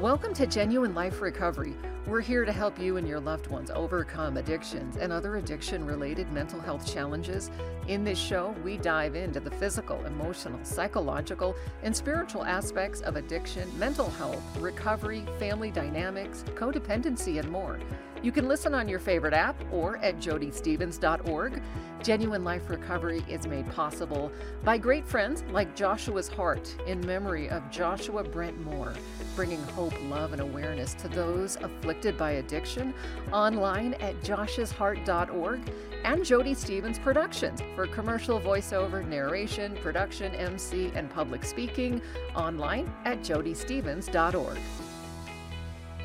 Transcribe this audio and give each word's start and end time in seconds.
Welcome 0.00 0.32
to 0.36 0.46
Genuine 0.46 0.94
Life 0.94 1.20
Recovery. 1.20 1.74
We're 2.10 2.22
here 2.22 2.44
to 2.44 2.50
help 2.50 2.76
you 2.76 2.96
and 2.96 3.06
your 3.06 3.20
loved 3.20 3.46
ones 3.46 3.70
overcome 3.70 4.36
addictions 4.36 4.96
and 4.96 5.12
other 5.12 5.36
addiction 5.36 5.86
related 5.86 6.28
mental 6.32 6.58
health 6.58 6.84
challenges. 6.84 7.52
In 7.86 8.02
this 8.02 8.18
show, 8.18 8.52
we 8.64 8.78
dive 8.78 9.14
into 9.14 9.38
the 9.38 9.52
physical, 9.52 10.04
emotional, 10.04 10.58
psychological, 10.64 11.54
and 11.84 11.96
spiritual 11.96 12.44
aspects 12.44 13.00
of 13.02 13.14
addiction, 13.14 13.70
mental 13.78 14.10
health, 14.10 14.42
recovery, 14.58 15.24
family 15.38 15.70
dynamics, 15.70 16.44
codependency, 16.56 17.38
and 17.38 17.48
more. 17.48 17.78
You 18.24 18.32
can 18.32 18.48
listen 18.48 18.74
on 18.74 18.88
your 18.88 18.98
favorite 18.98 19.32
app 19.32 19.56
or 19.72 19.96
at 19.98 20.18
jodystevens.org. 20.18 21.62
Genuine 22.02 22.44
Life 22.44 22.68
Recovery 22.68 23.22
is 23.28 23.46
made 23.46 23.70
possible 23.72 24.32
by 24.64 24.78
great 24.78 25.06
friends 25.06 25.44
like 25.50 25.76
Joshua's 25.76 26.28
Heart 26.28 26.76
in 26.86 27.00
memory 27.06 27.48
of 27.48 27.70
Joshua 27.70 28.24
Brent 28.24 28.58
Moore, 28.64 28.94
bringing 29.36 29.62
hope, 29.62 29.94
love, 30.04 30.32
and 30.32 30.40
awareness 30.40 30.94
to 30.94 31.08
those 31.08 31.56
afflicted 31.56 31.99
by 32.16 32.32
addiction 32.32 32.94
online 33.32 33.94
at 33.94 34.18
joshsheart.org 34.22 35.60
and 36.04 36.24
Jody 36.24 36.54
Stevens 36.54 36.98
Productions 36.98 37.60
for 37.74 37.86
commercial 37.86 38.40
voiceover, 38.40 39.06
narration, 39.06 39.76
production, 39.82 40.34
MC, 40.34 40.90
and 40.94 41.10
public 41.10 41.44
speaking 41.44 42.00
online 42.34 42.90
at 43.04 43.20
jodystevens.org. 43.20 44.58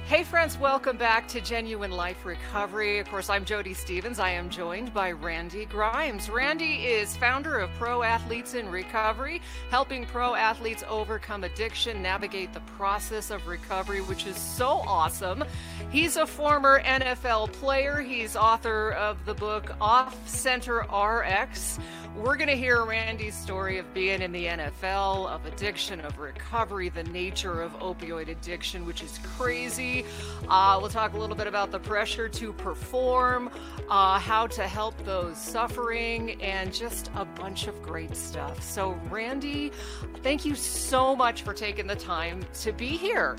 Hey, 0.08 0.24
friends, 0.24 0.56
welcome 0.60 0.98
back 0.98 1.28
to 1.30 1.42
Genuine 1.42 1.90
Life 1.90 2.28
Recovery. 2.28 3.00
Of 3.00 3.10
course, 3.10 3.28
I'm 3.28 3.44
Jody 3.44 3.74
Stevens. 3.74 4.20
I 4.20 4.30
am 4.30 4.52
joined 4.52 4.94
by 4.94 5.12
Randy 5.12 5.66
Grimes. 5.66 6.30
Randy 6.30 6.86
is 6.86 7.18
founder 7.18 7.58
of 7.58 7.72
Pro 7.80 8.04
Athletes 8.04 8.54
in 8.54 8.70
Recovery, 8.70 9.42
helping 9.72 10.06
pro 10.06 10.36
athletes 10.36 10.84
overcome 10.88 11.44
addiction, 11.44 12.04
navigate 12.04 12.54
the 12.54 12.60
process 12.78 13.32
of 13.32 13.48
recovery, 13.48 14.02
which 14.02 14.28
is 14.28 14.38
so 14.38 14.84
awesome. 14.86 15.44
He's 15.90 16.18
a 16.18 16.28
former 16.28 16.84
NFL 16.84 17.54
player, 17.54 18.00
he's 18.00 18.36
author 18.36 18.92
of 18.92 19.18
the 19.26 19.34
book 19.34 19.72
Off 19.82 20.16
Center 20.30 20.82
RX. 20.82 21.80
We're 22.16 22.38
going 22.38 22.48
to 22.48 22.56
hear 22.56 22.86
Randy's 22.86 23.36
story 23.36 23.78
of 23.78 23.94
being 23.94 24.22
in 24.22 24.32
the 24.32 24.46
NFL, 24.46 25.28
of 25.28 25.46
addiction, 25.46 26.00
of 26.00 26.18
recovery, 26.18 26.88
the 26.88 27.04
nature 27.04 27.62
of 27.62 27.78
opioid 27.80 28.30
addiction, 28.30 28.86
which 28.86 29.04
is 29.04 29.20
crazy. 29.36 30.06
Uh, 30.48 30.78
we'll 30.80 30.90
talk 30.90 31.14
a 31.14 31.18
little 31.18 31.36
bit 31.36 31.48
about 31.48 31.72
the 31.72 31.80
pressure 31.80 32.30
to 32.30 32.54
perform, 32.54 33.50
uh, 33.90 34.18
how 34.18 34.48
to 34.48 34.64
help 34.64 34.98
those 35.04 35.38
suffering, 35.38 36.42
and 36.42 36.74
just 36.74 37.12
a 37.16 37.26
bunch 37.26 37.68
of 37.68 37.84
great 37.84 38.16
stuff. 38.16 38.64
So, 38.64 38.98
Randy, 39.10 39.74
thank 40.24 40.46
you 40.46 40.56
so 40.56 41.18
much 41.18 41.42
for 41.42 41.54
taking 41.54 41.86
the 41.86 41.98
time 41.98 42.46
to 42.62 42.72
be 42.72 42.88
here. 42.96 43.36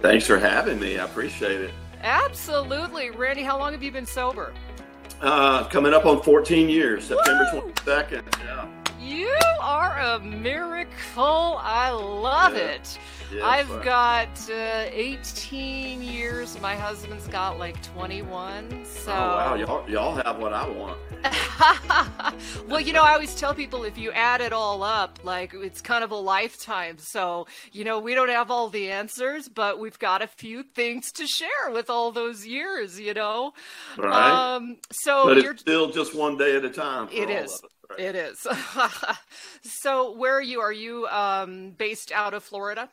Thanks 0.00 0.26
for 0.26 0.38
having 0.38 0.78
me. 0.78 0.98
I 0.98 1.06
appreciate 1.06 1.62
it. 1.62 1.70
Absolutely. 2.02 3.08
Randy, 3.08 3.42
how 3.42 3.58
long 3.58 3.72
have 3.72 3.82
you 3.82 3.90
been 3.90 4.06
sober? 4.06 4.52
Uh, 5.20 5.64
coming 5.68 5.92
up 5.92 6.06
on 6.06 6.22
14 6.22 6.68
years, 6.68 7.06
September 7.06 7.44
Woo! 7.54 7.60
22nd. 7.72 8.22
Yeah. 8.44 8.66
You 9.08 9.34
are 9.62 9.98
a 9.98 10.20
miracle. 10.20 11.58
I 11.62 11.90
love 11.90 12.54
yeah. 12.54 12.64
it. 12.64 12.98
Yes, 13.32 13.42
I've 13.42 13.82
got 13.82 14.28
uh, 14.50 14.86
18 14.90 16.02
years. 16.02 16.60
My 16.60 16.76
husband's 16.76 17.26
got 17.26 17.58
like 17.58 17.82
21. 17.94 18.84
So. 18.84 19.10
Oh, 19.10 19.14
wow. 19.14 19.54
Y'all, 19.54 19.88
y'all 19.88 20.14
have 20.14 20.38
what 20.38 20.52
I 20.52 20.68
want. 20.68 20.98
well, 22.68 22.80
you 22.80 22.92
know, 22.92 23.02
I 23.02 23.14
always 23.14 23.34
tell 23.34 23.54
people 23.54 23.84
if 23.84 23.96
you 23.96 24.12
add 24.12 24.42
it 24.42 24.52
all 24.52 24.82
up, 24.82 25.18
like 25.24 25.54
it's 25.54 25.80
kind 25.80 26.04
of 26.04 26.10
a 26.10 26.16
lifetime. 26.16 26.96
So, 26.98 27.46
you 27.72 27.84
know, 27.84 27.98
we 28.00 28.14
don't 28.14 28.28
have 28.28 28.50
all 28.50 28.68
the 28.68 28.90
answers, 28.90 29.48
but 29.48 29.78
we've 29.78 29.98
got 29.98 30.20
a 30.20 30.26
few 30.26 30.62
things 30.62 31.12
to 31.12 31.26
share 31.26 31.70
with 31.70 31.88
all 31.88 32.12
those 32.12 32.46
years, 32.46 33.00
you 33.00 33.14
know? 33.14 33.54
Right. 33.96 34.54
Um, 34.54 34.76
so, 34.92 35.24
but 35.26 35.38
it's 35.38 35.62
still 35.62 35.90
just 35.90 36.14
one 36.14 36.36
day 36.36 36.56
at 36.56 36.64
a 36.64 36.70
time. 36.70 37.08
It 37.10 37.30
is. 37.30 37.54
It, 37.54 37.70
right? 37.90 38.00
it 38.00 38.14
is. 38.14 38.46
so, 39.62 40.12
where 40.16 40.34
are 40.34 40.42
you? 40.42 40.60
Are 40.60 40.72
you 40.72 41.06
um, 41.08 41.70
based 41.72 42.12
out 42.12 42.34
of 42.34 42.42
Florida? 42.42 42.88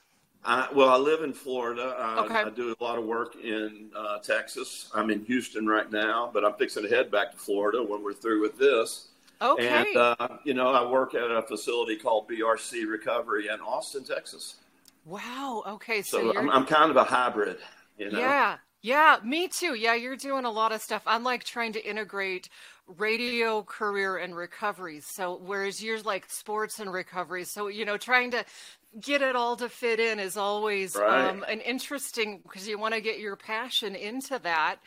I, 0.45 0.67
well, 0.73 0.89
I 0.89 0.97
live 0.97 1.23
in 1.23 1.33
Florida. 1.33 1.95
I, 1.97 2.19
okay. 2.25 2.35
I 2.35 2.49
do 2.49 2.75
a 2.79 2.83
lot 2.83 2.99
of 2.99 3.05
work 3.05 3.35
in 3.35 3.89
uh, 3.95 4.19
Texas. 4.19 4.91
I'm 4.93 5.09
in 5.09 5.25
Houston 5.25 5.65
right 5.65 5.91
now, 5.91 6.29
but 6.31 6.45
I'm 6.45 6.53
fixing 6.53 6.83
to 6.83 6.89
head 6.89 7.09
back 7.09 7.31
to 7.31 7.37
Florida 7.37 7.83
when 7.83 8.03
we're 8.03 8.13
through 8.13 8.41
with 8.41 8.57
this. 8.57 9.07
Okay. 9.41 9.67
And, 9.67 9.97
uh, 9.97 10.27
you 10.43 10.53
know, 10.53 10.71
I 10.71 10.89
work 10.89 11.15
at 11.15 11.31
a 11.31 11.41
facility 11.41 11.97
called 11.97 12.29
BRC 12.29 12.87
Recovery 12.87 13.47
in 13.47 13.59
Austin, 13.59 14.03
Texas. 14.03 14.55
Wow. 15.03 15.63
Okay. 15.67 16.01
So, 16.01 16.31
so 16.31 16.39
I'm, 16.39 16.49
I'm, 16.49 16.65
kind 16.65 16.89
of 16.89 16.97
a 16.97 17.03
hybrid, 17.03 17.57
you 17.97 18.11
know? 18.11 18.19
Yeah. 18.19 18.57
Yeah. 18.85 19.17
Me 19.23 19.47
too. 19.47 19.73
Yeah. 19.73 19.95
You're 19.95 20.15
doing 20.15 20.45
a 20.45 20.51
lot 20.51 20.71
of 20.71 20.79
stuff. 20.79 21.01
I'm 21.07 21.23
like 21.23 21.43
trying 21.43 21.73
to 21.73 21.83
integrate 21.83 22.49
radio 22.87 23.63
career 23.63 24.17
and 24.17 24.35
recovery. 24.35 24.99
So, 24.99 25.39
whereas 25.43 25.81
you're 25.81 26.01
like 26.03 26.29
sports 26.29 26.79
and 26.79 26.93
recovery. 26.93 27.45
So, 27.45 27.67
you 27.67 27.83
know, 27.83 27.97
trying 27.97 28.29
to 28.29 28.45
get 28.99 29.21
it 29.21 29.35
all 29.35 29.55
to 29.57 29.69
fit 29.69 29.99
in 29.99 30.19
is 30.19 30.37
always 30.37 30.95
right. 30.95 31.29
um, 31.29 31.43
an 31.47 31.59
interesting 31.61 32.39
because 32.43 32.67
you 32.67 32.77
want 32.77 32.93
to 32.93 33.01
get 33.01 33.19
your 33.19 33.35
passion 33.35 33.95
into 33.95 34.39
that. 34.39 34.77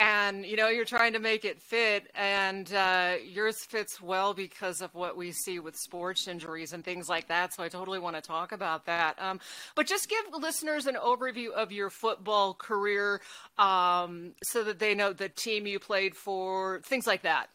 And 0.00 0.44
you 0.44 0.56
know 0.56 0.68
you're 0.68 0.84
trying 0.84 1.12
to 1.12 1.20
make 1.20 1.44
it 1.44 1.62
fit 1.62 2.10
and 2.16 2.72
uh, 2.74 3.14
yours 3.24 3.64
fits 3.64 4.02
well 4.02 4.34
because 4.34 4.80
of 4.80 4.92
what 4.92 5.16
we 5.16 5.30
see 5.30 5.60
with 5.60 5.76
sports 5.76 6.26
injuries 6.26 6.72
and 6.72 6.84
things 6.84 7.08
like 7.08 7.28
that. 7.28 7.54
So 7.54 7.62
i 7.62 7.68
totally 7.68 8.00
want 8.00 8.16
to 8.16 8.22
talk 8.22 8.50
about 8.50 8.86
that. 8.86 9.16
Um, 9.22 9.38
but 9.76 9.86
just 9.86 10.08
give 10.08 10.24
listeners 10.36 10.86
an 10.86 10.96
overview 10.96 11.52
of 11.52 11.70
your 11.70 11.90
football 11.90 12.54
career 12.54 13.20
um, 13.56 14.32
so 14.42 14.64
that 14.64 14.80
they 14.80 14.96
know 14.96 15.12
the 15.12 15.28
team 15.28 15.66
you 15.66 15.78
played 15.78 16.16
for 16.16 16.80
things 16.84 17.06
like 17.06 17.22
that 17.22 17.48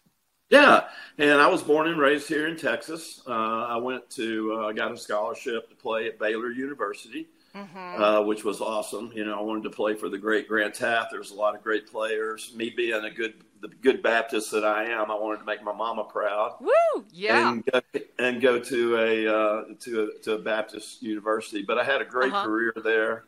yeah, 0.49 0.87
and 1.17 1.39
I 1.39 1.47
was 1.47 1.61
born 1.61 1.87
and 1.87 1.99
raised 1.99 2.27
here 2.27 2.47
in 2.47 2.57
Texas. 2.57 3.21
Uh, 3.27 3.31
I 3.67 3.77
went 3.77 4.09
to 4.11 4.53
uh, 4.53 4.71
got 4.71 4.91
a 4.91 4.97
scholarship 4.97 5.69
to 5.69 5.75
play 5.75 6.07
at 6.07 6.17
Baylor 6.17 6.51
University, 6.51 7.27
mm-hmm. 7.55 8.01
uh, 8.01 8.21
which 8.21 8.43
was 8.43 8.59
awesome. 8.59 9.11
You 9.13 9.25
know, 9.25 9.37
I 9.37 9.41
wanted 9.41 9.63
to 9.63 9.69
play 9.69 9.93
for 9.93 10.09
the 10.09 10.17
great 10.17 10.47
Grant 10.47 10.73
Teaff. 10.73 11.07
There's 11.11 11.31
a 11.31 11.35
lot 11.35 11.55
of 11.55 11.61
great 11.61 11.87
players. 11.87 12.51
Me 12.55 12.73
being 12.75 13.03
a 13.05 13.11
good 13.11 13.35
the 13.61 13.67
good 13.67 14.01
Baptist 14.01 14.51
that 14.51 14.65
I 14.65 14.85
am, 14.85 15.11
I 15.11 15.15
wanted 15.15 15.39
to 15.39 15.45
make 15.45 15.63
my 15.63 15.73
mama 15.73 16.03
proud. 16.03 16.55
Woo! 16.61 17.05
Yeah. 17.11 17.51
And 17.51 17.65
go, 17.65 17.81
and 18.17 18.41
go 18.41 18.59
to 18.59 18.97
a 18.97 19.27
uh, 19.27 19.63
to 19.81 20.03
a 20.03 20.23
to 20.23 20.33
a 20.33 20.39
Baptist 20.39 21.03
university. 21.03 21.61
But 21.61 21.77
I 21.77 21.83
had 21.83 22.01
a 22.01 22.05
great 22.05 22.33
uh-huh. 22.33 22.45
career 22.45 22.73
there, 22.83 23.25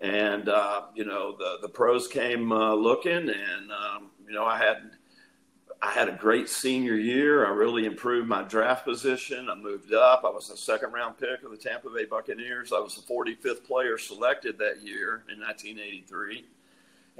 and 0.00 0.48
uh, 0.48 0.82
you 0.94 1.04
know 1.04 1.36
the 1.38 1.58
the 1.62 1.68
pros 1.68 2.06
came 2.06 2.52
uh, 2.52 2.74
looking, 2.74 3.12
and 3.12 3.72
um, 3.72 4.10
you 4.26 4.34
know 4.34 4.44
I 4.44 4.58
had 4.58 4.90
I 5.82 5.90
had 5.92 6.08
a 6.08 6.12
great 6.12 6.48
senior 6.50 6.94
year. 6.94 7.46
I 7.46 7.50
really 7.50 7.86
improved 7.86 8.28
my 8.28 8.42
draft 8.42 8.84
position. 8.84 9.48
I 9.48 9.54
moved 9.54 9.94
up. 9.94 10.24
I 10.24 10.28
was 10.28 10.50
a 10.50 10.56
second 10.56 10.92
round 10.92 11.16
pick 11.16 11.42
of 11.42 11.50
the 11.50 11.56
Tampa 11.56 11.88
Bay 11.88 12.04
Buccaneers. 12.04 12.72
I 12.72 12.78
was 12.78 12.96
the 12.96 13.02
45th 13.02 13.64
player 13.64 13.96
selected 13.96 14.58
that 14.58 14.82
year 14.82 15.24
in 15.32 15.40
1983. 15.40 16.44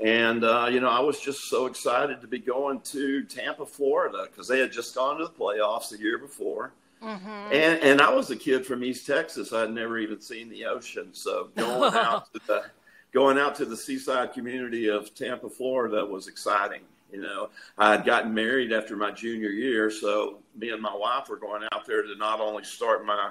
And, 0.03 0.44
uh, 0.44 0.69
you 0.71 0.81
know, 0.81 0.91
I 0.91 1.00
was 1.00 1.21
just 1.21 1.48
so 1.48 1.66
excited 1.66 2.21
to 2.21 2.26
be 2.26 2.38
going 2.38 2.81
to 2.81 3.25
Tampa, 3.25 3.65
Florida, 3.65 4.26
because 4.31 4.47
they 4.47 4.59
had 4.59 4.72
just 4.72 4.94
gone 4.94 5.19
to 5.19 5.25
the 5.25 5.31
playoffs 5.31 5.91
the 5.91 5.98
year 5.98 6.19
before. 6.19 6.72
Mm-hmm. 7.03 7.53
And, 7.53 7.82
and 7.82 8.00
I 8.03 8.12
was 8.12 8.31
a 8.31 8.37
kid 8.37 8.66
from 8.66 8.84
East 8.84 9.06
Texas. 9.06 9.54
I'd 9.54 9.71
never 9.71 9.98
even 9.98 10.21
seen 10.21 10.50
the 10.50 10.66
ocean. 10.66 11.09
So 11.12 11.48
going 11.56 11.94
out 11.94 12.32
to 12.34 12.41
the, 12.47 12.65
going 13.12 13.38
out 13.38 13.54
to 13.56 13.65
the 13.65 13.77
seaside 13.77 14.34
community 14.34 14.88
of 14.88 15.15
Tampa, 15.15 15.48
Florida 15.48 16.04
was 16.04 16.28
exciting. 16.28 16.81
You 17.12 17.21
know, 17.21 17.50
I 17.78 17.93
had 17.93 18.04
gotten 18.04 18.32
married 18.34 18.72
after 18.72 18.97
my 18.97 19.10
junior 19.10 19.50
year, 19.50 19.91
so 19.91 20.38
me 20.56 20.71
and 20.71 20.81
my 20.81 20.94
wife 20.94 21.28
were 21.28 21.37
going 21.37 21.62
out 21.72 21.87
there 21.87 22.03
to 22.03 22.15
not 22.16 22.41
only 22.41 22.65
start 22.65 23.04
my 23.04 23.31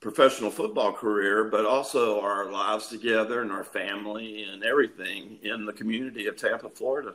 professional 0.00 0.50
football 0.50 0.92
career, 0.92 1.44
but 1.44 1.66
also 1.66 2.20
our 2.20 2.50
lives 2.50 2.88
together 2.88 3.42
and 3.42 3.50
our 3.50 3.64
family 3.64 4.44
and 4.44 4.62
everything 4.62 5.38
in 5.42 5.66
the 5.66 5.72
community 5.72 6.26
of 6.26 6.36
Tampa, 6.36 6.68
Florida. 6.68 7.14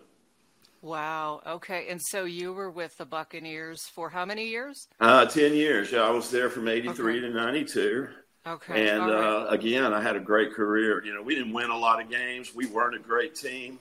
Wow. 0.81 1.41
Okay. 1.47 1.87
And 1.89 2.01
so 2.01 2.25
you 2.25 2.51
were 2.51 2.69
with 2.69 2.97
the 2.97 3.05
Buccaneers 3.05 3.83
for 3.83 4.09
how 4.09 4.25
many 4.25 4.49
years? 4.49 4.89
Uh, 4.99 5.25
10 5.25 5.53
years. 5.53 5.93
Yeah, 5.93 6.01
I 6.01 6.09
was 6.09 6.29
there 6.29 6.49
from 6.49 6.67
83 6.67 7.19
okay. 7.19 7.19
to 7.21 7.33
92. 7.33 8.07
Okay. 8.45 8.89
And 8.89 8.99
right. 8.99 9.09
uh, 9.09 9.47
again, 9.47 9.93
I 9.93 10.01
had 10.01 10.17
a 10.17 10.19
great 10.19 10.51
career. 10.51 11.03
You 11.05 11.13
know, 11.13 11.21
we 11.21 11.35
didn't 11.35 11.53
win 11.53 11.69
a 11.69 11.77
lot 11.77 12.01
of 12.01 12.09
games. 12.09 12.53
We 12.53 12.65
weren't 12.65 12.95
a 12.95 12.99
great 12.99 13.33
team. 13.33 13.79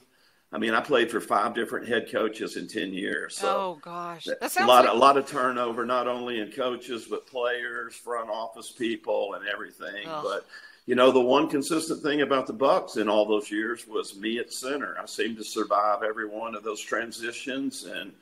I 0.53 0.59
mean, 0.59 0.75
I 0.75 0.81
played 0.81 1.11
for 1.11 1.21
five 1.21 1.55
different 1.55 1.89
head 1.89 2.11
coaches 2.11 2.57
in 2.57 2.69
ten 2.69 2.93
years. 2.93 3.37
So 3.37 3.49
oh 3.49 3.79
gosh, 3.81 4.29
that's 4.41 4.57
a 4.59 4.67
lot. 4.67 4.85
Like... 4.85 4.95
A 4.95 4.97
lot 4.97 5.17
of 5.17 5.27
turnover, 5.27 5.87
not 5.87 6.07
only 6.07 6.41
in 6.41 6.51
coaches 6.53 7.07
but 7.09 7.27
players, 7.27 7.95
front 7.95 8.29
office 8.29 8.71
people, 8.71 9.35
and 9.35 9.49
everything. 9.49 10.05
Oh. 10.07 10.21
But 10.23 10.47
you 10.85 10.95
know, 10.95 11.11
the 11.11 11.21
one 11.21 11.49
consistent 11.49 12.03
thing 12.03 12.21
about 12.23 12.47
the 12.47 12.53
Bucks 12.53 12.97
in 12.97 13.09
all 13.09 13.25
those 13.25 13.51
years 13.51 13.87
was 13.87 14.17
me 14.17 14.39
at 14.39 14.53
center. 14.53 14.97
I 15.01 15.07
seemed 15.07 15.39
to 15.39 15.45
survive 15.45 16.03
every 16.03 16.29
one 16.29 16.55
of 16.55 16.65
those 16.65 16.81
transitions 16.81 17.85
and 17.85 18.13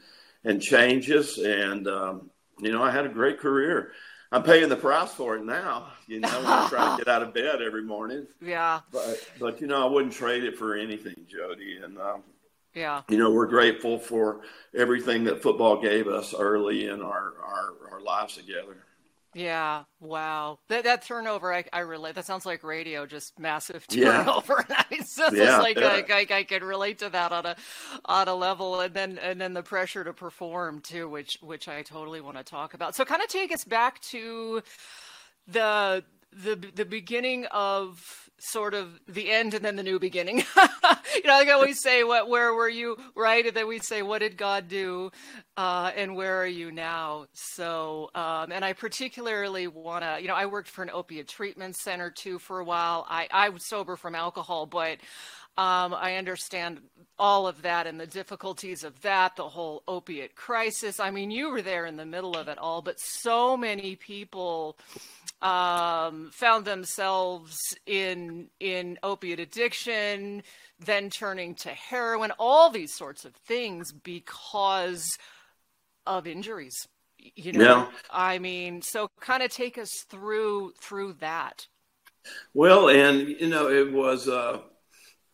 and 0.45 0.63
changes, 0.63 1.39
and 1.39 1.89
um, 1.89 2.31
you 2.61 2.71
know, 2.71 2.83
I 2.83 2.91
had 2.91 3.07
a 3.07 3.11
great 3.11 3.41
career. 3.41 3.93
I'm 4.33 4.43
paying 4.45 4.69
the 4.69 4.77
price 4.77 5.13
for 5.13 5.37
it 5.37 5.45
now. 5.45 5.89
You 6.07 6.21
know, 6.21 6.29
I'm 6.45 6.69
trying 6.69 6.97
to 6.97 7.05
get 7.05 7.13
out 7.13 7.23
of 7.23 7.35
bed 7.35 7.61
every 7.63 7.83
morning. 7.83 8.27
Yeah. 8.43 8.81
But 8.93 9.29
but 9.39 9.61
you 9.61 9.67
know, 9.67 9.87
I 9.87 9.91
wouldn't 9.91 10.15
trade 10.15 10.45
it 10.45 10.57
for 10.57 10.75
anything, 10.75 11.15
Jody. 11.29 11.79
And 11.83 11.99
um, 11.99 12.23
yeah, 12.75 13.03
you 13.09 13.19
know, 13.19 13.31
we're 13.31 13.47
grateful 13.47 13.99
for 13.99 14.41
everything 14.75 15.25
that 15.25 15.43
football 15.43 15.81
gave 15.81 16.09
us 16.09 16.35
early 16.35 16.89
in 16.89 17.03
our 17.03 17.35
our, 17.45 17.75
our 17.93 18.01
lives 18.01 18.37
together. 18.37 18.85
Yeah. 19.35 19.85
Wow. 20.01 20.59
That 20.69 20.85
that 20.85 21.03
turnover, 21.03 21.55
I, 21.55 21.65
I 21.73 21.81
relate. 21.81 22.17
That 22.17 22.27
sounds 22.27 22.45
like 22.45 22.65
radio, 22.65 23.07
just 23.07 23.39
massive 23.39 23.87
turnover. 23.89 24.65
Yeah. 24.91 24.97
just 24.99 25.37
yeah, 25.37 25.59
like 25.59 25.79
yeah. 25.79 26.03
I, 26.09 26.27
I, 26.31 26.37
I 26.39 26.43
can 26.45 26.65
relate 26.65 26.99
to 26.99 27.11
that 27.11 27.31
on 27.33 27.47
a 27.47 27.57
on 28.05 28.27
a 28.29 28.35
level, 28.35 28.81
and 28.81 28.93
then 28.93 29.19
and 29.19 29.41
then 29.41 29.55
the 29.55 29.63
pressure 29.63 30.03
to 30.03 30.13
perform 30.13 30.81
too, 30.81 31.09
which 31.09 31.39
which 31.43 31.69
I 31.69 31.83
totally 31.83 32.21
want 32.21 32.37
to 32.39 32.43
talk 32.45 32.75
about. 32.75 32.97
So, 32.97 33.05
kind 33.05 33.23
of 33.23 33.29
take 33.29 33.53
us 33.53 33.65
back 33.65 34.01
to 34.11 34.63
the 35.47 36.05
the 36.33 36.57
the 36.75 36.85
beginning 36.85 37.47
of 37.47 38.31
sort 38.39 38.75
of 38.75 38.99
the 39.07 39.31
end 39.31 39.55
and 39.55 39.65
then 39.65 39.77
the 39.77 39.83
new 39.83 39.99
beginning. 39.99 40.45
you 41.15 41.23
know, 41.25 41.35
like 41.35 41.49
I 41.49 41.53
always 41.53 41.81
say, 41.81 42.05
what 42.05 42.29
where 42.29 42.55
were 42.55 42.69
you, 42.69 42.97
right? 43.15 43.45
And 43.47 43.55
then 43.57 43.69
we 43.69 43.79
say, 43.79 44.03
what 44.03 44.21
did 44.21 44.37
God 44.37 44.69
do, 44.69 45.11
uh, 45.57 45.91
and 45.97 46.17
where 46.17 46.41
are 46.41 46.47
you 46.47 46.71
now? 46.71 47.27
So, 47.33 48.11
um, 48.15 48.53
and 48.53 48.65
I 48.65 48.73
particularly 48.73 49.67
want 49.67 50.05
to, 50.05 50.19
you 50.21 50.29
know, 50.29 50.35
I 50.35 50.47
worked 50.47 50.69
for 50.69 50.83
an 50.83 50.91
opiate 50.91 51.29
treatment 51.29 51.77
center 51.77 52.11
too 52.11 52.39
for 52.39 52.61
a 52.61 52.65
while. 52.65 53.07
I 53.09 53.29
I 53.31 53.49
was 53.49 53.69
sober 53.69 53.97
from 53.97 54.15
alcohol, 54.15 54.67
but 54.67 54.99
um, 55.61 55.93
I 55.93 56.17
understand 56.17 56.81
all 57.19 57.47
of 57.47 57.61
that 57.61 57.87
and 57.87 58.01
the 58.01 58.07
difficulties 58.07 58.83
of 58.83 58.99
that, 59.03 59.37
the 59.37 59.47
whole 59.47 59.83
opiate 59.87 60.35
crisis. 60.35 60.99
I 60.99 61.11
mean, 61.11 61.31
you 61.31 61.51
were 61.51 61.61
there 61.61 61.85
in 61.85 61.99
the 61.99 62.07
middle 62.07 62.35
of 62.35 62.49
it 62.49 62.57
all, 62.57 62.81
but 62.81 62.99
so 62.99 63.59
many 63.59 63.95
people 63.95 64.79
um, 65.43 66.31
found 66.33 66.65
themselves 66.65 67.59
in 67.85 68.49
in 68.59 68.99
opiate 69.03 69.39
addiction, 69.39 70.43
then 70.79 71.11
turning 71.11 71.55
to 71.57 71.69
heroin, 71.69 72.33
all 72.39 72.71
these 72.71 72.97
sorts 72.97 73.27
of 73.27 73.35
things 73.35 73.93
because 73.93 75.19
of 76.07 76.27
injuries. 76.27 76.89
You 77.19 77.53
know, 77.53 77.61
yeah. 77.61 77.89
I 78.11 78.39
mean, 78.39 78.81
so 78.81 79.11
kind 79.21 79.43
of 79.43 79.51
take 79.51 79.77
us 79.77 79.91
through 80.09 80.73
through 80.81 81.17
that. 81.21 81.67
Well, 82.55 82.89
and 82.89 83.29
you 83.29 83.51
know, 83.51 83.69
it 83.69 83.93
was. 83.93 84.27
Uh, 84.27 84.61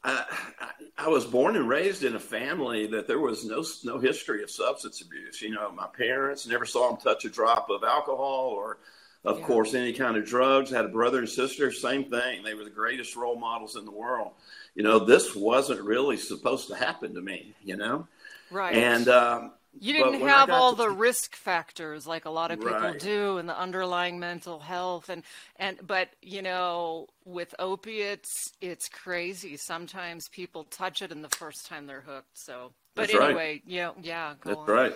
I, 0.07 0.71
I, 0.99 1.09
was 1.09 1.25
born 1.25 1.57
and 1.57 1.69
raised 1.69 2.05
in 2.05 2.15
a 2.15 2.21
family 2.21 2.87
that 2.89 3.07
there 3.07 3.19
was 3.19 3.45
no 3.45 3.65
no 3.85 3.99
history 3.99 4.43
of 4.43 4.51
substance 4.51 5.01
abuse. 5.01 5.43
You 5.43 5.51
know, 5.51 5.71
my 5.73 5.89
parents 5.89 6.47
never 6.47 6.65
saw 6.65 6.89
them 6.89 6.99
touch 6.99 7.25
a 7.25 7.29
drop 7.29 7.69
of 7.71 7.83
alcohol 7.83 8.53
or 8.57 8.79
of 9.25 9.41
yeah. 9.41 9.47
course, 9.47 9.75
any 9.75 9.93
kind 9.93 10.17
of 10.17 10.25
drugs. 10.25 10.71
Had 10.71 10.85
a 10.85 10.89
brother 10.89 11.19
and 11.19 11.29
sister, 11.29 11.73
same 11.73 12.05
thing. 12.05 12.45
They 12.45 12.55
were 12.55 12.65
the 12.65 12.71
greatest 12.71 13.17
role 13.17 13.37
models 13.37 13.75
in 13.75 13.85
the 13.85 13.91
world. 13.91 14.33
You 14.77 14.85
know, 14.85 15.01
this 15.01 15.35
wasn't 15.35 15.81
really 15.81 16.17
supposed 16.17 16.69
to 16.69 16.77
happen 16.77 17.13
to 17.15 17.21
me. 17.21 17.55
You 17.65 17.77
know, 17.77 18.07
right? 18.51 18.75
And 18.75 19.09
um, 19.09 19.53
you 19.81 19.93
didn't 19.93 20.21
have 20.21 20.51
all 20.51 20.73
to... 20.73 20.83
the 20.83 20.91
risk 20.91 21.35
factors 21.35 22.07
like 22.07 22.25
a 22.25 22.31
lot 22.31 22.51
of 22.51 22.59
people 22.59 22.75
right. 22.75 22.99
do, 22.99 23.39
and 23.39 23.49
the 23.49 23.59
underlying 23.59 24.19
mental 24.19 24.59
health, 24.59 25.09
and 25.09 25.23
and 25.57 25.79
but 25.87 26.09
you 26.23 26.43
know, 26.43 27.07
with 27.25 27.55
opiates, 27.59 28.53
it's 28.61 28.89
crazy. 28.89 29.57
Sometimes 29.57 30.29
people 30.29 30.65
touch 30.65 31.03
it, 31.03 31.13
and 31.13 31.23
the 31.23 31.37
first 31.37 31.67
time 31.67 31.87
they're 31.87 32.01
hooked. 32.01 32.39
So, 32.39 32.73
but 32.95 33.09
That's 33.09 33.21
anyway, 33.21 33.35
right. 33.35 33.63
you 33.67 33.83
know, 33.83 33.95
yeah, 34.03 34.35
That's 34.45 34.59
on. 34.59 34.67
right 34.67 34.95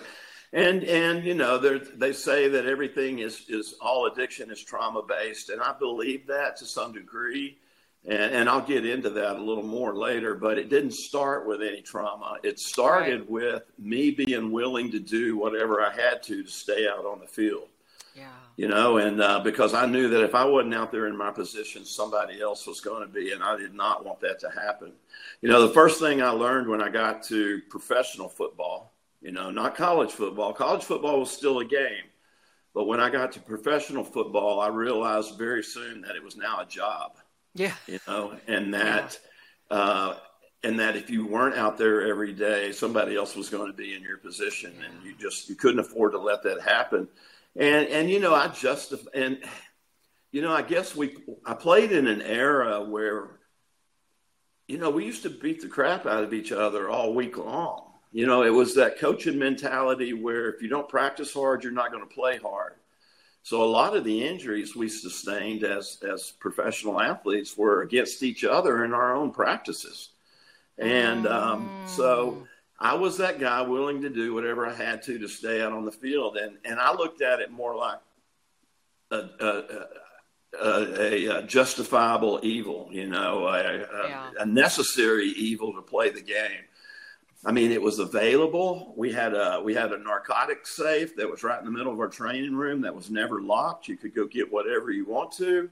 and 0.53 0.83
and 0.83 1.23
you 1.23 1.33
know 1.33 1.57
they 1.57 2.11
say 2.11 2.49
that 2.49 2.65
everything 2.65 3.19
is 3.19 3.45
is 3.47 3.75
all 3.81 4.05
addiction 4.07 4.51
is 4.51 4.61
trauma 4.61 5.01
based 5.01 5.49
and 5.49 5.61
i 5.61 5.73
believe 5.79 6.27
that 6.27 6.57
to 6.57 6.65
some 6.65 6.91
degree 6.91 7.57
and, 8.05 8.33
and, 8.33 8.49
i'll 8.49 8.61
get 8.61 8.85
into 8.85 9.09
that 9.09 9.35
a 9.35 9.41
little 9.41 9.63
more 9.63 9.95
later 9.95 10.35
but 10.35 10.57
it 10.57 10.69
didn't 10.69 10.91
start 10.91 11.47
with 11.47 11.61
any 11.61 11.81
trauma 11.81 12.37
it 12.43 12.59
started 12.59 13.21
right. 13.21 13.29
with 13.29 13.63
me 13.77 14.11
being 14.11 14.51
willing 14.51 14.91
to 14.91 14.99
do 14.99 15.37
whatever 15.37 15.81
i 15.81 15.91
had 15.93 16.21
to 16.23 16.43
to 16.43 16.49
stay 16.49 16.87
out 16.87 17.05
on 17.05 17.19
the 17.19 17.27
field 17.27 17.67
yeah. 18.15 18.27
you 18.57 18.67
know 18.67 18.97
and 18.97 19.21
uh, 19.21 19.39
because 19.39 19.73
i 19.73 19.85
knew 19.85 20.09
that 20.09 20.23
if 20.23 20.35
i 20.35 20.43
wasn't 20.43 20.73
out 20.73 20.91
there 20.91 21.07
in 21.07 21.15
my 21.15 21.31
position 21.31 21.85
somebody 21.85 22.41
else 22.41 22.65
was 22.65 22.81
going 22.81 23.01
to 23.01 23.13
be 23.13 23.31
and 23.31 23.43
i 23.43 23.55
did 23.55 23.73
not 23.73 24.05
want 24.05 24.19
that 24.19 24.39
to 24.39 24.49
happen 24.49 24.91
you 25.41 25.49
know 25.49 25.65
the 25.65 25.73
first 25.73 25.99
thing 25.99 26.21
i 26.21 26.29
learned 26.29 26.67
when 26.67 26.81
i 26.81 26.89
got 26.89 27.21
to 27.21 27.61
professional 27.69 28.27
football 28.27 28.91
you 29.21 29.31
know, 29.31 29.51
not 29.51 29.75
college 29.75 30.11
football. 30.11 30.51
College 30.51 30.83
football 30.83 31.19
was 31.19 31.31
still 31.31 31.59
a 31.59 31.65
game. 31.65 32.05
But 32.73 32.85
when 32.85 32.99
I 32.99 33.09
got 33.09 33.31
to 33.33 33.39
professional 33.39 34.03
football, 34.03 34.59
I 34.59 34.67
realized 34.67 35.37
very 35.37 35.63
soon 35.63 36.01
that 36.01 36.15
it 36.15 36.23
was 36.23 36.35
now 36.35 36.61
a 36.61 36.65
job. 36.65 37.17
Yeah. 37.53 37.73
You 37.87 37.99
know, 38.07 38.37
and 38.47 38.73
that, 38.73 39.19
yeah. 39.69 39.77
uh, 39.77 40.17
and 40.63 40.79
that 40.79 40.95
if 40.95 41.09
you 41.09 41.25
weren't 41.25 41.55
out 41.55 41.77
there 41.77 42.07
every 42.07 42.33
day, 42.33 42.71
somebody 42.71 43.15
else 43.15 43.35
was 43.35 43.49
going 43.49 43.71
to 43.71 43.75
be 43.75 43.95
in 43.95 44.01
your 44.03 44.17
position, 44.17 44.73
yeah. 44.77 44.85
and 44.85 45.03
you 45.03 45.15
just 45.19 45.49
you 45.49 45.55
couldn't 45.55 45.79
afford 45.79 46.11
to 46.13 46.19
let 46.19 46.43
that 46.43 46.61
happen. 46.61 47.07
And 47.55 47.87
and 47.87 48.09
you 48.09 48.19
know, 48.19 48.33
I 48.33 48.47
just 48.47 48.93
and 49.13 49.39
you 50.31 50.41
know, 50.41 50.53
I 50.53 50.61
guess 50.61 50.95
we 50.95 51.17
I 51.45 51.53
played 51.53 51.91
in 51.91 52.07
an 52.07 52.21
era 52.21 52.81
where, 52.83 53.39
you 54.67 54.77
know, 54.77 54.89
we 54.89 55.05
used 55.05 55.23
to 55.23 55.29
beat 55.29 55.61
the 55.61 55.67
crap 55.67 56.05
out 56.05 56.23
of 56.23 56.33
each 56.33 56.51
other 56.51 56.89
all 56.89 57.13
week 57.13 57.37
long. 57.37 57.87
You 58.13 58.27
know, 58.27 58.43
it 58.43 58.49
was 58.49 58.75
that 58.75 58.99
coaching 58.99 59.39
mentality 59.39 60.13
where 60.13 60.49
if 60.49 60.61
you 60.61 60.69
don't 60.69 60.87
practice 60.87 61.33
hard, 61.33 61.63
you're 61.63 61.71
not 61.71 61.91
going 61.91 62.07
to 62.07 62.13
play 62.13 62.37
hard. 62.37 62.73
So 63.43 63.63
a 63.63 63.65
lot 63.65 63.95
of 63.95 64.03
the 64.03 64.25
injuries 64.25 64.75
we 64.75 64.87
sustained 64.87 65.63
as 65.63 65.97
as 66.07 66.31
professional 66.39 67.01
athletes 67.01 67.57
were 67.57 67.81
against 67.81 68.23
each 68.23 68.43
other 68.43 68.85
in 68.85 68.93
our 68.93 69.15
own 69.15 69.31
practices, 69.31 70.09
and 70.77 71.27
um, 71.27 71.69
so. 71.87 72.47
I 72.83 72.95
was 72.95 73.17
that 73.17 73.39
guy 73.39 73.61
willing 73.61 74.01
to 74.01 74.09
do 74.09 74.33
whatever 74.33 74.65
I 74.65 74.73
had 74.73 75.03
to 75.03 75.19
to 75.19 75.27
stay 75.27 75.61
out 75.61 75.71
on 75.71 75.85
the 75.85 75.91
field, 75.91 76.35
and 76.35 76.57
and 76.65 76.79
I 76.79 76.91
looked 76.95 77.21
at 77.21 77.39
it 77.39 77.51
more 77.51 77.75
like 77.75 77.99
a, 79.11 79.17
a, 79.39 79.87
a, 80.59 81.25
a 81.27 81.43
justifiable 81.43 82.39
evil, 82.43 82.89
you 82.91 83.07
know, 83.07 83.47
yeah. 83.53 84.31
a 84.39 84.45
necessary 84.45 85.27
evil 85.27 85.73
to 85.73 85.81
play 85.81 86.09
the 86.09 86.21
game. 86.21 86.63
I 87.43 87.51
mean, 87.51 87.71
it 87.71 87.81
was 87.81 87.97
available. 87.99 88.93
We 88.95 89.11
had 89.11 89.33
a 89.33 89.61
we 89.63 89.73
had 89.73 89.91
a 89.91 89.97
narcotics 89.97 90.75
safe 90.75 91.15
that 91.15 91.29
was 91.29 91.43
right 91.43 91.57
in 91.57 91.65
the 91.65 91.71
middle 91.71 91.91
of 91.91 91.99
our 91.99 92.07
training 92.07 92.55
room 92.55 92.81
that 92.81 92.95
was 92.95 93.09
never 93.09 93.41
locked. 93.41 93.87
You 93.87 93.97
could 93.97 94.13
go 94.13 94.27
get 94.27 94.51
whatever 94.51 94.91
you 94.91 95.05
want 95.05 95.31
to. 95.37 95.69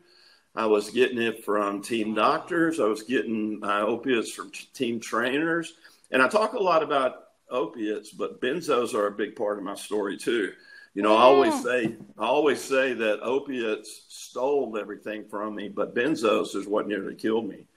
I 0.55 0.65
was 0.65 0.89
getting 0.89 1.21
it 1.21 1.45
from 1.45 1.81
team 1.81 2.15
doctors. 2.15 2.79
I 2.79 2.85
was 2.85 3.03
getting 3.03 3.59
my 3.59 3.81
opiates 3.81 4.31
from 4.31 4.51
team 4.73 4.99
trainers. 4.99 5.75
And 6.11 6.23
I 6.23 6.27
talk 6.27 6.53
a 6.53 6.59
lot 6.59 6.81
about 6.81 7.25
opiates, 7.51 8.09
but 8.09 8.41
benzos 8.41 8.95
are 8.95 9.07
a 9.07 9.11
big 9.11 9.35
part 9.35 9.59
of 9.59 9.63
my 9.63 9.75
story 9.75 10.17
too. 10.17 10.53
You 10.95 11.03
know, 11.03 11.15
I 11.15 11.21
always 11.21 11.63
say 11.63 11.95
I 12.17 12.25
always 12.25 12.59
say 12.59 12.93
that 12.93 13.21
opiates 13.21 14.05
stole 14.09 14.75
everything 14.75 15.25
from 15.29 15.55
me, 15.55 15.69
but 15.69 15.93
benzos 15.93 16.55
is 16.55 16.65
what 16.65 16.87
nearly 16.87 17.13
killed 17.13 17.47
me. 17.47 17.67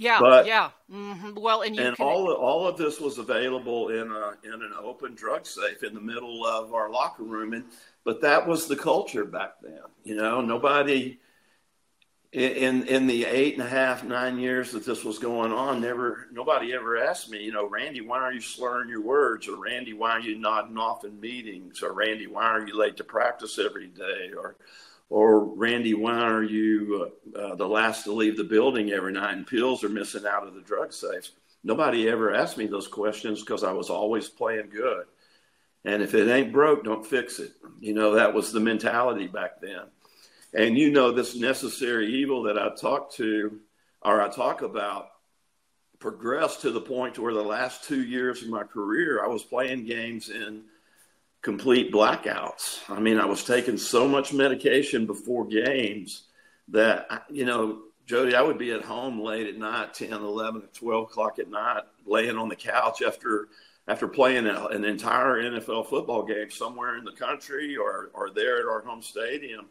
Yeah, 0.00 0.18
but, 0.18 0.46
yeah. 0.46 0.70
Mm-hmm. 0.90 1.34
Well, 1.34 1.60
and 1.60 1.76
you 1.76 1.82
and 1.82 1.94
can... 1.94 2.06
all 2.06 2.32
all 2.32 2.66
of 2.66 2.78
this 2.78 2.98
was 2.98 3.18
available 3.18 3.90
in 3.90 4.10
a 4.10 4.32
in 4.42 4.62
an 4.62 4.72
open 4.82 5.14
drug 5.14 5.44
safe 5.44 5.82
in 5.82 5.92
the 5.92 6.00
middle 6.00 6.46
of 6.46 6.72
our 6.72 6.90
locker 6.90 7.22
room, 7.22 7.52
and 7.52 7.64
but 8.02 8.22
that 8.22 8.48
was 8.48 8.66
the 8.66 8.76
culture 8.76 9.26
back 9.26 9.56
then. 9.60 9.82
You 10.02 10.16
know, 10.16 10.40
nobody 10.40 11.18
in 12.32 12.86
in 12.86 13.08
the 13.08 13.26
eight 13.26 13.58
and 13.58 13.62
a 13.62 13.68
half 13.68 14.02
nine 14.02 14.38
years 14.38 14.72
that 14.72 14.86
this 14.86 15.04
was 15.04 15.18
going 15.18 15.52
on, 15.52 15.82
never 15.82 16.28
nobody 16.32 16.72
ever 16.72 16.96
asked 16.96 17.28
me, 17.28 17.44
you 17.44 17.52
know, 17.52 17.68
Randy, 17.68 18.00
why 18.00 18.20
are 18.20 18.32
you 18.32 18.40
slurring 18.40 18.88
your 18.88 19.02
words, 19.02 19.48
or 19.48 19.62
Randy, 19.62 19.92
why 19.92 20.12
are 20.12 20.20
you 20.20 20.38
nodding 20.38 20.78
off 20.78 21.04
in 21.04 21.20
meetings, 21.20 21.82
or 21.82 21.92
Randy, 21.92 22.26
why 22.26 22.44
are 22.44 22.66
you 22.66 22.74
late 22.74 22.96
to 22.96 23.04
practice 23.04 23.58
every 23.58 23.88
day, 23.88 24.30
or 24.34 24.56
or 25.10 25.44
Randy, 25.44 25.92
why 25.92 26.20
are 26.20 26.42
you 26.42 27.10
uh, 27.34 27.38
uh, 27.38 27.54
the 27.56 27.66
last 27.66 28.04
to 28.04 28.12
leave 28.12 28.36
the 28.36 28.44
building 28.44 28.92
every 28.92 29.12
night 29.12 29.36
and 29.36 29.46
pills 29.46 29.82
are 29.82 29.88
missing 29.88 30.24
out 30.24 30.46
of 30.46 30.54
the 30.54 30.60
drug 30.60 30.92
safes? 30.92 31.32
Nobody 31.64 32.08
ever 32.08 32.32
asked 32.32 32.56
me 32.56 32.66
those 32.66 32.88
questions 32.88 33.40
because 33.40 33.64
I 33.64 33.72
was 33.72 33.90
always 33.90 34.28
playing 34.28 34.70
good. 34.70 35.04
And 35.84 36.02
if 36.02 36.14
it 36.14 36.30
ain't 36.30 36.52
broke, 36.52 36.84
don't 36.84 37.04
fix 37.04 37.40
it. 37.40 37.52
You 37.80 37.92
know, 37.92 38.14
that 38.14 38.32
was 38.32 38.52
the 38.52 38.60
mentality 38.60 39.26
back 39.26 39.60
then. 39.60 39.82
And 40.54 40.78
you 40.78 40.90
know, 40.90 41.10
this 41.10 41.34
necessary 41.34 42.14
evil 42.14 42.44
that 42.44 42.58
I 42.58 42.74
talk 42.74 43.12
to 43.14 43.60
or 44.02 44.22
I 44.22 44.28
talk 44.28 44.62
about 44.62 45.08
progressed 45.98 46.62
to 46.62 46.70
the 46.70 46.80
point 46.80 47.16
to 47.16 47.22
where 47.22 47.34
the 47.34 47.42
last 47.42 47.84
two 47.84 48.02
years 48.02 48.42
of 48.42 48.48
my 48.48 48.62
career, 48.62 49.24
I 49.24 49.28
was 49.28 49.42
playing 49.42 49.84
games 49.84 50.30
in 50.30 50.62
complete 51.42 51.92
blackouts. 51.92 52.80
I 52.88 53.00
mean, 53.00 53.18
I 53.18 53.26
was 53.26 53.44
taking 53.44 53.78
so 53.78 54.06
much 54.06 54.32
medication 54.32 55.06
before 55.06 55.46
games 55.46 56.24
that, 56.68 57.24
you 57.30 57.44
know, 57.44 57.82
Jody, 58.06 58.34
I 58.34 58.42
would 58.42 58.58
be 58.58 58.72
at 58.72 58.82
home 58.82 59.20
late 59.20 59.46
at 59.46 59.56
night, 59.56 59.94
10, 59.94 60.12
11, 60.12 60.62
12 60.74 61.04
o'clock 61.04 61.38
at 61.38 61.48
night, 61.48 61.82
laying 62.04 62.36
on 62.36 62.48
the 62.48 62.56
couch 62.56 63.02
after 63.02 63.48
after 63.88 64.06
playing 64.06 64.46
an 64.46 64.84
entire 64.84 65.42
NFL 65.42 65.88
football 65.88 66.22
game 66.22 66.50
somewhere 66.50 66.96
in 66.96 67.04
the 67.04 67.12
country 67.12 67.76
or, 67.76 68.10
or 68.14 68.30
there 68.30 68.58
at 68.60 68.66
our 68.66 68.82
home 68.82 69.02
stadium. 69.02 69.66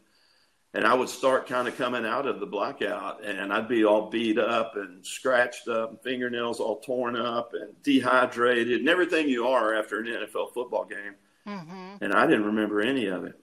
and 0.73 0.85
I 0.85 0.93
would 0.93 1.09
start 1.09 1.47
kind 1.47 1.67
of 1.67 1.77
coming 1.77 2.05
out 2.05 2.27
of 2.27 2.39
the 2.39 2.45
blackout, 2.45 3.23
and 3.23 3.51
I'd 3.51 3.67
be 3.67 3.85
all 3.85 4.09
beat 4.09 4.37
up 4.37 4.75
and 4.75 5.05
scratched 5.05 5.67
up, 5.67 5.91
and 5.91 6.01
fingernails 6.01 6.59
all 6.59 6.79
torn 6.79 7.15
up, 7.15 7.53
and 7.53 7.81
dehydrated, 7.81 8.81
and 8.81 8.89
everything 8.89 9.29
you 9.29 9.47
are 9.47 9.73
after 9.73 9.99
an 9.99 10.07
NFL 10.07 10.53
football 10.53 10.85
game. 10.85 11.15
Mm-hmm. 11.47 12.03
And 12.03 12.13
I 12.13 12.27
didn't 12.27 12.45
remember 12.45 12.81
any 12.81 13.07
of 13.07 13.25
it. 13.25 13.39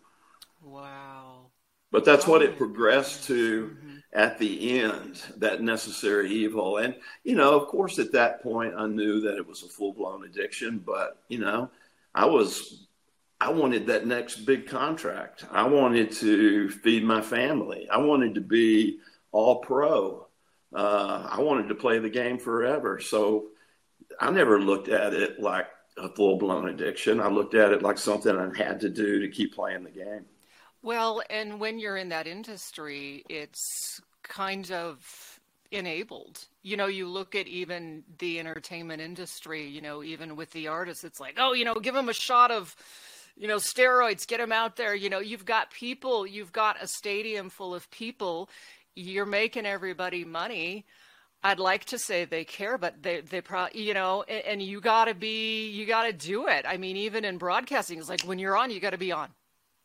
Wow. 0.63 1.51
But 1.91 2.05
that's 2.05 2.27
what 2.27 2.43
it 2.43 2.59
progressed 2.59 3.25
to 3.25 3.69
mm-hmm. 3.69 3.97
at 4.13 4.39
the 4.39 4.81
end, 4.81 5.23
that 5.39 5.63
necessary 5.63 6.31
evil. 6.31 6.79
And, 6.79 6.95
you 7.25 7.35
know, 7.35 7.59
of 7.59 7.69
course, 7.69 7.99
at 7.99 8.13
that 8.13 8.43
point, 8.43 8.75
I 8.77 8.87
knew 8.87 9.21
that 9.23 9.37
it 9.37 9.47
was 9.47 9.63
a 9.63 9.69
full 9.69 9.93
blown 9.93 10.25
addiction, 10.25 10.83
but, 10.85 11.23
you 11.29 11.39
know, 11.39 11.71
I 12.15 12.27
was 12.27 12.87
I 13.41 13.51
wanted 13.51 13.87
that 13.87 14.07
next 14.07 14.47
big 14.47 14.67
contract. 14.67 15.45
I 15.51 15.65
wanted 15.65 16.11
to 16.13 16.71
feed 16.71 17.05
my 17.05 17.21
family. 17.21 17.89
I 17.91 17.99
wanted 17.99 18.35
to 18.37 18.41
be 18.41 18.99
all 19.31 19.57
pro. 19.57 20.27
Uh, 20.75 21.29
I 21.31 21.41
wanted 21.41 21.69
to 21.69 21.75
play 21.75 21.99
the 21.99 22.09
game 22.09 22.39
forever. 22.39 22.99
So 22.99 23.49
I 24.19 24.31
never 24.31 24.59
looked 24.59 24.89
at 24.89 25.13
it 25.13 25.39
like 25.39 25.67
a 25.97 26.09
full 26.09 26.37
blown 26.37 26.69
addiction. 26.69 27.21
I 27.21 27.29
looked 27.29 27.55
at 27.55 27.73
it 27.73 27.83
like 27.83 27.99
something 27.99 28.37
I 28.37 28.57
had 28.57 28.81
to 28.81 28.89
do 28.89 29.21
to 29.21 29.29
keep 29.29 29.55
playing 29.55 29.85
the 29.85 29.91
game. 29.91 30.27
Well, 30.83 31.23
and 31.31 31.59
when 31.59 31.79
you're 31.79 31.97
in 31.97 32.11
that 32.11 32.27
industry, 32.27 33.25
it's 33.29 34.01
kind 34.23 34.71
of 34.71 35.41
enabled. 35.71 36.45
You 36.63 36.77
know, 36.77 36.87
you 36.87 37.09
look 37.09 37.35
at 37.35 37.47
even 37.49 38.05
the 38.19 38.39
entertainment 38.39 39.01
industry, 39.01 39.67
you 39.67 39.81
know, 39.81 40.03
even 40.03 40.37
with 40.37 40.51
the 40.53 40.69
artists, 40.69 41.03
it's 41.03 41.19
like, 41.19 41.37
oh, 41.39 41.55
you 41.55 41.65
know, 41.65 41.75
give 41.75 41.95
them 41.95 42.09
a 42.09 42.15
shot 42.15 42.51
of 42.51 42.77
you 43.37 43.47
know, 43.47 43.57
steroids, 43.57 44.27
get 44.27 44.39
them 44.39 44.53
out 44.53 44.77
there. 44.77 44.95
You 44.95 45.11
know, 45.11 45.21
you've 45.21 45.45
got 45.45 45.71
people, 45.71 46.27
you've 46.27 46.53
got 46.53 46.83
a 46.83 46.87
stadium 46.87 47.51
full 47.51 47.75
of 47.75 47.91
people. 47.91 48.49
You're 48.95 49.27
making 49.27 49.67
everybody 49.67 50.25
money. 50.25 50.87
I'd 51.43 51.59
like 51.59 51.85
to 51.87 51.99
say 51.99 52.25
they 52.25 52.45
care, 52.45 52.79
but 52.79 53.03
they 53.03 53.21
they 53.21 53.41
probably 53.41 53.83
you 53.83 53.95
know, 53.95 54.25
and, 54.29 54.45
and 54.45 54.63
you 54.63 54.81
got 54.81 55.07
to 55.07 55.15
be 55.15 55.69
you 55.71 55.87
got 55.87 56.05
to 56.05 56.13
do 56.13 56.49
it. 56.49 56.65
I 56.67 56.77
mean, 56.77 56.97
even 56.97 57.25
in 57.25 57.39
broadcasting, 57.39 57.99
it's 57.99 58.09
like 58.09 58.23
when 58.23 58.39
you're 58.39 58.57
on, 58.57 58.71
you 58.71 58.81
got 58.81 58.91
to 58.91 58.99
be 58.99 59.13
on, 59.13 59.29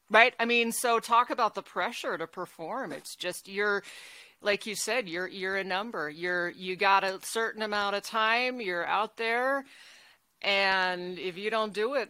right? 0.09 0.33
I 0.39 0.45
mean, 0.45 0.71
so 0.71 0.99
talk 0.99 1.29
about 1.29 1.55
the 1.55 1.61
pressure 1.61 2.17
to 2.17 2.27
perform. 2.27 2.91
It's 2.91 3.15
just 3.15 3.47
you're 3.47 3.83
like 4.41 4.65
you 4.65 4.75
said, 4.75 5.07
you're 5.07 5.27
you're 5.27 5.57
a 5.57 5.63
number. 5.63 6.09
You're 6.09 6.49
you 6.49 6.75
got 6.75 7.03
a 7.03 7.19
certain 7.23 7.61
amount 7.61 7.95
of 7.95 8.03
time. 8.03 8.59
You're 8.61 8.85
out 8.85 9.17
there, 9.17 9.65
and 10.41 11.19
if 11.19 11.37
you 11.37 11.51
don't 11.51 11.73
do 11.73 11.93
it, 11.95 12.09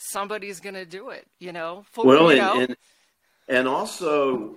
somebody's 0.00 0.60
going 0.60 0.74
to 0.74 0.84
do 0.84 1.10
it, 1.10 1.26
you 1.38 1.52
know? 1.52 1.84
For, 1.92 2.04
well, 2.04 2.32
you 2.32 2.38
know? 2.38 2.60
And, 2.60 2.76
and 3.48 3.68
also, 3.68 4.56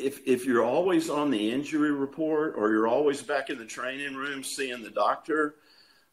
if, 0.00 0.26
if 0.26 0.44
you're 0.44 0.64
always 0.64 1.10
on 1.10 1.30
the 1.30 1.50
injury 1.50 1.92
report 1.92 2.54
or 2.56 2.70
you're 2.70 2.88
always 2.88 3.22
back 3.22 3.50
in 3.50 3.58
the 3.58 3.64
training 3.64 4.14
room 4.14 4.42
seeing 4.42 4.82
the 4.82 4.90
doctor, 4.90 5.56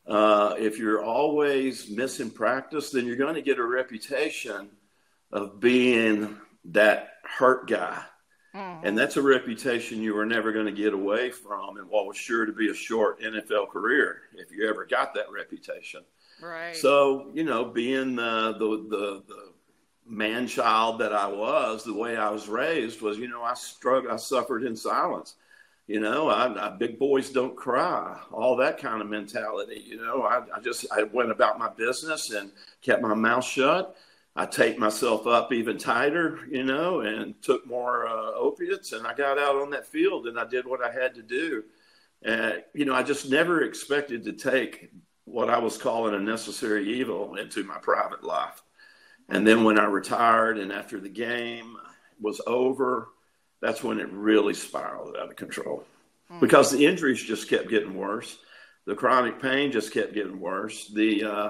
uh, 0.08 0.56
if 0.58 0.78
you're 0.78 1.04
always 1.04 1.90
missing 1.90 2.30
practice, 2.30 2.92
then 2.92 3.06
you're 3.06 3.18
going 3.18 3.36
to 3.36 3.42
get 3.42 3.60
a 3.60 3.66
reputation 3.66 4.70
of 5.32 5.60
being 5.60 6.38
that 6.66 7.14
hurt 7.24 7.68
guy. 7.68 8.02
Mm-hmm. 8.56 8.88
And 8.88 8.98
that's 8.98 9.18
a 9.18 9.22
reputation 9.22 10.02
you 10.02 10.14
were 10.14 10.26
never 10.26 10.52
going 10.52 10.66
to 10.66 10.72
get 10.72 10.94
away 10.94 11.30
from 11.30 11.78
in 11.78 11.84
what 11.84 12.08
was 12.08 12.18
sure 12.18 12.46
to 12.46 12.54
be 12.54 12.70
a 12.70 12.74
short 12.74 13.22
NFL 13.22 13.70
career 13.70 14.22
if 14.36 14.52
you 14.52 14.68
ever 14.68 14.86
got 14.86 15.14
that 15.16 15.30
reputation. 15.32 16.04
Right. 16.42 16.76
So 16.76 17.30
you 17.34 17.44
know, 17.44 17.66
being 17.66 18.16
the 18.16 18.54
the 18.54 18.68
the, 18.90 19.24
the 19.28 19.47
man 20.08 20.48
child 20.48 21.00
that 21.00 21.14
I 21.14 21.28
was, 21.28 21.84
the 21.84 21.94
way 21.94 22.18
I 22.18 22.30
was 22.30 22.48
raised 22.48 23.02
was, 23.02 23.18
you 23.18 23.28
know, 23.28 23.44
I 23.44 23.54
struggled, 23.54 24.12
I 24.12 24.18
suffered 24.18 24.64
in 24.64 24.76
silence. 24.76 25.36
You 25.88 26.02
know, 26.02 26.28
I, 26.28 26.68
I, 26.68 26.70
big 26.70 27.00
boys 27.00 27.30
don't 27.30 27.56
cry, 27.56 28.20
all 28.32 28.58
that 28.58 28.78
kind 28.78 29.02
of 29.02 29.10
mentality. 29.10 29.82
You 29.86 29.98
know, 29.98 30.24
I, 30.24 30.42
I 30.54 30.60
just 30.60 30.86
I 30.92 31.04
went 31.04 31.32
about 31.32 31.60
my 31.60 31.70
business 31.70 32.32
and 32.32 32.52
kept 32.82 33.02
my 33.02 33.14
mouth 33.14 33.46
shut. 33.46 33.96
I 34.36 34.46
taped 34.46 34.80
myself 34.80 35.26
up 35.26 35.54
even 35.54 35.78
tighter, 35.78 36.40
you 36.52 36.64
know, 36.64 37.00
and 37.02 37.42
took 37.42 37.66
more 37.66 38.06
uh, 38.06 38.34
opiates, 38.34 38.92
and 38.92 39.08
I 39.08 39.14
got 39.14 39.40
out 39.40 39.56
on 39.56 39.70
that 39.72 39.88
field 39.88 40.28
and 40.28 40.38
I 40.38 40.46
did 40.46 40.68
what 40.68 40.84
I 40.84 40.92
had 40.92 41.16
to 41.16 41.22
do. 41.22 41.64
And 42.22 42.64
you 42.74 42.84
know, 42.84 42.94
I 42.94 43.02
just 43.02 43.30
never 43.30 43.64
expected 43.64 44.26
to 44.26 44.34
take 44.34 44.92
what 45.24 45.50
I 45.50 45.58
was 45.58 45.78
calling 45.78 46.16
a 46.16 46.20
necessary 46.20 47.00
evil 47.00 47.36
into 47.36 47.64
my 47.64 47.78
private 47.78 48.24
life. 48.24 48.62
And 49.30 49.46
then 49.46 49.64
when 49.64 49.80
I 49.80 49.86
retired 49.86 50.58
and 50.58 50.72
after 50.72 51.00
the 51.00 51.10
game 51.10 51.76
was 52.20 52.42
over, 52.48 53.10
that's 53.62 53.84
when 53.84 54.00
it 54.00 54.12
really 54.12 54.54
spiraled 54.54 55.16
out 55.18 55.30
of 55.30 55.36
control 55.36 55.84
mm-hmm. 56.32 56.40
because 56.40 56.72
the 56.72 56.86
injuries 56.86 57.22
just 57.22 57.50
kept 57.50 57.70
getting 57.70 57.96
worse. 57.96 58.38
The 58.86 58.96
chronic 58.96 59.42
pain 59.42 59.72
just 59.72 59.94
kept 59.94 60.14
getting 60.14 60.40
worse. 60.40 60.88
The, 60.88 61.24
uh, 61.24 61.50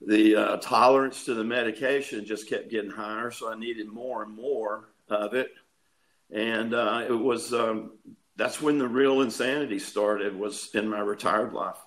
the 0.00 0.36
uh, 0.36 0.56
tolerance 0.58 1.24
to 1.24 1.34
the 1.34 1.44
medication 1.44 2.24
just 2.24 2.48
kept 2.48 2.70
getting 2.70 2.90
higher. 2.90 3.30
So 3.30 3.50
I 3.50 3.58
needed 3.58 3.88
more 3.88 4.22
and 4.22 4.34
more 4.34 4.90
of 5.08 5.34
it. 5.34 5.50
And 6.30 6.74
uh, 6.74 7.04
it 7.08 7.12
was, 7.12 7.54
um, 7.54 7.92
that's 8.36 8.60
when 8.60 8.78
the 8.78 8.86
real 8.86 9.22
insanity 9.22 9.78
started 9.78 10.36
was 10.36 10.68
in 10.74 10.88
my 10.88 11.00
retired 11.00 11.54
life. 11.54 11.78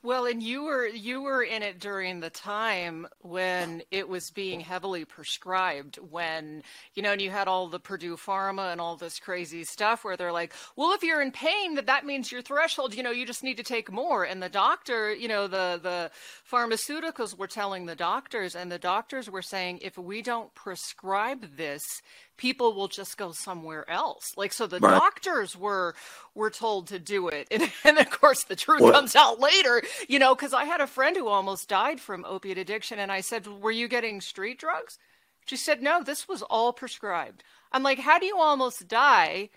Well, 0.00 0.26
and 0.26 0.40
you 0.40 0.62
were 0.62 0.86
you 0.86 1.22
were 1.22 1.42
in 1.42 1.64
it 1.64 1.80
during 1.80 2.20
the 2.20 2.30
time 2.30 3.08
when 3.20 3.82
it 3.90 4.08
was 4.08 4.30
being 4.30 4.60
heavily 4.60 5.04
prescribed. 5.04 5.96
When 5.96 6.62
you 6.94 7.02
know, 7.02 7.12
and 7.12 7.20
you 7.20 7.30
had 7.30 7.48
all 7.48 7.66
the 7.66 7.80
Purdue 7.80 8.16
Pharma 8.16 8.70
and 8.70 8.80
all 8.80 8.96
this 8.96 9.18
crazy 9.18 9.64
stuff 9.64 10.04
where 10.04 10.16
they're 10.16 10.30
like, 10.30 10.54
"Well, 10.76 10.92
if 10.92 11.02
you're 11.02 11.20
in 11.20 11.32
pain, 11.32 11.74
that 11.74 11.86
that 11.86 12.06
means 12.06 12.30
your 12.30 12.42
threshold. 12.42 12.94
You 12.94 13.02
know, 13.02 13.10
you 13.10 13.26
just 13.26 13.42
need 13.42 13.56
to 13.56 13.64
take 13.64 13.90
more." 13.90 14.22
And 14.22 14.40
the 14.40 14.48
doctor, 14.48 15.12
you 15.12 15.26
know, 15.26 15.48
the 15.48 15.80
the 15.82 16.12
pharmaceuticals 16.48 17.36
were 17.36 17.48
telling 17.48 17.86
the 17.86 17.96
doctors, 17.96 18.54
and 18.54 18.70
the 18.70 18.78
doctors 18.78 19.28
were 19.28 19.42
saying, 19.42 19.80
"If 19.82 19.98
we 19.98 20.22
don't 20.22 20.54
prescribe 20.54 21.56
this, 21.56 22.02
people 22.38 22.72
will 22.72 22.88
just 22.88 23.18
go 23.18 23.32
somewhere 23.32 23.88
else. 23.90 24.32
Like 24.36 24.54
so 24.54 24.66
the 24.66 24.78
right. 24.78 24.98
doctors 24.98 25.54
were 25.56 25.94
were 26.34 26.50
told 26.50 26.86
to 26.88 26.98
do 26.98 27.28
it. 27.28 27.48
And, 27.58 27.70
and 27.84 27.98
of 27.98 28.08
course 28.10 28.44
the 28.44 28.56
truth 28.56 28.80
comes 28.92 29.16
out 29.16 29.40
later, 29.40 29.82
you 30.08 30.18
know, 30.18 30.34
cuz 30.34 30.54
I 30.54 30.64
had 30.64 30.80
a 30.80 30.86
friend 30.86 31.16
who 31.16 31.28
almost 31.28 31.68
died 31.68 32.00
from 32.00 32.24
opiate 32.24 32.56
addiction 32.56 32.98
and 32.98 33.12
I 33.12 33.20
said, 33.20 33.46
"Were 33.46 33.70
you 33.70 33.88
getting 33.88 34.20
street 34.20 34.58
drugs?" 34.58 34.98
She 35.46 35.56
said, 35.56 35.82
"No, 35.82 36.02
this 36.02 36.28
was 36.28 36.42
all 36.42 36.72
prescribed." 36.72 37.42
I'm 37.72 37.82
like, 37.82 37.98
"How 37.98 38.18
do 38.18 38.26
you 38.26 38.38
almost 38.38 38.88
die?" 38.88 39.50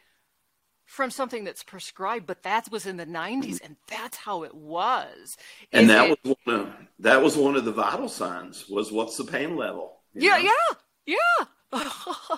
from 0.92 1.10
something 1.10 1.46
that's 1.46 1.64
prescribed, 1.64 2.28
but 2.28 2.44
that 2.44 2.70
was 2.70 2.86
in 2.86 2.98
the 2.98 3.06
90s, 3.06 3.62
and 3.64 3.78
that's 3.88 4.18
how 4.18 4.44
it 4.44 4.54
was. 4.54 5.38
And 5.72 5.84
Is 5.84 5.88
that 5.88 6.10
it... 6.10 6.20
was 6.22 6.36
one 6.44 6.56
of, 6.60 6.74
that 7.00 7.22
was 7.22 7.38
one 7.38 7.56
of 7.56 7.64
the 7.64 7.72
vital 7.72 8.10
signs 8.10 8.68
was 8.68 8.92
what's 8.92 9.16
the 9.16 9.24
pain 9.24 9.56
level? 9.56 10.00
Yeah, 10.14 10.38
know? 10.38 10.52
yeah, 11.06 11.16
yeah. 11.16 11.46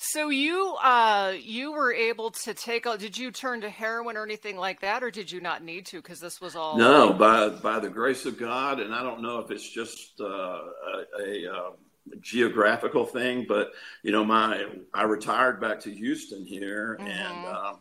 So 0.00 0.28
you 0.28 0.76
uh, 0.80 1.34
you 1.40 1.72
were 1.72 1.92
able 1.92 2.30
to 2.30 2.54
take. 2.54 2.84
Did 2.84 3.18
you 3.18 3.32
turn 3.32 3.62
to 3.62 3.68
heroin 3.68 4.16
or 4.16 4.22
anything 4.22 4.56
like 4.56 4.80
that, 4.80 5.02
or 5.02 5.10
did 5.10 5.30
you 5.30 5.40
not 5.40 5.64
need 5.64 5.86
to 5.86 5.96
because 5.96 6.20
this 6.20 6.40
was 6.40 6.54
all? 6.54 6.78
No, 6.78 7.12
by 7.12 7.48
by 7.48 7.80
the 7.80 7.90
grace 7.90 8.24
of 8.24 8.38
God, 8.38 8.78
and 8.78 8.94
I 8.94 9.02
don't 9.02 9.20
know 9.20 9.40
if 9.40 9.50
it's 9.50 9.68
just 9.68 10.20
uh, 10.20 10.24
a, 10.24 11.04
a, 11.20 11.46
um, 11.52 11.72
geographical 12.20 13.06
thing, 13.06 13.44
but 13.48 13.72
you 14.04 14.12
know, 14.12 14.24
my 14.24 14.66
I 14.94 15.02
retired 15.02 15.60
back 15.60 15.80
to 15.80 15.90
Houston 15.92 16.46
here, 16.46 16.96
mm-hmm. 17.00 17.08
and 17.08 17.46
um, 17.46 17.78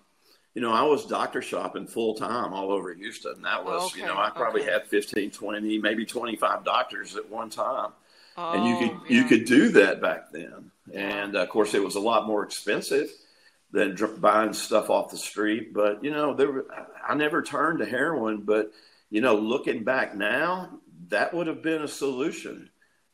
you 0.55 0.61
know, 0.61 0.73
I 0.73 0.81
was 0.81 1.05
doctor 1.05 1.43
shopping 1.43 1.85
full 1.85 2.15
time 2.15 2.51
all 2.51 2.71
over 2.71 2.91
Houston. 2.95 3.43
That 3.43 3.63
was, 3.63 3.91
okay. 3.91 4.01
you 4.01 4.07
know, 4.07 4.17
I 4.17 4.31
probably 4.31 4.63
okay. 4.63 4.71
had 4.71 4.87
15, 4.87 5.29
20, 5.29 5.77
maybe 5.77 6.03
25 6.03 6.65
doctors 6.65 7.15
at 7.15 7.29
one 7.29 7.51
time. 7.51 7.91
Oh, 8.37 8.53
and 8.53 8.67
you 8.67 8.77
could 8.79 8.99
yeah. 9.07 9.17
you 9.17 9.23
could 9.25 9.45
do 9.45 9.69
that 9.69 10.01
back 10.01 10.31
then. 10.31 10.71
And 10.93 11.35
of 11.35 11.49
course, 11.49 11.73
it 11.73 11.83
was 11.83 11.95
a 11.95 11.99
lot 11.99 12.27
more 12.27 12.43
expensive 12.43 13.09
than 13.71 13.97
buying 14.19 14.53
stuff 14.53 14.89
off 14.89 15.11
the 15.11 15.17
street. 15.17 15.73
But 15.73 16.03
you 16.03 16.11
know, 16.11 16.33
there 16.33 16.51
were, 16.51 16.67
I 17.07 17.15
never 17.15 17.41
turned 17.41 17.79
to 17.79 17.85
heroin. 17.85 18.41
But 18.41 18.71
you 19.09 19.21
know, 19.21 19.35
looking 19.35 19.83
back 19.83 20.15
now, 20.15 20.79
that 21.09 21.33
would 21.33 21.47
have 21.47 21.61
been 21.61 21.81
a 21.81 21.87
solution 21.87 22.69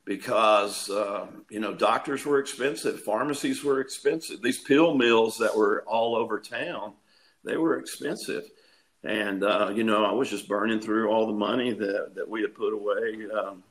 because 0.06 0.90
uh, 0.90 1.28
you 1.50 1.60
know 1.60 1.74
doctors 1.74 2.26
were 2.26 2.40
expensive, 2.40 3.02
pharmacies 3.02 3.64
were 3.64 3.80
expensive. 3.80 4.42
These 4.42 4.60
pill 4.60 4.96
mills 4.96 5.38
that 5.40 5.56
were 5.56 5.84
all 5.88 6.16
over 6.16 6.40
town, 6.40 6.94
they 7.44 7.58
were 7.58 7.78
expensive. 7.80 8.44
And 9.04 9.44
uh, 9.44 9.72
you 9.74 9.84
know, 9.84 10.06
I 10.06 10.12
was 10.14 10.30
just 10.30 10.48
burning 10.48 10.80
through 10.80 11.10
all 11.10 11.28
the 11.28 11.34
money 11.34 11.74
that 11.74 12.16
that 12.16 12.30
we 12.30 12.42
had 12.42 12.56
put 12.56 12.74
away. 12.74 13.28
Um, 13.32 13.64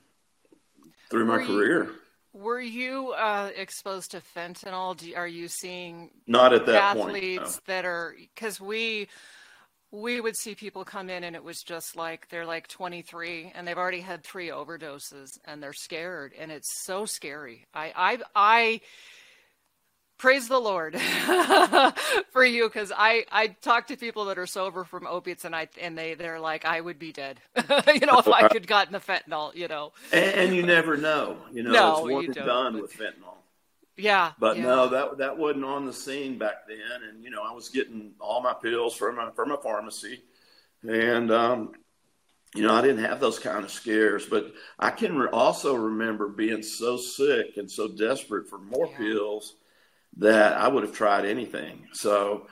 through 1.11 1.27
my 1.27 1.39
were 1.39 1.45
career. 1.45 1.91
Were 2.33 2.61
you 2.61 3.13
uh, 3.13 3.51
exposed 3.55 4.13
to 4.13 4.23
fentanyl? 4.35 4.97
Do, 4.97 5.15
are 5.15 5.29
you 5.29 5.49
seeing 5.49 6.11
not 6.27 6.55
at 6.55 6.67
that 6.67 6.97
athletes 6.97 7.57
point, 7.57 7.69
no. 7.69 7.75
that 7.75 7.85
are 7.85 8.15
because 8.35 8.61
we 8.61 9.09
we 9.91 10.21
would 10.21 10.37
see 10.37 10.55
people 10.55 10.85
come 10.85 11.11
in 11.11 11.25
and 11.25 11.37
it 11.37 11.45
was 11.45 11.63
just 11.63 11.95
like 11.97 12.29
they're 12.31 12.47
like 12.47 12.67
23 12.69 13.53
and 13.55 13.69
they've 13.69 13.77
already 13.77 14.01
had 14.01 14.25
three 14.25 14.49
overdoses 14.49 15.39
and 15.45 15.63
they're 15.63 15.75
scared 15.75 16.33
and 16.39 16.51
it's 16.51 16.85
so 16.85 17.05
scary. 17.05 17.67
I 17.75 17.93
I 17.95 18.19
I 18.35 18.81
praise 20.23 20.47
the 20.47 20.59
Lord 20.59 20.99
for 22.31 22.45
you 22.45 22.69
because 22.69 22.93
I 22.97 23.27
I 23.33 23.49
talk 23.49 23.89
to 23.89 23.97
people 23.97 24.27
that 24.27 24.39
are 24.39 24.47
sober 24.47 24.85
from 24.85 25.05
opiates 25.05 25.45
and 25.45 25.55
I 25.55 25.67
and 25.81 25.99
they 25.99 26.15
they're 26.15 26.39
like 26.39 26.65
I 26.65 26.81
would 26.81 27.01
be 27.01 27.13
dead, 27.13 27.41
you 27.57 28.07
know, 28.07 28.19
if 28.19 28.29
I 28.29 28.47
could 28.47 28.69
gotten 28.69 28.93
the 28.93 29.01
fentanyl, 29.01 29.53
you 29.57 29.67
know. 29.67 29.93
And, 30.13 30.35
and 30.35 30.55
you 30.55 30.63
never 30.63 30.97
know, 30.97 31.39
you 31.53 31.65
know, 31.65 31.73
no, 31.73 32.07
it's 32.07 32.15
one 32.15 32.25
and 32.27 32.35
done 32.35 32.81
with 32.81 32.93
fentanyl. 32.93 33.35
Yeah, 33.97 34.33
but 34.39 34.57
yeah. 34.57 34.63
no, 34.63 34.89
that 34.89 35.19
that 35.19 35.37
wasn't 35.37 35.65
on 35.65 35.87
the 35.87 35.93
scene 35.93 36.39
back 36.39 36.69
then, 36.69 37.09
and 37.09 37.25
you 37.25 37.31
know, 37.31 37.43
I 37.43 37.53
was 37.53 37.69
getting 37.69 38.13
all 38.21 38.41
my 38.41 38.55
pills 38.55 38.95
from 38.95 39.19
a 39.19 39.33
from 39.33 39.51
a 39.51 39.57
pharmacy, 39.57 40.23
and 40.85 41.33
um, 41.33 41.73
you 42.55 42.63
know, 42.63 42.73
I 42.73 42.81
didn't 42.81 43.05
have 43.05 43.19
those 43.19 43.41
kind 43.41 43.65
of 43.65 43.73
scares, 43.73 44.25
but 44.25 44.55
I 44.79 44.91
can 44.91 45.17
re- 45.17 45.31
also 45.33 45.75
remember 45.75 46.29
being 46.29 46.63
so 46.63 46.97
sick 46.97 47.57
and 47.57 47.69
so 47.69 47.89
desperate 47.89 48.49
for 48.49 48.59
more 48.59 48.89
yeah. 48.93 48.99
pills 48.99 49.57
that 50.19 50.57
I 50.57 50.69
would 50.69 50.83
have 50.83 50.95
tried 50.95 51.25
anything. 51.25 51.87
So, 51.93 52.47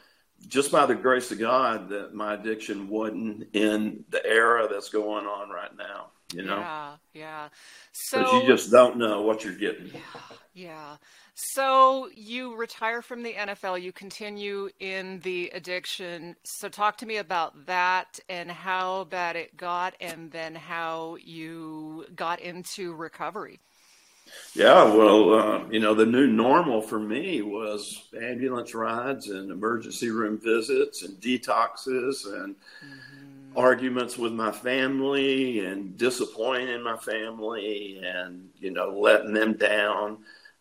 just 0.49 0.73
by 0.73 0.87
the 0.87 0.95
grace 0.95 1.31
of 1.31 1.39
God, 1.39 1.91
that 1.91 2.15
my 2.15 2.35
addiction 2.35 2.89
wasn't 2.89 3.49
in 3.55 4.05
the 4.09 4.25
era 4.25 4.69
that's 4.71 4.89
going 4.89 5.27
on 5.27 5.51
right 5.51 5.77
now. 5.77 6.11
You 6.33 6.43
know? 6.43 6.59
Yeah, 6.59 6.97
yeah. 7.13 7.49
So 7.93 8.41
you 8.41 8.47
just 8.47 8.71
don't 8.71 8.97
know 8.97 9.23
what 9.23 9.45
you're 9.45 9.55
getting. 9.55 9.89
Yeah, 9.89 10.37
yeah. 10.55 10.97
So 11.35 12.09
you 12.15 12.55
retire 12.55 13.03
from 13.03 13.23
the 13.23 13.33
NFL, 13.33 13.81
you 13.83 13.93
continue 13.93 14.69
in 14.79 15.21
the 15.21 15.51
addiction. 15.55 16.37
So 16.45 16.69
talk 16.69 16.99
to 16.99 17.07
me 17.07 17.17
about 17.17 17.67
that 17.67 18.21
and 18.29 18.51
how 18.51 19.05
bad 19.05 19.37
it 19.37 19.57
got, 19.57 19.95
and 20.01 20.31
then 20.31 20.55
how 20.55 21.17
you 21.21 22.07
got 22.15 22.41
into 22.41 22.93
recovery. 22.95 23.61
Yeah, 24.55 24.85
well, 24.85 25.35
uh, 25.35 25.69
you 25.71 25.79
know, 25.79 25.95
the 25.95 26.07
new 26.07 26.27
normal 26.27 26.83
for 26.83 26.99
me 26.99 27.41
was 27.43 28.09
ambulance 28.21 28.75
rides 28.75 29.29
and 29.29 29.51
emergency 29.51 30.11
room 30.11 30.39
visits 30.39 31.03
and 31.03 31.21
detoxes 31.21 32.27
and 32.27 32.57
mm-hmm. 32.57 33.59
arguments 33.59 34.19
with 34.19 34.33
my 34.33 34.51
family 34.51 35.61
and 35.61 35.97
disappointing 35.97 36.83
my 36.83 36.97
family 36.97 38.01
and, 38.05 38.49
you 38.59 38.73
know, 38.73 38.91
letting 38.91 39.33
them 39.33 39.53
down 39.55 40.19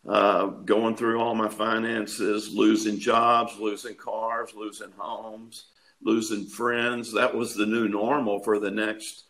uh, 0.07 0.45
going 0.45 0.95
through 0.95 1.19
all 1.19 1.35
my 1.35 1.49
finances, 1.49 2.53
losing 2.53 2.99
jobs, 2.99 3.57
losing 3.59 3.95
cars, 3.95 4.53
losing 4.55 4.91
homes, 4.97 5.65
losing 6.01 6.45
friends. 6.45 7.11
That 7.13 7.35
was 7.35 7.55
the 7.55 7.65
new 7.65 7.88
normal 7.88 8.39
for 8.39 8.59
the 8.59 8.71
next 8.71 9.25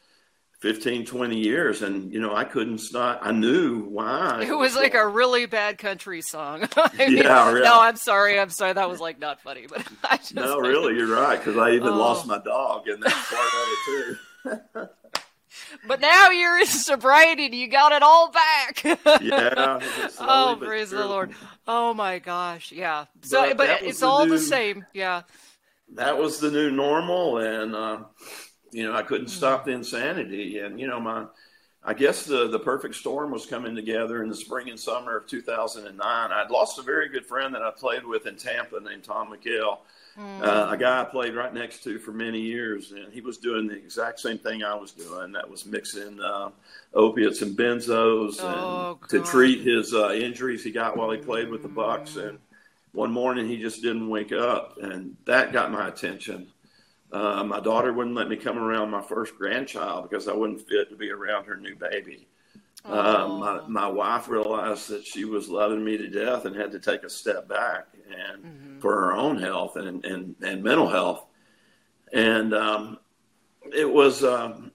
15, 0.60 1.06
20 1.06 1.38
years. 1.38 1.82
And, 1.82 2.12
you 2.14 2.20
know, 2.20 2.36
I 2.36 2.44
couldn't 2.44 2.80
stop. 2.80 3.20
I 3.24 3.32
knew 3.32 3.84
why. 3.86 4.44
It 4.50 4.58
was 4.58 4.76
like 4.76 4.94
a 4.94 5.08
really 5.08 5.46
bad 5.46 5.78
country 5.78 6.22
song. 6.22 6.68
I 6.78 6.92
mean, 6.98 7.18
yeah, 7.18 7.50
really. 7.50 7.66
No, 7.66 7.80
I'm 7.80 7.96
sorry. 7.96 8.40
I'm 8.40 8.50
sorry. 8.50 8.74
That 8.74 8.90
was 8.90 9.00
like 9.00 9.20
not 9.20 9.42
funny, 9.42 9.68
but 9.68 9.88
I 10.04 10.18
just. 10.18 10.36
No, 10.36 10.60
really, 10.60 10.96
you're 10.96 11.08
right. 11.08 11.38
Because 11.38 11.58
I 11.58 11.72
even 11.72 11.90
oh. 11.90 11.98
lost 11.98 12.28
my 12.28 12.40
dog 12.40 12.88
in 12.88 13.00
that 13.00 13.12
part 13.12 13.48
of 13.54 14.82
it, 14.82 14.90
too. 15.06 15.88
but 15.88 16.02
now 16.02 16.30
you're 16.30 16.60
in 16.60 16.66
sobriety 16.66 17.46
and 17.46 17.56
you 17.56 17.68
got 17.70 17.94
it 17.94 18.04
all 18.04 18.32
back. 18.32 18.84
yeah. 19.22 19.80
Oh, 20.20 20.58
praise 20.60 20.90
the 20.90 21.08
Lord. 21.08 21.34
Oh 21.68 21.94
my 21.94 22.20
gosh. 22.20 22.72
Yeah. 22.72 23.06
So, 23.22 23.48
but, 23.50 23.58
but 23.58 23.84
it's 23.84 24.02
the 24.02 24.08
all 24.08 24.26
new, 24.26 24.32
the 24.32 24.40
same. 24.40 24.86
Yeah. 24.94 25.22
That 25.94 26.18
was 26.18 26.40
the 26.40 26.52
new 26.52 26.70
normal. 26.70 27.38
And, 27.38 27.76
uh, 27.76 28.00
you 28.72 28.84
know, 28.84 28.94
I 28.94 29.02
couldn't 29.02 29.28
mm-hmm. 29.28 29.38
stop 29.38 29.66
the 29.66 29.72
insanity. 29.72 30.60
And, 30.60 30.80
you 30.80 30.88
know, 30.88 31.00
my, 31.00 31.26
I 31.84 31.94
guess 31.94 32.26
the, 32.26 32.48
the 32.48 32.60
perfect 32.60 32.96
storm 32.96 33.32
was 33.32 33.46
coming 33.46 33.76
together 33.76 34.22
in 34.22 34.30
the 34.30 34.36
spring 34.36 34.70
and 34.70 34.80
summer 34.80 35.18
of 35.18 35.28
2009. 35.28 36.02
I'd 36.02 36.52
lost 36.52 36.78
a 36.78 36.82
very 36.82 37.10
good 37.10 37.26
friend 37.26 37.54
that 37.56 37.62
I 37.62 37.72
played 37.72 38.06
with 38.06 38.26
in 38.28 38.36
Tampa 38.36 38.80
named 38.80 39.04
Tom 39.04 39.30
McHale. 39.32 39.78
Mm. 40.20 40.44
Uh, 40.44 40.70
a 40.72 40.78
guy 40.78 41.02
I 41.02 41.06
played 41.06 41.36
right 41.36 41.54
next 41.54 41.84
to 41.84 41.98
for 41.98 42.12
many 42.12 42.42
years, 42.42 42.92
and 42.92 43.14
he 43.14 43.22
was 43.22 43.38
doing 43.38 43.68
the 43.68 43.76
exact 43.76 44.20
same 44.20 44.38
thing 44.38 44.64
I 44.64 44.76
was 44.76 44.92
doing. 44.92 45.32
That 45.32 45.50
was 45.50 45.66
mixing 45.66 46.20
uh, 46.20 46.50
opiates 46.94 47.42
and 47.42 47.58
benzos 47.58 48.38
oh, 48.42 49.00
and 49.02 49.10
to 49.10 49.24
treat 49.24 49.62
his 49.62 49.94
uh, 49.94 50.12
injuries 50.12 50.64
he 50.64 50.72
got 50.72 50.98
while 50.98 51.12
he 51.12 51.18
played 51.18 51.48
with 51.48 51.62
the 51.62 51.70
Bucks. 51.70 52.18
And 52.18 52.40
one 52.92 53.12
morning 53.12 53.48
he 53.48 53.58
just 53.58 53.82
didn't 53.82 54.10
wake 54.10 54.34
up, 54.34 54.78
and 54.82 55.16
that 55.26 55.54
got 55.54 55.72
my 55.72 55.88
attention. 55.88 56.48
Uh, 57.12 57.44
my 57.44 57.60
daughter 57.60 57.92
wouldn't 57.92 58.16
let 58.16 58.30
me 58.30 58.36
come 58.36 58.58
around 58.58 58.92
my 58.92 59.02
first 59.02 59.36
grandchild 59.36 60.10
because 60.10 60.28
I 60.28 60.34
wasn't 60.34 60.68
fit 60.68 60.90
to 60.90 60.96
be 60.96 61.10
around 61.10 61.46
her 61.46 61.58
new 61.58 61.76
baby. 61.76 62.28
Uh, 62.86 63.28
my, 63.28 63.62
my 63.68 63.88
wife 63.88 64.30
realized 64.30 64.90
that 64.90 65.06
she 65.06 65.26
was 65.26 65.50
loving 65.50 65.84
me 65.84 65.98
to 65.98 66.08
death 66.08 66.46
and 66.46 66.56
had 66.56 66.72
to 66.72 66.80
take 66.80 67.04
a 67.04 67.10
step 67.10 67.48
back 67.50 67.88
and 68.08 68.44
mm-hmm. 68.44 68.80
for 68.80 68.94
her 68.94 69.14
own 69.14 69.38
health 69.38 69.76
and, 69.76 70.06
and, 70.06 70.36
and 70.42 70.64
mental 70.64 70.88
health. 70.88 71.26
And 72.14 72.54
um, 72.54 73.00
it 73.74 73.92
was 73.92 74.24
um, 74.24 74.72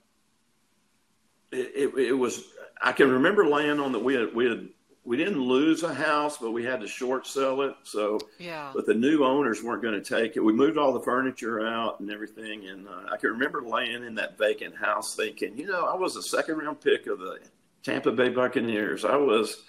it, 1.51 1.71
it, 1.75 1.99
it, 1.99 2.13
was 2.13 2.43
I 2.81 2.91
can 2.91 3.09
remember 3.09 3.47
laying 3.47 3.79
on 3.79 3.91
the 3.91 3.99
we 3.99 4.13
had 4.13 4.33
we 4.35 4.45
had 4.45 4.69
we 5.05 5.17
didn't 5.17 5.39
lose 5.39 5.83
a 5.83 5.93
house, 5.93 6.37
but 6.37 6.51
we 6.51 6.63
had 6.63 6.81
to 6.81 6.87
short 6.87 7.27
sell 7.27 7.61
it. 7.61 7.75
So 7.83 8.19
yeah, 8.39 8.71
but 8.73 8.85
the 8.85 8.93
new 8.93 9.23
owners 9.23 9.63
weren't 9.63 9.83
going 9.83 10.01
to 10.01 10.17
take 10.19 10.35
it. 10.35 10.39
We 10.39 10.51
moved 10.51 10.77
all 10.77 10.91
the 10.91 11.01
furniture 11.01 11.65
out 11.65 11.99
and 11.99 12.11
everything, 12.11 12.67
and 12.67 12.87
uh, 12.87 13.11
I 13.11 13.17
can 13.17 13.29
remember 13.29 13.61
laying 13.61 14.03
in 14.03 14.15
that 14.15 14.37
vacant 14.37 14.75
house 14.75 15.15
thinking, 15.15 15.57
you 15.57 15.67
know, 15.67 15.85
I 15.85 15.95
was 15.95 16.15
a 16.15 16.23
second 16.23 16.57
round 16.57 16.81
pick 16.81 17.07
of 17.07 17.19
the 17.19 17.39
Tampa 17.83 18.11
Bay 18.11 18.29
Buccaneers. 18.29 19.05
I 19.05 19.15
was 19.15 19.63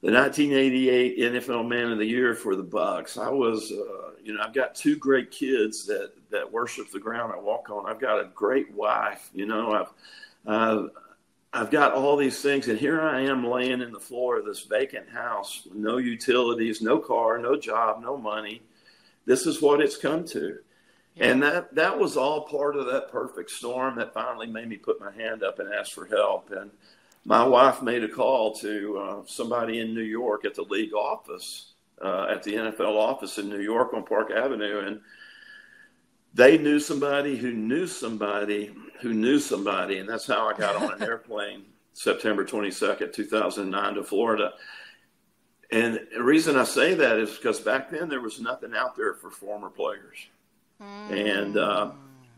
the 0.00 0.12
1988 0.12 1.18
NFL 1.18 1.68
Man 1.68 1.92
of 1.92 1.98
the 1.98 2.06
Year 2.06 2.34
for 2.34 2.56
the 2.56 2.62
Bucks. 2.62 3.18
I 3.18 3.28
was, 3.28 3.70
uh, 3.70 4.12
you 4.22 4.34
know, 4.34 4.42
I've 4.42 4.54
got 4.54 4.74
two 4.74 4.96
great 4.96 5.30
kids 5.30 5.86
that 5.86 6.12
that 6.30 6.50
worship 6.50 6.90
the 6.90 6.98
ground 6.98 7.32
I 7.32 7.38
walk 7.38 7.68
on. 7.70 7.86
I've 7.86 8.00
got 8.00 8.18
a 8.18 8.30
great 8.34 8.72
wife. 8.72 9.30
You 9.34 9.46
know, 9.46 9.72
I've 9.72 9.90
uh, 10.46 10.88
I've 11.54 11.70
got 11.70 11.92
all 11.92 12.16
these 12.16 12.42
things, 12.42 12.66
and 12.66 12.76
here 12.76 13.00
I 13.00 13.20
am 13.20 13.46
laying 13.46 13.80
in 13.80 13.92
the 13.92 14.00
floor 14.00 14.36
of 14.36 14.44
this 14.44 14.62
vacant 14.62 15.08
house, 15.08 15.68
no 15.72 15.98
utilities, 15.98 16.82
no 16.82 16.98
car, 16.98 17.38
no 17.38 17.56
job, 17.56 18.02
no 18.02 18.16
money. 18.16 18.62
This 19.24 19.46
is 19.46 19.62
what 19.62 19.80
it's 19.80 19.96
come 19.96 20.24
to. 20.26 20.58
Yeah. 21.14 21.26
And 21.26 21.42
that 21.44 21.72
that 21.76 21.96
was 21.96 22.16
all 22.16 22.40
part 22.48 22.74
of 22.74 22.86
that 22.86 23.08
perfect 23.08 23.50
storm 23.50 23.94
that 23.96 24.12
finally 24.12 24.48
made 24.48 24.68
me 24.68 24.76
put 24.76 24.98
my 24.98 25.12
hand 25.12 25.44
up 25.44 25.60
and 25.60 25.72
ask 25.72 25.92
for 25.92 26.06
help. 26.06 26.50
And 26.50 26.72
my 27.24 27.44
wife 27.44 27.82
made 27.82 28.02
a 28.02 28.08
call 28.08 28.52
to 28.56 28.98
uh, 28.98 29.22
somebody 29.26 29.78
in 29.78 29.94
New 29.94 30.02
York 30.02 30.44
at 30.44 30.56
the 30.56 30.62
league 30.62 30.92
office, 30.92 31.74
uh, 32.04 32.26
at 32.28 32.42
the 32.42 32.54
NFL 32.54 32.96
office 32.96 33.38
in 33.38 33.48
New 33.48 33.60
York 33.60 33.94
on 33.94 34.02
Park 34.02 34.32
Avenue, 34.32 34.80
and 34.80 35.00
they 36.34 36.58
knew 36.58 36.80
somebody 36.80 37.36
who 37.36 37.52
knew 37.52 37.86
somebody 37.86 38.74
who 39.04 39.12
knew 39.12 39.38
somebody, 39.38 39.98
and 39.98 40.08
that's 40.08 40.26
how 40.26 40.48
I 40.48 40.54
got 40.54 40.76
on 40.76 40.94
an 40.94 41.02
airplane 41.08 41.66
September 41.92 42.42
22nd, 42.42 43.12
2009 43.12 43.94
to 43.94 44.02
Florida. 44.02 44.54
And 45.70 46.00
the 46.16 46.22
reason 46.22 46.56
I 46.56 46.64
say 46.64 46.94
that 46.94 47.18
is 47.18 47.36
because 47.36 47.60
back 47.60 47.90
then 47.90 48.08
there 48.08 48.22
was 48.22 48.40
nothing 48.40 48.74
out 48.74 48.96
there 48.96 49.12
for 49.12 49.30
former 49.30 49.68
players. 49.68 50.26
Mm. 50.80 51.42
And 51.42 51.56
uh, 51.58 51.90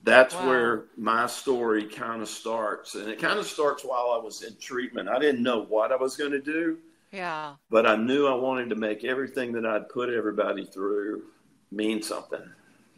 that's 0.02 0.35
wow. 0.35 0.48
where 0.48 0.85
my 0.96 1.29
story 1.29 1.85
kind 1.85 2.20
of 2.20 2.29
starts. 2.29 2.96
And 2.96 3.09
it 3.09 3.20
kind 3.20 3.38
of 3.38 3.46
starts 3.46 3.85
while 3.85 4.11
I 4.11 4.22
was 4.22 4.42
in 4.42 4.57
treatment. 4.57 5.09
I 5.09 5.20
didn't 5.20 5.42
know 5.42 5.62
what 5.62 5.92
I 5.92 5.96
was 5.96 6.16
going 6.16 6.33
to 6.33 6.42
do. 6.42 6.79
Yeah. 7.12 7.55
But 7.70 7.87
I 7.87 7.94
knew 7.94 8.26
I 8.26 8.35
wanted 8.35 8.70
to 8.70 8.76
make 8.76 9.05
everything 9.05 9.52
that 9.52 9.64
I'd 9.64 9.88
put 9.88 10.11
everybody 10.11 10.64
through 10.64 11.22
mean 11.70 12.02
something. 12.02 12.42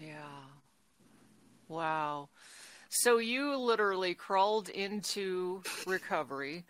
Yeah. 0.00 0.14
Wow. 1.68 2.31
So 2.88 3.18
you 3.18 3.57
literally 3.57 4.14
crawled 4.14 4.68
into 4.68 5.62
recovery 5.87 6.64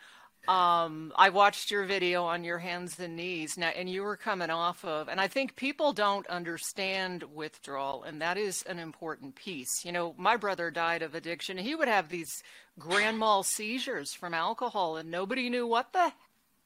um, 0.48 1.12
I 1.14 1.28
watched 1.28 1.70
your 1.70 1.84
video 1.84 2.24
on 2.24 2.42
your 2.42 2.58
hands 2.58 2.98
and 2.98 3.16
knees 3.16 3.58
now, 3.58 3.68
and 3.68 3.86
you 3.86 4.02
were 4.02 4.16
coming 4.16 4.48
off 4.48 4.82
of, 4.82 5.08
and 5.08 5.20
I 5.20 5.28
think 5.28 5.56
people 5.56 5.92
don't 5.92 6.26
understand 6.28 7.22
withdrawal, 7.34 8.02
and 8.02 8.22
that 8.22 8.38
is 8.38 8.62
an 8.62 8.78
important 8.78 9.34
piece. 9.34 9.84
You 9.84 9.92
know, 9.92 10.14
my 10.16 10.38
brother 10.38 10.70
died 10.70 11.02
of 11.02 11.14
addiction. 11.14 11.58
He 11.58 11.74
would 11.74 11.88
have 11.88 12.08
these 12.08 12.42
grand 12.78 13.18
mal 13.18 13.42
seizures 13.42 14.14
from 14.14 14.32
alcohol, 14.32 14.96
and 14.96 15.10
nobody 15.10 15.50
knew 15.50 15.66
what 15.66 15.92
the, 15.92 16.14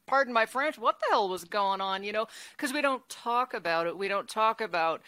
pardon 0.06 0.32
my 0.32 0.46
French, 0.46 0.78
what 0.78 1.00
the 1.00 1.06
hell 1.10 1.28
was 1.28 1.42
going 1.42 1.80
on, 1.80 2.04
you 2.04 2.12
know, 2.12 2.28
because 2.56 2.72
we 2.72 2.82
don't 2.82 3.08
talk 3.08 3.52
about 3.52 3.88
it. 3.88 3.98
We 3.98 4.06
don't 4.06 4.28
talk 4.28 4.60
about, 4.60 5.02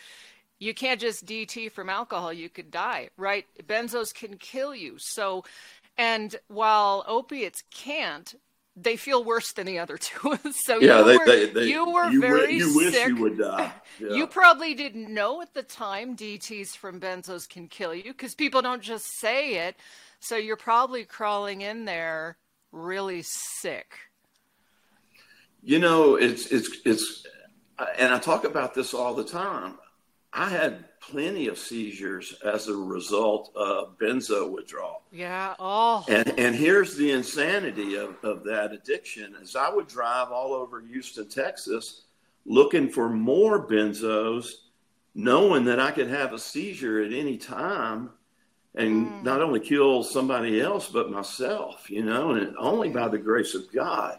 you 0.65 0.75
can't 0.75 1.01
just 1.01 1.27
DT 1.27 1.71
from 1.71 1.91
alcohol, 1.91 2.33
you 2.33 2.49
could 2.49 2.71
die, 2.71 3.11
right? 3.17 3.47
Benzos 3.67 4.15
can 4.15 4.39
kill 4.39 4.75
you. 4.75 4.97
So, 4.99 5.45
and 5.99 6.35
while 6.49 7.05
opiates 7.07 7.63
can't, 7.71 8.35
they 8.77 8.97
feel 8.97 9.23
worse 9.23 9.53
than 9.53 9.67
the 9.67 9.79
other 9.79 9.99
two. 9.99 10.39
so 10.53 10.81
yeah, 10.81 10.99
you, 11.01 11.05
they, 11.05 11.17
were, 11.19 11.27
they, 11.27 11.47
they, 11.51 11.67
you 11.67 11.93
were 11.93 12.11
you 12.11 12.21
very 12.21 12.57
you 12.57 12.71
sick. 12.71 12.95
wish 12.95 13.09
you 13.09 13.23
would 13.23 13.39
die. 13.39 13.73
Yeah. 14.01 14.15
You 14.15 14.27
probably 14.27 14.75
didn't 14.75 15.09
know 15.09 15.41
at 15.41 15.55
the 15.55 15.63
time 15.63 16.17
DTs 16.17 16.71
from 16.71 16.99
benzos 16.99 17.49
can 17.49 17.69
kill 17.69 17.95
you 17.95 18.03
because 18.03 18.35
people 18.35 18.61
don't 18.61 18.83
just 18.83 19.07
say 19.21 19.69
it. 19.69 19.77
So 20.19 20.37
you're 20.37 20.57
probably 20.57 21.05
crawling 21.05 21.61
in 21.61 21.85
there 21.85 22.37
really 22.73 23.23
sick. 23.23 23.95
You 25.63 25.79
know, 25.79 26.17
it's 26.17 26.49
it's 26.49 26.69
it's 26.85 27.25
and 27.99 28.13
I 28.13 28.19
talk 28.19 28.43
about 28.43 28.75
this 28.75 28.95
all 28.95 29.15
the 29.15 29.23
time. 29.23 29.75
I 30.35 30.49
had 30.49 30.85
plenty 31.01 31.47
of 31.47 31.57
seizures 31.59 32.35
as 32.45 32.67
a 32.67 32.75
result 32.75 33.53
of 33.55 33.97
benzo 33.99 34.51
withdrawal. 34.51 35.03
Yeah. 35.13 35.55
Oh. 35.61 36.05
And 36.09 36.39
and 36.39 36.57
here's 36.57 36.97
the 36.97 37.13
insanity 37.13 37.95
of, 37.95 38.17
of 38.25 38.43
that 38.45 38.73
addiction 38.73 39.37
is 39.41 39.55
I 39.55 39.71
would 39.71 39.87
drive 39.87 40.33
all 40.33 40.53
over 40.53 40.81
Houston, 40.81 41.29
Texas, 41.29 42.03
looking 42.45 42.89
for 42.89 43.09
more 43.09 43.65
benzos, 43.65 44.55
knowing 45.15 45.65
that 45.67 45.79
I 45.79 45.93
could 45.93 46.09
have 46.09 46.33
a 46.33 46.39
seizure 46.39 47.03
at 47.03 47.13
any 47.13 47.37
time 47.37 48.11
and 48.75 49.07
mm. 49.07 49.23
not 49.23 49.41
only 49.41 49.61
kill 49.61 50.03
somebody 50.03 50.61
else 50.61 50.89
but 50.89 51.13
myself, 51.13 51.89
you 51.89 52.03
know, 52.03 52.33
and 52.33 52.57
only 52.59 52.91
by 52.91 53.07
the 53.07 53.19
grace 53.19 53.55
of 53.55 53.73
God 53.73 54.19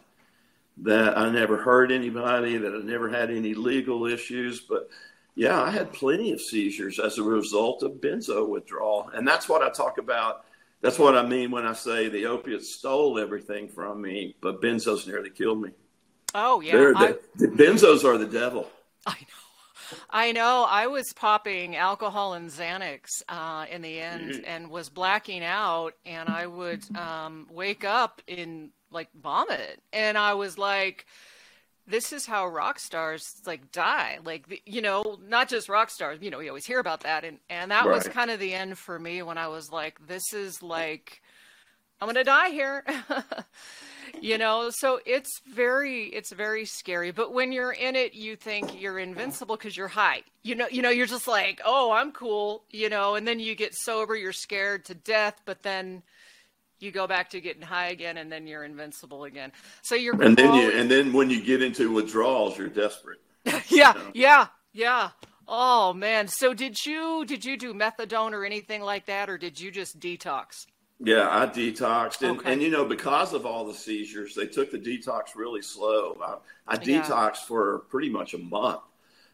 that 0.77 1.17
I 1.17 1.29
never 1.29 1.57
hurt 1.57 1.91
anybody, 1.91 2.57
that 2.57 2.73
I 2.73 2.79
never 2.79 3.09
had 3.09 3.31
any 3.31 3.53
legal 3.53 4.05
issues, 4.05 4.61
but 4.61 4.89
yeah, 5.35 5.61
I 5.61 5.69
had 5.69 5.91
plenty 5.91 6.31
of 6.31 6.39
seizures 6.39 6.99
as 6.99 7.17
a 7.17 7.23
result 7.23 7.83
of 7.83 7.93
benzo 7.93 8.47
withdrawal. 8.47 9.09
And 9.13 9.27
that's 9.27 9.49
what 9.49 9.61
I 9.61 9.69
talk 9.69 9.97
about. 9.97 10.45
That's 10.81 10.97
what 10.97 11.17
I 11.17 11.25
mean 11.25 11.51
when 11.51 11.65
I 11.65 11.73
say 11.73 12.09
the 12.09 12.25
opiates 12.25 12.75
stole 12.75 13.19
everything 13.19 13.67
from 13.67 14.01
me, 14.01 14.35
but 14.41 14.61
benzos 14.61 15.07
nearly 15.07 15.29
killed 15.29 15.61
me. 15.61 15.71
Oh, 16.33 16.61
yeah. 16.61 16.75
The, 16.75 17.19
the 17.35 17.47
benzos 17.47 18.05
are 18.05 18.17
the 18.17 18.25
devil. 18.25 18.69
I 19.05 19.17
know. 19.19 19.97
I 20.09 20.31
know. 20.31 20.65
I 20.67 20.87
was 20.87 21.13
popping 21.13 21.75
alcohol 21.75 22.33
and 22.33 22.49
Xanax 22.49 23.23
uh, 23.29 23.65
in 23.69 23.81
the 23.81 23.99
end 23.99 24.31
mm-hmm. 24.31 24.45
and 24.45 24.69
was 24.69 24.89
blacking 24.89 25.43
out, 25.43 25.93
and 26.05 26.27
I 26.29 26.47
would 26.47 26.83
um, 26.97 27.47
wake 27.51 27.83
up 27.83 28.21
in 28.27 28.71
like 28.89 29.09
vomit. 29.21 29.81
And 29.93 30.17
I 30.17 30.33
was 30.33 30.57
like, 30.57 31.05
this 31.87 32.11
is 32.11 32.25
how 32.25 32.47
rock 32.47 32.79
stars 32.79 33.23
like 33.45 33.71
die. 33.71 34.19
Like 34.23 34.61
you 34.65 34.81
know 34.81 35.19
not 35.27 35.49
just 35.49 35.69
rock 35.69 35.89
stars 35.89 36.19
you 36.21 36.29
know 36.29 36.37
we 36.37 36.49
always 36.49 36.65
hear 36.65 36.79
about 36.79 37.01
that. 37.01 37.23
And 37.23 37.39
and 37.49 37.71
that 37.71 37.85
right. 37.85 37.95
was 37.95 38.07
kind 38.07 38.31
of 38.31 38.39
the 38.39 38.53
end 38.53 38.77
for 38.77 38.97
me 38.97 39.21
when 39.21 39.37
i 39.37 39.47
was 39.47 39.71
like 39.71 40.07
this 40.07 40.33
is 40.33 40.61
like 40.61 41.21
i'm 42.01 42.07
gonna 42.07 42.23
die 42.23 42.49
here. 42.49 42.83
You 44.21 44.37
know 44.37 44.69
so 44.71 44.99
it's 45.05 45.41
very 45.47 46.05
it's 46.05 46.31
very 46.31 46.65
scary. 46.65 47.11
But 47.11 47.33
when 47.33 47.51
you're 47.51 47.71
in 47.71 47.95
it 47.95 48.13
you 48.13 48.35
think 48.35 48.79
you're 48.79 48.99
invincible 48.99 49.57
because 49.57 49.75
you're 49.75 49.87
high. 49.87 50.21
You 50.43 50.55
know 50.55 50.67
you 50.69 50.81
know 50.81 50.89
you're 50.89 51.05
just 51.05 51.27
like 51.27 51.59
oh 51.65 51.91
i'm 51.91 52.11
cool 52.11 52.63
you 52.69 52.87
know 52.87 53.15
and 53.15 53.27
then 53.27 53.39
you 53.39 53.55
get 53.55 53.73
sober 53.75 54.15
you're 54.15 54.31
scared 54.31 54.85
to 54.85 54.93
death 54.93 55.41
but 55.45 55.63
then 55.63 56.03
you 56.79 56.91
go 56.91 57.07
back 57.07 57.29
to 57.31 57.41
getting 57.41 57.61
high 57.61 57.87
again 57.87 58.17
and 58.17 58.31
then 58.31 58.47
you're 58.47 58.63
invincible 58.63 59.23
again. 59.25 59.51
So 59.81 59.95
you're 59.95 60.21
and 60.21 60.35
then 60.35 60.53
you 60.53 60.71
and 60.71 60.89
then 60.89 61.13
when 61.13 61.29
you 61.29 61.41
get 61.41 61.61
into 61.61 61.91
withdrawals 61.91 62.57
you're 62.57 62.67
desperate. 62.67 63.19
Yeah 63.69 63.93
you 63.93 63.99
know? 63.99 64.11
yeah 64.13 64.47
yeah. 64.73 65.09
Oh 65.47 65.93
man. 65.93 66.27
So 66.27 66.53
did 66.53 66.85
you 66.85 67.25
did 67.25 67.45
you 67.45 67.57
do 67.57 67.73
methadone 67.73 68.31
or 68.31 68.45
anything 68.45 68.81
like 68.81 69.05
that 69.05 69.29
or 69.29 69.37
did 69.37 69.59
you 69.59 69.71
just 69.71 69.99
detox? 69.99 70.65
Yeah 70.99 71.27
i 71.29 71.45
detoxed. 71.45 72.27
And, 72.27 72.39
okay. 72.39 72.53
and 72.53 72.61
you 72.61 72.69
know 72.69 72.85
because 72.85 73.33
of 73.33 73.45
all 73.45 73.65
the 73.65 73.73
seizures 73.73 74.35
they 74.35 74.47
took 74.47 74.71
the 74.71 74.79
detox 74.79 75.35
really 75.35 75.61
slow. 75.61 76.17
I, 76.21 76.73
I 76.73 76.77
detoxed 76.77 77.09
yeah. 77.09 77.47
for 77.47 77.79
pretty 77.89 78.09
much 78.09 78.33
a 78.33 78.39
month 78.39 78.81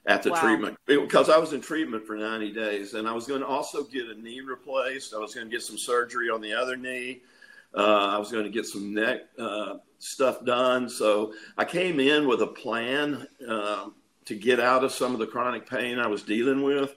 at 0.08 0.24
the 0.24 0.32
wow. 0.32 0.42
treatment 0.42 0.78
because 0.86 1.30
I 1.30 1.38
was 1.38 1.54
in 1.54 1.62
treatment 1.62 2.06
for 2.08 2.16
90 2.16 2.52
days 2.54 2.94
and 2.96 3.08
I 3.08 3.14
was 3.14 3.28
going 3.28 3.42
to 3.42 3.48
also 3.48 3.84
get 3.84 4.08
a 4.08 4.16
knee 4.16 4.42
replaced. 4.42 5.14
I 5.14 5.20
was 5.20 5.36
going 5.36 5.48
to 5.48 5.52
get 5.52 5.62
some 5.62 5.78
surgery 5.78 6.30
on 6.30 6.42
the 6.42 6.54
other 6.54 6.76
knee. 6.76 7.22
Uh, 7.74 8.08
I 8.08 8.18
was 8.18 8.32
going 8.32 8.44
to 8.44 8.50
get 8.50 8.66
some 8.66 8.94
neck 8.94 9.22
uh, 9.38 9.76
stuff 10.00 10.44
done. 10.44 10.90
So 10.90 11.34
I 11.58 11.66
came 11.66 12.00
in 12.00 12.28
with 12.28 12.42
a 12.42 12.48
plan 12.48 13.28
uh, 13.48 13.90
to 14.26 14.36
get 14.36 14.60
out 14.60 14.84
of 14.84 14.92
some 14.92 15.14
of 15.14 15.20
the 15.20 15.28
chronic 15.28 15.70
pain 15.70 16.00
I 16.00 16.08
was 16.08 16.24
dealing 16.24 16.64
with. 16.64 16.96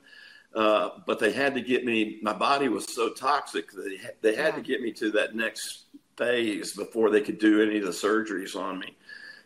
Uh, 0.54 1.00
but 1.06 1.18
they 1.18 1.32
had 1.32 1.54
to 1.54 1.60
get 1.60 1.84
me, 1.84 2.18
my 2.22 2.32
body 2.32 2.68
was 2.68 2.94
so 2.94 3.12
toxic, 3.12 3.70
they, 3.72 3.98
they 4.20 4.36
had 4.36 4.54
yeah. 4.54 4.56
to 4.56 4.60
get 4.60 4.80
me 4.80 4.92
to 4.92 5.10
that 5.10 5.34
next 5.34 5.86
phase 6.16 6.72
before 6.72 7.10
they 7.10 7.20
could 7.20 7.40
do 7.40 7.60
any 7.60 7.78
of 7.78 7.84
the 7.84 7.90
surgeries 7.90 8.54
on 8.54 8.78
me. 8.78 8.96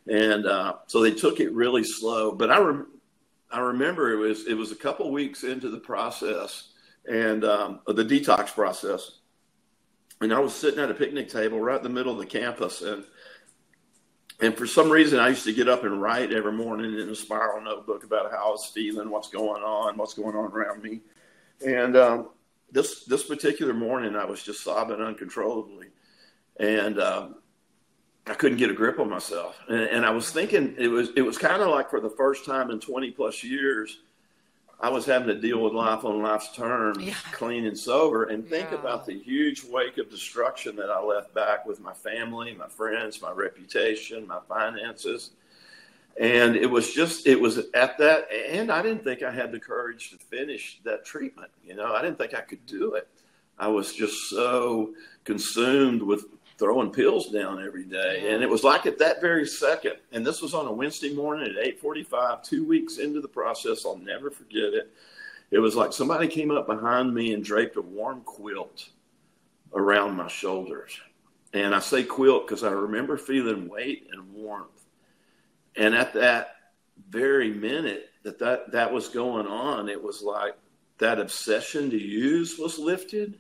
And 0.07 0.47
uh, 0.47 0.75
so 0.87 1.03
they 1.03 1.13
took 1.13 1.41
it 1.41 1.51
really 1.53 1.83
slow. 1.83 2.33
But 2.33 2.51
I, 2.51 2.59
re- 2.59 2.85
I 3.51 3.61
remember 3.61 4.13
it 4.13 4.17
was 4.17 4.47
it 4.47 4.55
was 4.55 4.73
a 4.73 4.77
couple 4.77 5.11
weeks 5.11 5.45
into 5.45 5.71
the 5.71 5.79
process 5.79 6.73
and 7.09 7.45
um, 7.45 7.81
the 7.87 8.05
detox 8.05 8.55
process, 8.55 9.21
and 10.21 10.33
I 10.33 10.39
was 10.39 10.55
sitting 10.55 10.81
at 10.81 10.91
a 10.91 10.95
picnic 10.95 11.29
table 11.29 11.59
right 11.59 11.79
in 11.79 11.83
the 11.83 11.89
middle 11.89 12.13
of 12.13 12.19
the 12.19 12.27
campus, 12.27 12.83
and 12.83 13.05
and 14.41 14.57
for 14.57 14.67
some 14.67 14.91
reason 14.91 15.19
I 15.19 15.29
used 15.29 15.45
to 15.45 15.55
get 15.55 15.69
up 15.69 15.85
and 15.85 16.01
write 16.01 16.33
every 16.33 16.53
morning 16.53 16.99
in 16.99 17.09
a 17.09 17.15
spiral 17.15 17.63
notebook 17.63 18.05
about 18.05 18.31
how 18.31 18.49
I 18.49 18.51
was 18.51 18.67
feeling, 18.67 19.11
what's 19.11 19.31
going 19.31 19.63
on, 19.63 19.97
what's 19.97 20.15
going 20.15 20.37
on 20.37 20.53
around 20.53 20.83
me, 20.83 21.01
and 21.67 21.97
um, 21.97 22.29
this 22.71 23.05
this 23.05 23.25
particular 23.25 23.73
morning 23.73 24.15
I 24.15 24.27
was 24.27 24.43
just 24.43 24.63
sobbing 24.63 25.01
uncontrollably, 25.01 25.87
and 26.61 27.01
um, 27.01 27.37
I 28.29 28.35
couldn't 28.35 28.59
get 28.59 28.71
a 28.71 28.75
grip 28.75 28.99
on 28.99 29.09
myself. 29.09 29.59
And, 29.69 29.81
and 29.81 30.07
I 30.07 30.11
was 30.11 30.31
thinking 30.31 30.75
it 30.79 30.89
was 30.89 31.11
it 31.17 31.23
was 31.23 31.39
kind 31.39 31.63
of 31.63 31.69
like 31.69 31.91
for 31.91 32.01
the 32.01 32.11
first 32.11 32.45
time 32.45 32.71
in 32.71 32.81
20 32.81 33.11
plus 33.13 33.43
years, 33.43 34.01
I 34.81 34.91
was 34.91 35.05
having 35.05 35.29
to 35.29 35.41
deal 35.41 35.61
with 35.61 35.73
life 35.73 36.05
on 36.05 36.23
life's 36.23 36.55
terms, 36.55 37.03
yeah. 37.03 37.15
clean 37.33 37.67
and 37.67 37.77
sober, 37.77 38.25
and 38.25 38.49
think 38.49 38.71
yeah. 38.71 38.79
about 38.79 39.07
the 39.07 39.19
huge 39.19 39.65
wake 39.65 39.99
of 39.99 40.09
destruction 40.09 40.77
that 40.77 40.89
I 40.89 41.03
left 41.03 41.35
back 41.35 41.67
with 41.67 41.81
my 41.81 41.93
family, 41.93 42.55
my 42.55 42.69
friends, 42.69 43.21
my 43.21 43.33
reputation, 43.33 44.27
my 44.27 44.39
finances. 44.49 45.31
And 46.21 46.57
it 46.57 46.67
was 46.67 46.93
just, 46.93 47.27
it 47.27 47.41
was 47.41 47.59
at 47.75 47.97
that, 47.99 48.29
and 48.33 48.73
I 48.73 48.83
didn't 48.83 49.05
think 49.05 49.23
I 49.23 49.31
had 49.31 49.53
the 49.53 49.61
courage 49.61 50.11
to 50.11 50.17
finish 50.17 50.81
that 50.85 51.05
treatment. 51.05 51.51
You 51.65 51.75
know, 51.75 51.95
I 51.95 52.03
didn't 52.03 52.19
think 52.19 52.35
I 52.35 52.41
could 52.41 52.65
do 52.67 52.95
it. 52.95 53.09
I 53.59 53.69
was 53.69 53.93
just 53.93 54.31
so 54.31 54.95
consumed 55.25 56.03
with 56.03 56.27
throwing 56.59 56.91
pills 56.91 57.31
down 57.31 57.65
every 57.65 57.85
day. 57.85 58.33
And 58.33 58.43
it 58.43 58.51
was 58.51 58.65
like 58.65 58.85
at 58.85 58.99
that 58.99 59.21
very 59.21 59.47
second, 59.47 59.95
and 60.13 60.27
this 60.27 60.43
was 60.43 60.55
on 60.55 60.67
a 60.67 60.73
Wednesday 60.73 61.15
morning 61.15 61.49
at 61.49 61.65
8:45, 61.81 62.43
two 62.43 62.65
weeks 62.65 62.99
into 62.99 63.21
the 63.21 63.29
process. 63.29 63.87
I'll 63.87 63.97
never 63.97 64.31
forget 64.31 64.75
it. 64.75 64.93
It 65.51 65.61
was 65.61 65.77
like 65.77 65.93
somebody 65.93 66.29
came 66.29 66.51
up 66.51 66.67
behind 66.67 67.15
me 67.15 67.33
and 67.33 67.45
draped 67.45 67.77
a 67.77 67.83
warm 67.83 68.23
quilt 68.23 68.89
around 69.73 70.17
my 70.17 70.29
shoulders. 70.29 71.01
And 71.55 71.75
I 71.75 71.79
say 71.79 72.03
quilt 72.03 72.47
because 72.47 72.65
I 72.65 72.71
remember 72.71 73.17
feeling 73.17 73.69
weight 73.69 74.09
and 74.13 74.35
warmth. 74.35 74.85
And 75.77 75.95
at 75.95 76.13
that 76.15 76.57
very 77.09 77.51
minute 77.51 78.11
that, 78.25 78.39
that 78.41 78.73
that 78.73 78.93
was 78.93 79.09
going 79.09 79.47
on, 79.47 79.89
it 79.89 80.03
was 80.03 80.23
like 80.23 80.55
that 80.99 81.21
obsession 81.21 81.89
to 81.91 81.99
use 81.99 82.59
was 82.59 82.79
lifted 82.79 83.39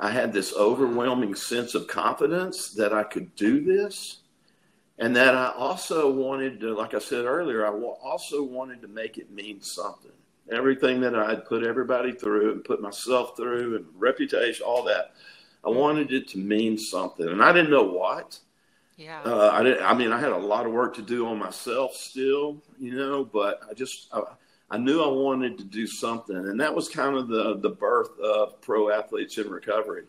I 0.00 0.10
had 0.10 0.32
this 0.32 0.54
overwhelming 0.54 1.34
sense 1.34 1.74
of 1.74 1.88
confidence 1.88 2.70
that 2.74 2.92
I 2.92 3.02
could 3.02 3.34
do 3.34 3.64
this. 3.64 4.18
And 5.00 5.14
that 5.14 5.34
I 5.34 5.52
also 5.56 6.10
wanted 6.10 6.58
to, 6.60 6.74
like 6.74 6.92
I 6.92 6.98
said 6.98 7.24
earlier, 7.24 7.64
I 7.66 7.70
also 7.70 8.42
wanted 8.42 8.82
to 8.82 8.88
make 8.88 9.16
it 9.16 9.30
mean 9.30 9.60
something. 9.62 10.10
Everything 10.50 11.00
that 11.02 11.14
I 11.14 11.30
had 11.30 11.44
put 11.44 11.62
everybody 11.62 12.12
through 12.12 12.52
and 12.52 12.64
put 12.64 12.80
myself 12.80 13.36
through 13.36 13.76
and 13.76 13.86
reputation, 13.94 14.64
all 14.66 14.82
that, 14.84 15.14
I 15.64 15.70
wanted 15.70 16.12
it 16.12 16.26
to 16.28 16.38
mean 16.38 16.78
something. 16.78 17.28
And 17.28 17.42
I 17.42 17.52
didn't 17.52 17.70
know 17.70 17.84
what. 17.84 18.38
Yeah. 18.96 19.22
Uh, 19.22 19.50
I 19.52 19.62
didn't, 19.62 19.84
I 19.84 19.94
mean, 19.94 20.10
I 20.10 20.18
had 20.18 20.32
a 20.32 20.36
lot 20.36 20.66
of 20.66 20.72
work 20.72 20.94
to 20.96 21.02
do 21.02 21.28
on 21.28 21.38
myself 21.38 21.94
still, 21.94 22.60
you 22.80 22.96
know, 22.96 23.24
but 23.24 23.60
I 23.70 23.74
just, 23.74 24.08
I, 24.12 24.22
I 24.70 24.76
knew 24.76 25.02
I 25.02 25.08
wanted 25.08 25.56
to 25.58 25.64
do 25.64 25.86
something, 25.86 26.36
and 26.36 26.60
that 26.60 26.74
was 26.74 26.88
kind 26.88 27.16
of 27.16 27.28
the 27.28 27.58
the 27.58 27.70
birth 27.70 28.18
of 28.20 28.60
pro 28.60 28.90
athletes 28.90 29.38
in 29.38 29.48
recovery. 29.48 30.04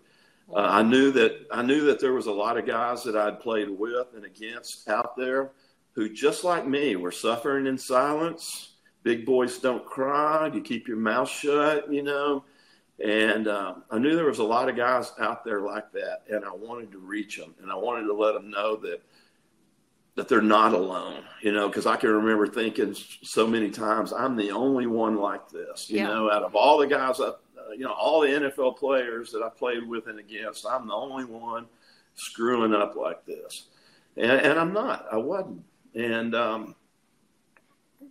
Uh, 0.53 0.67
I 0.69 0.83
knew 0.83 1.11
that 1.11 1.45
I 1.51 1.61
knew 1.61 1.81
that 1.85 1.99
there 1.99 2.13
was 2.13 2.27
a 2.27 2.31
lot 2.31 2.57
of 2.57 2.65
guys 2.65 3.03
that 3.03 3.15
I'd 3.15 3.39
played 3.39 3.69
with 3.69 4.07
and 4.15 4.25
against 4.25 4.89
out 4.89 5.15
there 5.15 5.51
who, 5.93 6.09
just 6.09 6.43
like 6.43 6.67
me, 6.67 6.95
were 6.95 7.11
suffering 7.11 7.67
in 7.67 7.77
silence. 7.77 8.73
Big 9.03 9.25
boys 9.25 9.57
don't 9.59 9.85
cry. 9.85 10.49
You 10.53 10.61
keep 10.61 10.87
your 10.87 10.97
mouth 10.97 11.29
shut, 11.29 11.91
you 11.91 12.03
know. 12.03 12.43
And 13.03 13.47
uh, 13.47 13.75
I 13.89 13.97
knew 13.97 14.15
there 14.15 14.25
was 14.25 14.39
a 14.39 14.43
lot 14.43 14.67
of 14.67 14.75
guys 14.75 15.13
out 15.19 15.45
there 15.45 15.61
like 15.61 15.91
that, 15.93 16.23
and 16.29 16.43
I 16.43 16.51
wanted 16.51 16.91
to 16.91 16.97
reach 16.97 17.37
them, 17.37 17.55
and 17.61 17.71
I 17.71 17.75
wanted 17.75 18.07
to 18.07 18.13
let 18.13 18.33
them 18.33 18.49
know 18.49 18.75
that 18.77 19.01
that 20.19 20.27
they're 20.27 20.41
not 20.41 20.73
alone, 20.73 21.23
you 21.41 21.53
know, 21.53 21.69
because 21.69 21.85
I 21.85 21.95
can 21.95 22.09
remember 22.09 22.45
thinking 22.45 22.93
so 23.23 23.47
many 23.47 23.69
times, 23.69 24.11
I'm 24.11 24.35
the 24.35 24.51
only 24.51 24.85
one 24.85 25.15
like 25.15 25.47
this, 25.47 25.89
you 25.89 25.99
yeah. 25.99 26.07
know, 26.07 26.29
out 26.29 26.43
of 26.43 26.55
all 26.55 26.77
the 26.77 26.87
guys, 26.87 27.21
I, 27.21 27.27
uh, 27.27 27.35
you 27.71 27.85
know, 27.85 27.93
all 27.93 28.19
the 28.19 28.27
NFL 28.27 28.75
players 28.77 29.31
that 29.31 29.41
I 29.41 29.47
played 29.47 29.87
with 29.87 30.07
and 30.07 30.19
against, 30.19 30.65
I'm 30.65 30.87
the 30.87 30.93
only 30.93 31.23
one 31.23 31.67
screwing 32.15 32.73
up 32.73 32.97
like 32.97 33.25
this. 33.25 33.67
And, 34.17 34.29
and 34.29 34.59
I'm 34.59 34.73
not, 34.73 35.05
I 35.09 35.15
wasn't. 35.15 35.63
And 35.95 36.35
um, 36.35 36.75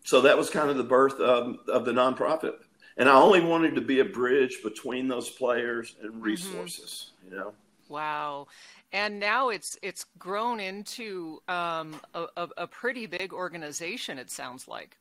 so 0.02 0.22
that 0.22 0.38
was 0.38 0.48
kind 0.48 0.70
of 0.70 0.78
the 0.78 0.84
birth 0.84 1.20
of, 1.20 1.58
of 1.68 1.84
the 1.84 1.92
nonprofit. 1.92 2.54
And 2.96 3.06
I 3.06 3.16
only 3.16 3.42
wanted 3.42 3.74
to 3.74 3.82
be 3.82 4.00
a 4.00 4.04
bridge 4.06 4.62
between 4.64 5.08
those 5.08 5.28
players 5.28 5.94
and 6.00 6.10
mm-hmm. 6.10 6.22
resources, 6.22 7.10
mm-hmm. 7.20 7.34
you 7.34 7.38
know. 7.38 7.52
Wow 7.90 8.46
and 8.92 9.20
now 9.20 9.50
it's 9.50 9.78
it's 9.82 10.06
grown 10.18 10.60
into 10.60 11.42
um, 11.48 12.00
a, 12.14 12.48
a, 12.56 12.66
pretty 12.66 13.06
big 13.06 13.32
organization. 13.32 14.18
It 14.18 14.30
sounds 14.30 14.66
like. 14.66 14.96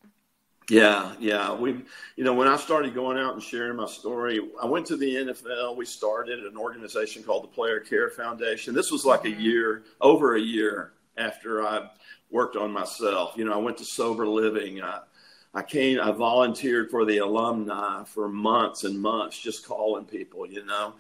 Yeah, 0.69 1.13
yeah. 1.17 1.53
We, 1.53 1.81
you 2.17 2.25
know, 2.25 2.33
when 2.33 2.49
I 2.49 2.57
started 2.57 2.93
going 2.93 3.17
out 3.17 3.33
and 3.33 3.41
sharing 3.41 3.77
my 3.77 3.85
story, 3.85 4.41
I 4.61 4.65
went 4.65 4.85
to 4.87 4.97
the 4.97 5.15
NFL. 5.15 5.77
We 5.77 5.85
started 5.85 6.39
an 6.39 6.57
organization 6.57 7.23
called 7.23 7.43
the 7.43 7.47
Player 7.47 7.79
Care 7.79 8.09
Foundation. 8.09 8.73
This 8.73 8.91
was 8.91 9.05
like 9.05 9.23
mm-hmm. 9.23 9.39
a 9.39 9.43
year, 9.43 9.83
over 10.01 10.35
a 10.35 10.41
year 10.41 10.91
after 11.17 11.65
I 11.65 11.89
worked 12.29 12.57
on 12.57 12.71
myself. 12.71 13.35
You 13.37 13.45
know, 13.45 13.53
I 13.53 13.57
went 13.57 13.77
to 13.77 13.85
sober 13.85 14.27
living. 14.27 14.81
I, 14.81 14.99
I 15.53 15.63
came, 15.63 16.01
I 16.01 16.11
volunteered 16.11 16.91
for 16.91 17.05
the 17.05 17.19
alumni 17.19 18.03
for 18.03 18.27
months 18.27 18.83
and 18.83 18.99
months, 18.99 19.39
just 19.39 19.65
calling 19.65 20.03
people, 20.03 20.45
you 20.45 20.65
know. 20.65 20.95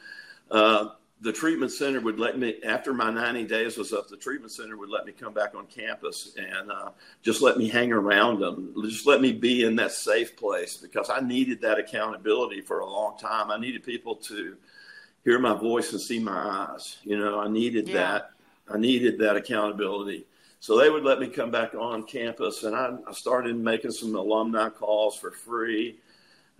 Uh, 0.49 0.89
the 1.21 1.33
treatment 1.33 1.71
center 1.71 1.99
would 1.99 2.19
let 2.19 2.37
me 2.37 2.55
after 2.63 2.93
my 2.93 3.09
90 3.09 3.45
days 3.45 3.77
was 3.77 3.91
up 3.91 4.07
the 4.07 4.17
treatment 4.17 4.51
center 4.51 4.77
would 4.77 4.89
let 4.89 5.05
me 5.05 5.11
come 5.11 5.33
back 5.33 5.55
on 5.55 5.65
campus 5.65 6.35
and 6.37 6.71
uh, 6.71 6.89
just 7.23 7.41
let 7.41 7.57
me 7.57 7.67
hang 7.67 7.91
around 7.91 8.39
them 8.39 8.73
just 8.83 9.07
let 9.07 9.19
me 9.21 9.31
be 9.31 9.63
in 9.63 9.75
that 9.75 9.91
safe 9.91 10.35
place 10.37 10.77
because 10.77 11.09
i 11.09 11.19
needed 11.19 11.59
that 11.61 11.79
accountability 11.79 12.61
for 12.61 12.79
a 12.79 12.85
long 12.85 13.17
time. 13.17 13.49
I 13.49 13.57
needed 13.57 13.83
people 13.83 14.15
to 14.15 14.55
hear 15.23 15.39
my 15.39 15.55
voice 15.55 15.91
and 15.91 16.01
see 16.01 16.19
my 16.19 16.67
eyes 16.71 16.97
you 17.03 17.17
know 17.17 17.39
i 17.39 17.47
needed 17.47 17.87
yeah. 17.87 17.93
that. 17.95 18.31
I 18.69 18.77
needed 18.77 19.17
that 19.19 19.37
accountability. 19.37 20.25
So 20.59 20.77
they 20.77 20.89
would 20.89 21.05
let 21.05 21.19
me 21.21 21.27
come 21.27 21.51
back 21.51 21.73
on 21.73 22.03
campus 22.03 22.63
and 22.63 22.75
i, 22.75 22.95
I 23.07 23.13
started 23.13 23.55
making 23.55 23.91
some 23.91 24.13
alumni 24.15 24.69
calls 24.69 25.17
for 25.17 25.31
free. 25.31 25.99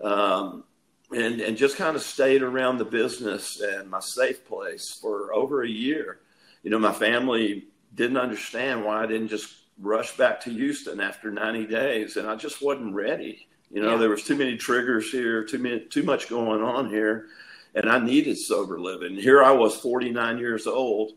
Um, 0.02 0.64
and 1.12 1.40
and 1.40 1.58
just 1.58 1.78
kind 1.78 1.96
of 1.96 2.02
stayed 2.02 2.42
around 2.42 2.78
the 2.78 2.86
business 2.86 3.62
and 3.62 3.90
my 3.90 4.00
safe 4.00 4.46
place 4.46 4.98
for 5.02 5.34
over 5.34 5.64
a 5.64 5.70
year. 5.70 6.20
You 6.64 6.72
know, 6.72 6.80
my 6.80 6.92
family 6.92 7.66
didn't 7.96 8.18
understand 8.18 8.84
why 8.84 9.04
I 9.04 9.06
didn't 9.06 9.30
just 9.30 9.54
rush 9.80 10.18
back 10.18 10.42
to 10.42 10.50
Houston 10.50 11.00
after 11.00 11.32
90 11.32 11.68
days, 11.68 12.18
and 12.18 12.28
I 12.28 12.36
just 12.36 12.62
wasn't 12.62 12.94
ready. 12.94 13.48
You 13.72 13.82
know, 13.82 13.92
yeah. 13.92 13.98
there 13.98 14.10
was 14.10 14.24
too 14.24 14.36
many 14.36 14.58
triggers 14.58 15.12
here, 15.12 15.44
too 15.44 15.60
many, 15.60 15.82
too 15.82 16.04
much 16.04 16.30
going 16.30 16.62
on 16.62 16.90
here, 16.90 17.28
and 17.76 17.90
I 17.90 18.00
needed 18.00 18.38
sober 18.38 18.80
living. 18.80 19.16
Here 19.16 19.44
I 19.44 19.52
was, 19.52 19.76
49 19.78 20.38
years 20.38 20.68
old, 20.68 21.14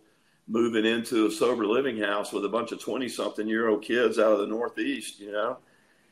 moving 0.48 0.85
into 0.85 1.26
a 1.26 1.31
sober 1.31 1.64
living 1.64 1.98
house 1.98 2.33
with 2.33 2.44
a 2.44 2.48
bunch 2.48 2.72
of 2.72 2.81
20 2.81 3.09
something 3.09 3.46
year 3.46 3.68
old 3.68 3.83
kids 3.83 4.18
out 4.18 4.33
of 4.33 4.40
the 4.40 4.46
Northeast. 4.46 5.20
You 5.20 5.33
know, 5.33 5.59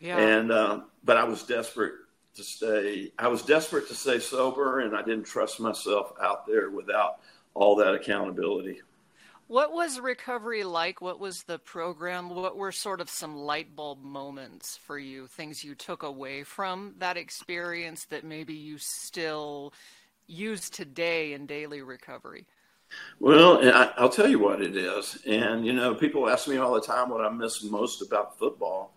yeah. 0.01 0.19
And 0.19 0.53
um, 0.53 0.85
but 1.05 1.17
I 1.17 1.25
was 1.25 1.43
desperate 1.43 1.95
to 2.39 2.45
stay. 2.45 3.13
I 3.19 3.29
was 3.29 3.43
desperate 3.43 3.89
to 3.89 3.95
stay 3.95 4.19
sober, 4.19 4.81
and 4.81 4.97
I 4.97 5.03
didn't 5.03 5.25
trust 5.25 5.61
myself 5.61 6.13
out 6.23 6.47
there 6.47 6.71
without 6.71 7.19
all 7.55 7.77
that 7.77 7.95
accountability. 7.95 8.81
What 9.49 9.73
was 9.73 9.99
recovery 9.99 10.63
like? 10.63 11.01
What 11.01 11.21
was 11.21 11.43
the 11.43 11.59
program? 11.59 12.31
What 12.31 12.57
were 12.57 12.73
sort 12.73 13.01
of 13.01 13.09
some 13.09 13.37
light 13.37 13.75
bulb 13.75 14.03
moments 14.03 14.77
for 14.77 14.99
you? 14.99 15.27
Things 15.27 15.65
you 15.65 15.75
took 15.75 16.03
away 16.03 16.43
from 16.45 16.95
that 16.99 17.17
experience 17.17 18.05
that 18.07 18.25
maybe 18.25 18.55
you 18.55 18.77
still 18.79 19.73
use 20.27 20.69
today 20.69 21.33
in 21.33 21.47
daily 21.47 21.81
recovery? 21.81 22.47
Well, 23.21 23.59
I, 23.63 24.03
will 24.03 24.11
tell 24.11 24.29
you 24.29 24.39
what 24.39 24.63
it 24.63 24.77
is. 24.77 25.19
And, 25.27 25.65
you 25.67 25.73
know, 25.73 25.95
people 25.95 26.29
ask 26.29 26.47
me 26.47 26.59
all 26.59 26.75
the 26.75 26.81
time 26.81 27.09
what 27.09 27.25
I 27.25 27.31
miss 27.31 27.63
most 27.65 28.03
about 28.03 28.39
football 28.39 28.93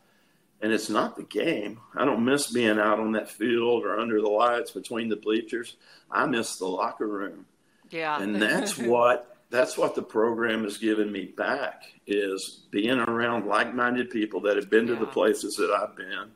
and 0.62 0.72
it's 0.72 0.90
not 0.90 1.16
the 1.16 1.24
game. 1.24 1.80
I 1.96 2.06
don't 2.06 2.24
miss 2.24 2.52
being 2.52 2.80
out 2.80 3.00
on 3.00 3.14
that 3.14 3.30
field 3.30 3.84
or 3.84 4.00
under 4.00 4.22
the 4.22 4.30
lights 4.30 4.72
between 4.72 5.10
the 5.10 5.16
bleachers. 5.16 5.76
I 6.10 6.26
miss 6.26 6.58
the 6.58 6.68
locker 6.68 7.08
room. 7.08 7.46
Yeah. 7.90 8.22
And 8.22 8.36
that's 8.42 8.78
what 8.78 9.38
that's 9.50 9.78
what 9.78 9.96
the 9.96 10.04
program 10.04 10.64
has 10.64 10.78
given 10.78 11.12
me 11.12 11.26
back 11.26 11.84
is 12.08 12.62
being 12.72 13.00
around 13.00 13.48
like-minded 13.48 14.10
people 14.10 14.40
that 14.42 14.56
have 14.56 14.70
been 14.70 14.88
to 14.88 14.94
yeah. 14.94 15.00
the 15.00 15.08
places 15.08 15.56
that 15.58 15.72
I've 15.72 15.96
been. 15.96 16.32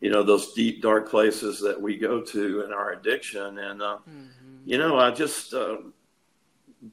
You 0.00 0.10
know, 0.10 0.22
those 0.22 0.54
deep 0.54 0.80
dark 0.80 1.10
places 1.10 1.60
that 1.60 1.80
we 1.80 1.98
go 1.98 2.22
to 2.22 2.62
in 2.62 2.72
our 2.72 2.92
addiction 2.92 3.58
and 3.58 3.82
uh, 3.82 3.98
mm-hmm. 4.08 4.24
you 4.64 4.78
know, 4.78 4.98
I 4.98 5.10
just 5.10 5.52
uh, 5.52 5.78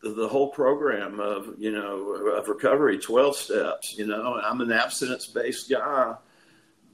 the, 0.02 0.10
the, 0.10 0.28
whole 0.28 0.50
program 0.50 1.20
of 1.20 1.54
you 1.60 1.72
know 1.72 2.16
of 2.36 2.48
recovery 2.48 2.98
12 2.98 3.36
steps 3.36 3.96
you 3.96 4.08
know 4.08 4.42
i'm 4.44 4.60
an 4.62 4.72
abstinence 4.72 5.28
based 5.28 5.70
guy 5.70 6.16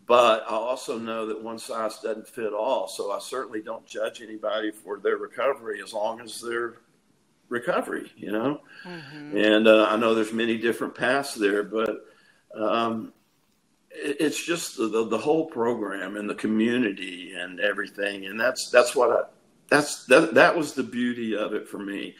but 0.08 0.44
I 0.44 0.54
also 0.54 0.98
know 0.98 1.28
that 1.28 1.42
one 1.42 1.60
size 1.60 2.00
doesn't 2.00 2.28
fit 2.28 2.54
all. 2.54 2.88
So 2.88 3.12
I 3.12 3.20
certainly 3.20 3.62
don't 3.62 3.86
judge 3.86 4.22
anybody 4.22 4.72
for 4.72 5.00
their 5.00 5.18
recovery 5.18 5.82
as 5.82 5.94
long 5.94 6.22
as 6.22 6.42
they're 6.42 6.76
recovery, 7.50 8.12
you 8.16 8.32
know. 8.32 8.62
Mm-hmm. 8.84 9.38
And 9.38 9.68
uh, 9.68 9.88
I 9.90 9.98
know 9.98 10.16
there's 10.16 10.34
many 10.34 10.58
different 10.58 10.96
paths 10.96 11.36
there, 11.36 11.64
but 11.64 12.06
um, 12.56 13.14
it, 13.92 14.18
it's 14.20 14.44
just 14.44 14.78
the, 14.78 14.88
the, 14.88 15.08
the 15.08 15.18
whole 15.18 15.46
program 15.46 16.16
and 16.16 16.30
the 16.30 16.36
community 16.36 17.34
and 17.34 17.60
everything. 17.60 18.26
And 18.26 18.40
that's 18.40 18.70
that's 18.72 18.96
what 18.96 19.12
I 19.12 19.22
that's 19.70 20.06
that 20.06 20.34
that 20.34 20.56
was 20.56 20.74
the 20.74 20.84
beauty 20.84 21.36
of 21.36 21.54
it 21.54 21.68
for 21.68 21.80
me. 21.80 22.16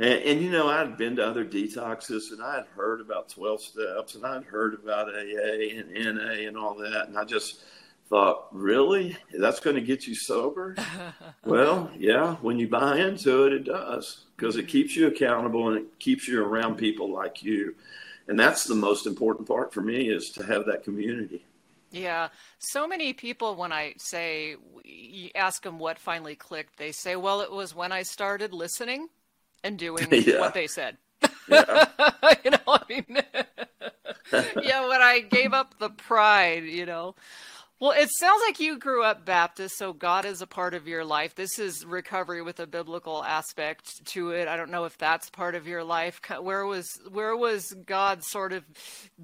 And, 0.00 0.22
and, 0.22 0.40
you 0.40 0.50
know, 0.50 0.66
I'd 0.66 0.96
been 0.96 1.16
to 1.16 1.26
other 1.26 1.44
detoxes 1.44 2.32
and 2.32 2.42
I'd 2.42 2.64
heard 2.74 3.02
about 3.02 3.28
12 3.28 3.60
steps 3.60 4.14
and 4.14 4.24
I'd 4.24 4.44
heard 4.44 4.72
about 4.72 5.08
AA 5.08 5.76
and 5.76 5.92
NA 5.92 6.48
and 6.48 6.56
all 6.56 6.74
that. 6.76 7.08
And 7.08 7.18
I 7.18 7.24
just 7.24 7.60
thought, 8.08 8.46
really? 8.50 9.14
That's 9.38 9.60
going 9.60 9.76
to 9.76 9.82
get 9.82 10.06
you 10.06 10.14
sober? 10.14 10.74
well, 11.44 11.90
yeah, 11.98 12.36
when 12.36 12.58
you 12.58 12.66
buy 12.66 12.96
into 12.96 13.44
it, 13.44 13.52
it 13.52 13.64
does 13.64 14.24
because 14.36 14.56
it 14.56 14.68
keeps 14.68 14.96
you 14.96 15.06
accountable 15.06 15.68
and 15.68 15.76
it 15.76 15.98
keeps 15.98 16.26
you 16.26 16.42
around 16.42 16.76
people 16.76 17.12
like 17.12 17.42
you. 17.42 17.74
And 18.26 18.40
that's 18.40 18.64
the 18.64 18.74
most 18.74 19.06
important 19.06 19.46
part 19.46 19.70
for 19.70 19.82
me 19.82 20.08
is 20.08 20.30
to 20.30 20.46
have 20.46 20.64
that 20.64 20.82
community. 20.82 21.44
Yeah. 21.90 22.28
So 22.58 22.88
many 22.88 23.12
people, 23.12 23.54
when 23.54 23.70
I 23.70 23.92
say, 23.98 24.56
ask 25.34 25.62
them 25.62 25.78
what 25.78 25.98
finally 25.98 26.36
clicked, 26.36 26.78
they 26.78 26.90
say, 26.90 27.16
well, 27.16 27.42
it 27.42 27.52
was 27.52 27.74
when 27.74 27.92
I 27.92 28.02
started 28.02 28.54
listening 28.54 29.08
and 29.62 29.78
doing 29.78 30.06
yeah. 30.10 30.40
what 30.40 30.54
they 30.54 30.66
said. 30.66 30.96
Yeah. 31.48 31.88
you 32.44 32.50
know, 32.50 32.58
I 32.66 32.80
mean, 32.88 33.04
yeah, 34.62 34.88
when 34.88 35.02
I 35.02 35.20
gave 35.20 35.52
up 35.52 35.78
the 35.78 35.90
pride, 35.90 36.64
you 36.64 36.86
know. 36.86 37.14
Well, 37.80 37.92
it 37.92 38.10
sounds 38.18 38.42
like 38.46 38.60
you 38.60 38.78
grew 38.78 39.02
up 39.02 39.24
Baptist, 39.24 39.78
so 39.78 39.94
God 39.94 40.26
is 40.26 40.42
a 40.42 40.46
part 40.46 40.74
of 40.74 40.86
your 40.86 41.02
life. 41.02 41.34
This 41.34 41.58
is 41.58 41.82
recovery 41.86 42.42
with 42.42 42.60
a 42.60 42.66
biblical 42.66 43.24
aspect 43.24 44.04
to 44.08 44.32
it. 44.32 44.48
I 44.48 44.58
don't 44.58 44.70
know 44.70 44.84
if 44.84 44.98
that's 44.98 45.30
part 45.30 45.54
of 45.54 45.66
your 45.66 45.82
life. 45.82 46.20
Where 46.42 46.66
was 46.66 46.86
where 47.10 47.34
was 47.34 47.74
God 47.86 48.22
sort 48.22 48.52
of 48.52 48.64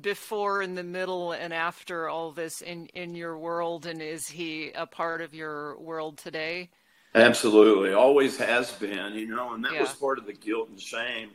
before, 0.01 0.63
in 0.63 0.75
the 0.75 0.83
middle, 0.83 1.33
and 1.33 1.53
after 1.53 2.09
all 2.09 2.33
this 2.33 2.63
in 2.63 2.87
in 2.95 3.15
your 3.15 3.37
world, 3.37 3.85
and 3.85 4.01
is 4.01 4.27
He 4.27 4.71
a 4.75 4.87
part 4.87 5.21
of 5.21 5.35
your 5.35 5.79
world 5.79 6.17
today? 6.17 6.71
Absolutely, 7.17 7.95
always 7.95 8.37
has 8.37 8.73
been, 8.73 9.15
you 9.15 9.27
know, 9.27 9.55
and 9.55 9.65
that 9.65 9.73
yeah. 9.73 9.81
was 9.81 9.93
part 9.95 10.19
of 10.19 10.27
the 10.27 10.33
guilt 10.35 10.69
and 10.69 10.81
shame. 10.81 11.31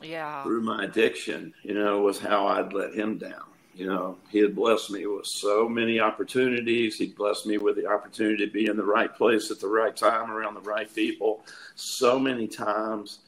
Yeah. 0.00 0.42
Through 0.44 0.62
my 0.62 0.84
addiction, 0.84 1.52
you 1.62 1.74
know, 1.74 2.00
was 2.00 2.18
how 2.18 2.46
I'd 2.46 2.72
let 2.72 2.94
him 2.94 3.18
down. 3.18 3.42
You 3.74 3.86
know, 3.86 4.16
he 4.30 4.38
had 4.38 4.54
blessed 4.54 4.90
me 4.90 5.04
with 5.06 5.26
so 5.26 5.68
many 5.68 6.00
opportunities. 6.00 6.96
He 6.96 7.08
blessed 7.08 7.44
me 7.44 7.58
with 7.58 7.76
the 7.76 7.86
opportunity 7.86 8.46
to 8.46 8.50
be 8.50 8.66
in 8.66 8.76
the 8.76 8.84
right 8.84 9.14
place 9.14 9.50
at 9.50 9.60
the 9.60 9.68
right 9.68 9.94
time 9.94 10.30
around 10.30 10.54
the 10.54 10.62
right 10.62 10.92
people 10.94 11.44
so 11.74 12.18
many 12.18 12.46
times. 12.46 13.18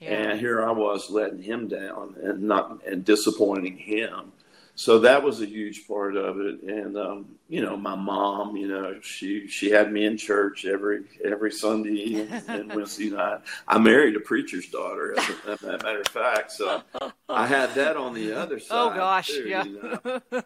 Yeah. 0.00 0.10
And 0.10 0.40
here 0.40 0.62
I 0.62 0.72
was 0.72 1.08
letting 1.08 1.40
him 1.40 1.68
down 1.68 2.16
and 2.22 2.42
not 2.42 2.84
and 2.86 3.02
disappointing 3.02 3.78
him 3.78 4.32
so 4.76 4.98
that 5.00 5.22
was 5.22 5.40
a 5.40 5.46
huge 5.46 5.86
part 5.86 6.16
of 6.16 6.40
it. 6.40 6.62
And 6.62 6.96
um, 6.96 7.34
you 7.48 7.60
know 7.60 7.76
my 7.76 7.94
mom 7.94 8.56
you 8.56 8.66
know 8.66 8.98
she 9.00 9.46
she 9.46 9.70
had 9.70 9.92
me 9.92 10.06
in 10.06 10.16
church 10.16 10.64
every 10.64 11.04
every 11.24 11.52
sunday 11.52 12.22
and, 12.22 12.48
and 12.48 12.72
wednesday 12.74 13.10
night. 13.10 13.40
I 13.68 13.78
married 13.78 14.16
a 14.16 14.20
preacher's 14.20 14.68
daughter 14.68 15.14
as 15.18 15.28
a, 15.28 15.50
as 15.50 15.62
a, 15.62 15.66
matter 15.84 16.00
of 16.00 16.08
fact. 16.08 16.52
So 16.52 16.82
i 17.28 17.46
had 17.46 17.74
that 17.74 17.96
on 17.96 18.14
the 18.14 18.32
other 18.32 18.56
oh, 18.70 18.90
side 18.90 18.92
oh 18.92 18.96
gosh 18.96 19.28
too, 19.28 19.46
yeah. 19.46 19.64
you 19.64 19.98
know? 20.02 20.42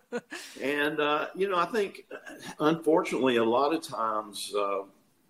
and 0.61 1.01
uh, 1.01 1.27
you 1.35 1.49
know 1.49 1.57
i 1.57 1.67
think 1.67 2.05
unfortunately 2.61 3.37
a 3.37 3.45
lot 3.45 3.73
of 3.73 3.83
times 3.83 4.53
uh, 4.59 4.81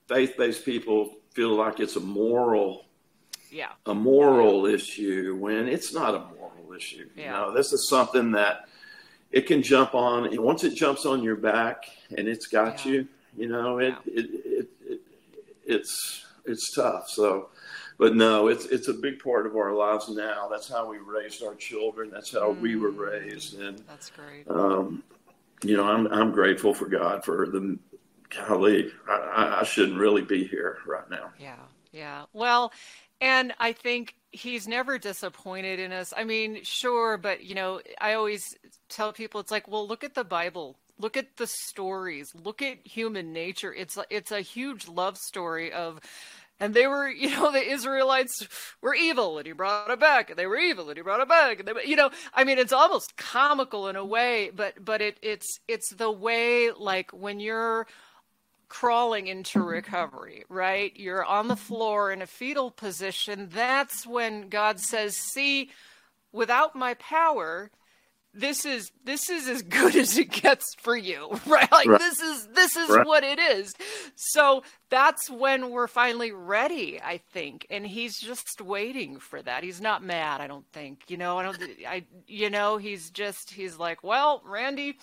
faith-based 0.09 0.65
people 0.65 1.17
feel 1.35 1.55
like 1.55 1.81
it's 1.81 1.97
a 1.97 2.01
moral 2.01 2.87
yeah. 3.51 3.73
a 3.87 3.95
moral 3.95 4.67
issue 4.67 5.37
when 5.39 5.69
it's 5.69 5.93
not 5.93 6.15
a 6.15 6.19
moral 6.37 6.73
issue 6.77 7.09
yeah. 7.15 7.25
you 7.25 7.31
know. 7.31 7.55
This 7.55 7.73
is 7.73 7.89
something 7.89 8.33
that 8.33 8.68
it 9.31 9.47
can 9.47 9.63
jump 9.63 9.95
on 9.95 10.27
and 10.27 10.41
once 10.41 10.65
it 10.65 10.75
jumps 10.75 11.07
on 11.07 11.23
your 11.23 11.37
back 11.37 11.85
and 12.17 12.29
it's 12.29 12.47
got 12.47 12.85
yeah. 12.85 12.93
you 12.93 13.09
you 13.37 13.49
know 13.49 13.79
it, 13.79 13.95
it, 14.07 14.27
it, 14.45 14.69
it, 14.87 15.01
it's 15.65 16.25
it's 16.45 16.75
tough 16.75 17.09
so 17.09 17.49
but 17.99 18.15
no 18.15 18.49
it's 18.49 18.67
it's 18.67 18.89
a 18.89 18.95
big 18.95 19.23
part 19.23 19.47
of 19.47 19.57
our 19.57 19.75
lives 19.75 20.09
now 20.09 20.49
that's 20.49 20.69
how 20.69 20.89
we 20.89 20.99
raised 20.99 21.43
our 21.43 21.55
children 21.55 22.11
that's 22.11 22.33
how 22.33 22.53
mm. 22.53 22.61
we 22.61 22.77
were 22.77 22.93
mm. 22.93 23.11
raised 23.11 23.59
and 23.61 23.79
that's 23.87 24.11
great 24.11 24.49
um, 24.49 25.03
you 25.63 25.77
know 25.77 25.85
i'm 25.85 26.07
i'm 26.09 26.33
grateful 26.33 26.73
for 26.73 26.87
god 26.87 27.25
for 27.25 27.47
the 27.47 27.79
golly 28.31 28.91
I, 29.09 29.59
I 29.61 29.65
shouldn't 29.65 29.99
really 29.99 30.23
be 30.23 30.45
here 30.45 30.79
right 30.87 31.09
now 31.11 31.31
yeah 31.39 31.57
yeah 31.93 32.25
well 32.33 32.73
and 33.21 33.53
i 33.59 33.73
think 33.73 34.15
he's 34.31 34.69
never 34.69 34.99
disappointed 34.99 35.79
in 35.79 35.93
us. 35.93 36.13
I 36.17 36.25
mean, 36.25 36.63
sure, 36.63 37.17
but 37.17 37.45
you 37.45 37.55
know, 37.55 37.81
I 38.01 38.15
always 38.15 38.45
tell 38.89 39.13
people 39.13 39.41
it's 39.41 39.51
like, 39.51 39.69
well, 39.69 39.87
look 39.87 40.05
at 40.05 40.15
the 40.15 40.25
Bible. 40.25 40.77
Look 40.99 41.17
at 41.17 41.37
the 41.37 41.47
stories. 41.47 42.35
Look 42.35 42.61
at 42.61 42.87
human 42.87 43.33
nature. 43.33 43.73
It's 43.73 43.97
it's 44.11 44.33
a 44.33 44.41
huge 44.41 44.89
love 44.89 45.17
story 45.17 45.73
of 45.73 46.01
and 46.61 46.75
they 46.75 46.87
were 46.87 47.09
you 47.23 47.31
know 47.31 47.53
the 47.53 47.63
israelites 47.63 48.47
were 48.81 48.95
evil 48.95 49.39
and 49.39 49.47
he 49.47 49.53
brought 49.53 49.91
it 49.91 50.01
back 50.01 50.31
and 50.31 50.39
they 50.39 50.47
were 50.47 50.59
evil 50.59 50.89
and 50.89 50.97
he 50.97 51.03
brought 51.03 51.21
it 51.21 51.29
back 51.29 51.61
and 51.61 51.69
they 51.69 51.73
you 51.85 51.97
know 51.97 52.11
i 52.35 52.45
mean 52.45 52.59
it's 52.59 52.73
almost 52.73 53.17
comical 53.17 53.89
in 53.89 53.97
a 53.97 54.05
way 54.05 54.51
but 54.55 54.85
but 54.85 55.01
it 55.01 55.19
it's 55.23 55.61
it's 55.69 55.95
the 55.95 56.11
way 56.11 56.71
like 56.77 57.11
when 57.13 57.41
you're 57.41 57.87
crawling 58.69 59.27
into 59.27 59.59
mm-hmm. 59.59 59.69
recovery 59.69 60.45
right? 60.49 60.93
You're 60.97 61.25
on 61.25 61.49
the 61.49 61.55
mm-hmm. 61.55 61.63
floor 61.63 62.13
in 62.13 62.23
a 62.23 62.27
fetal 62.27 62.71
position. 62.71 63.49
That's 63.53 64.07
when 64.07 64.49
god 64.49 64.81
says 64.81 65.17
see 65.17 65.71
without 66.33 66.77
my 66.77 66.95
power 66.95 67.71
this 68.35 68.65
is 68.65 68.93
this 69.05 69.31
is 69.31 69.49
as 69.49 69.63
good 69.79 69.97
as 69.97 70.17
it 70.19 70.31
gets 70.31 70.75
for 70.79 70.97
you 70.97 71.29
right? 71.47 71.71
Like 71.71 71.89
right. 71.89 71.99
this 71.99 72.21
is 72.21 72.49
this 72.49 72.77
is 72.77 72.89
right. 72.89 73.07
what 73.07 73.25
it 73.25 73.39
is. 73.39 73.75
So 74.15 74.63
that's 74.91 75.29
when 75.29 75.71
we're 75.71 75.87
finally 75.87 76.33
ready 76.33 77.01
i 77.03 77.19
think. 77.33 77.67
And 77.71 77.87
he's 77.87 78.19
just 78.19 78.61
waiting 78.61 79.19
for 79.19 79.43
that. 79.43 79.65
He's 79.65 79.81
not 79.81 80.03
mad 80.03 80.41
i 80.41 80.47
don't 80.47 80.67
think. 80.73 81.03
You 81.09 81.17
know 81.17 81.39
i 81.39 81.43
don't 81.43 81.63
i 81.87 82.05
you 82.27 82.51
know 82.51 82.77
he's 82.77 83.11
just 83.11 83.51
he's 83.51 83.79
like 83.79 84.05
well 84.05 84.43
randy 84.45 84.99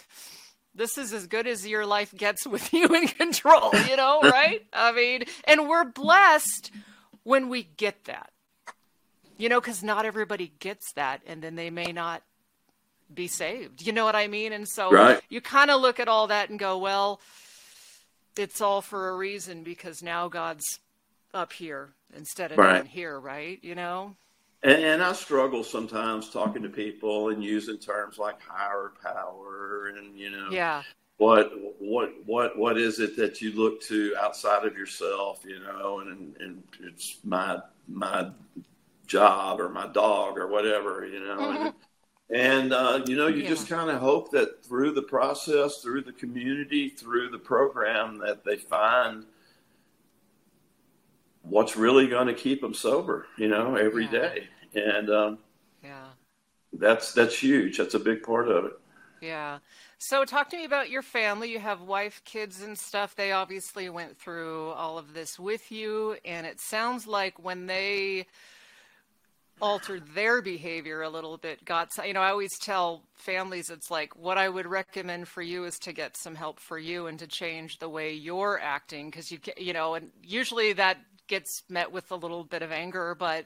this 0.76 0.98
is 0.98 1.14
as 1.14 1.28
good 1.28 1.48
as 1.48 1.66
your 1.66 1.86
life 1.86 2.14
gets 2.16 2.46
with 2.48 2.74
you 2.74 2.88
in 2.88 3.08
control 3.08 3.72
you 3.88 3.96
know 3.96 4.22
right 4.24 4.66
i 4.74 4.92
mean 4.92 5.24
and 5.46 5.68
we're 5.68 5.86
blessed 5.86 6.72
when 7.24 7.50
we 7.50 7.64
get 7.78 8.04
that 8.06 8.32
you 9.38 9.50
know 9.50 9.60
because 9.60 9.84
not 9.84 10.06
everybody 10.06 10.54
gets 10.60 10.94
that 10.94 11.22
and 11.26 11.42
then 11.42 11.56
they 11.56 11.70
may 11.70 11.92
not 11.92 12.22
be 13.14 13.28
saved. 13.28 13.86
You 13.86 13.94
know 13.94 14.06
what 14.06 14.16
I 14.16 14.28
mean? 14.28 14.54
And 14.54 14.68
so 14.68 14.92
right. 14.92 15.22
you 15.30 15.42
kind 15.42 15.70
of 15.70 15.82
look 15.82 16.00
at 16.00 16.08
all 16.08 16.28
that 16.28 16.50
and 16.50 16.58
go, 16.58 16.78
well, 16.78 17.20
it's 18.38 18.62
all 18.62 18.82
for 18.82 19.10
a 19.10 19.16
reason 19.16 19.64
because 19.64 20.02
now 20.02 20.28
God's 20.28 20.80
up 21.34 21.54
here 21.54 21.90
instead 22.16 22.52
of 22.52 22.58
right. 22.58 22.78
down 22.78 22.86
here, 22.86 23.20
right? 23.20 23.60
You 23.62 23.76
know? 23.76 24.16
And, 24.64 24.84
and, 24.84 25.04
I 25.04 25.14
struggle 25.14 25.64
sometimes 25.64 26.30
talking 26.30 26.64
to 26.64 26.70
people 26.70 27.30
and 27.30 27.44
using 27.44 27.78
terms 27.78 28.18
like 28.18 28.42
higher 28.42 28.94
power 29.04 29.94
and, 29.96 30.18
you 30.18 30.32
know, 30.32 30.50
yeah. 30.50 30.84
What 31.18 31.54
what 31.80 32.12
what 32.26 32.58
what 32.58 32.78
is 32.78 33.00
it 33.00 33.16
that 33.16 33.40
you 33.40 33.54
look 33.54 33.82
to 33.84 34.14
outside 34.20 34.66
of 34.66 34.76
yourself, 34.76 35.46
you 35.46 35.60
know, 35.60 36.02
and 36.02 36.36
and 36.42 36.62
it's 36.82 37.20
my 37.24 37.60
my 37.88 38.32
job 39.08 39.62
or 39.62 39.70
my 39.70 39.88
dog 39.88 40.38
or 40.38 40.48
whatever, 40.48 41.06
you 41.06 41.22
know. 41.22 41.38
Mm-hmm. 41.38 41.66
And, 41.68 41.76
and, 42.30 42.74
uh, 42.74 43.02
you 43.06 43.16
know, 43.16 43.28
you 43.28 43.44
yeah. 43.44 43.50
just 43.50 43.70
kind 43.70 43.90
of 43.90 44.00
hope 44.00 44.32
that 44.32 44.66
through 44.66 44.94
the 44.94 45.04
process, 45.04 45.78
through 45.78 46.02
the 46.02 46.12
community, 46.12 46.90
through 46.90 47.30
the 47.30 47.38
program, 47.38 48.18
that 48.18 48.44
they 48.44 48.58
find 48.58 49.26
what's 51.48 51.76
really 51.76 52.08
going 52.08 52.28
to 52.28 52.34
keep 52.34 52.62
them 52.62 52.74
sober, 52.74 53.28
you 53.38 53.48
know, 53.48 53.76
every 53.76 54.06
yeah. 54.06 54.12
day. 54.12 54.48
And 54.76 55.10
um, 55.10 55.38
yeah, 55.84 56.08
that's 56.74 57.14
that's 57.14 57.38
huge. 57.38 57.78
That's 57.78 57.94
a 57.94 58.00
big 58.00 58.24
part 58.24 58.50
of 58.50 58.66
it. 58.66 58.74
Yeah. 59.22 59.60
So 59.98 60.26
talk 60.26 60.50
to 60.50 60.58
me 60.58 60.66
about 60.66 60.90
your 60.90 61.02
family. 61.02 61.52
You 61.52 61.60
have 61.60 61.82
wife, 61.82 62.22
kids, 62.26 62.62
and 62.62 62.78
stuff. 62.78 63.16
They 63.16 63.32
obviously 63.32 63.90
went 63.90 64.18
through 64.18 64.70
all 64.72 64.98
of 64.98 65.14
this 65.14 65.40
with 65.40 65.72
you, 65.72 66.18
and 66.26 66.46
it 66.46 66.60
sounds 66.60 67.08
like 67.08 67.44
when 67.44 67.66
they 67.66 68.28
altered 69.62 70.04
their 70.14 70.42
behavior 70.42 71.02
a 71.02 71.10
little 71.10 71.38
bit 71.38 71.64
got 71.64 71.90
you 72.06 72.12
know 72.12 72.20
i 72.20 72.30
always 72.30 72.58
tell 72.60 73.04
families 73.14 73.70
it's 73.70 73.90
like 73.90 74.14
what 74.18 74.38
i 74.38 74.50
would 74.50 74.66
recommend 74.66 75.28
for 75.28 75.42
you 75.42 75.64
is 75.64 75.80
to 75.80 75.94
get 75.94 76.18
some 76.18 76.36
help 76.36 76.60
for 76.60 76.78
you 76.78 77.08
and 77.08 77.20
to 77.20 77.26
change 77.26 77.78
the 77.78 77.88
way 77.88 78.12
you're 78.12 78.60
acting 78.62 79.10
because 79.10 79.32
you 79.32 79.40
you 79.56 79.72
know 79.72 79.94
and 79.96 80.12
usually 80.22 80.74
that 80.74 80.98
gets 81.28 81.64
met 81.70 81.92
with 81.92 82.12
a 82.12 82.16
little 82.16 82.44
bit 82.44 82.62
of 82.62 82.72
anger 82.72 83.16
but 83.18 83.46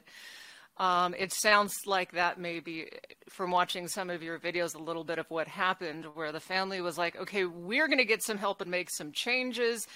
um, 0.78 1.14
it 1.18 1.32
sounds 1.32 1.74
like 1.86 2.12
that 2.12 2.40
maybe 2.40 2.88
from 3.28 3.50
watching 3.50 3.86
some 3.86 4.08
of 4.08 4.22
your 4.22 4.38
videos 4.38 4.74
a 4.74 4.82
little 4.82 5.04
bit 5.04 5.18
of 5.18 5.28
what 5.30 5.46
happened 5.46 6.06
where 6.14 6.32
the 6.32 6.40
family 6.40 6.80
was 6.80 6.96
like 6.96 7.16
okay 7.16 7.44
we're 7.44 7.86
going 7.86 7.98
to 7.98 8.04
get 8.04 8.22
some 8.22 8.38
help 8.38 8.60
and 8.60 8.70
make 8.70 8.90
some 8.90 9.12
changes 9.12 9.86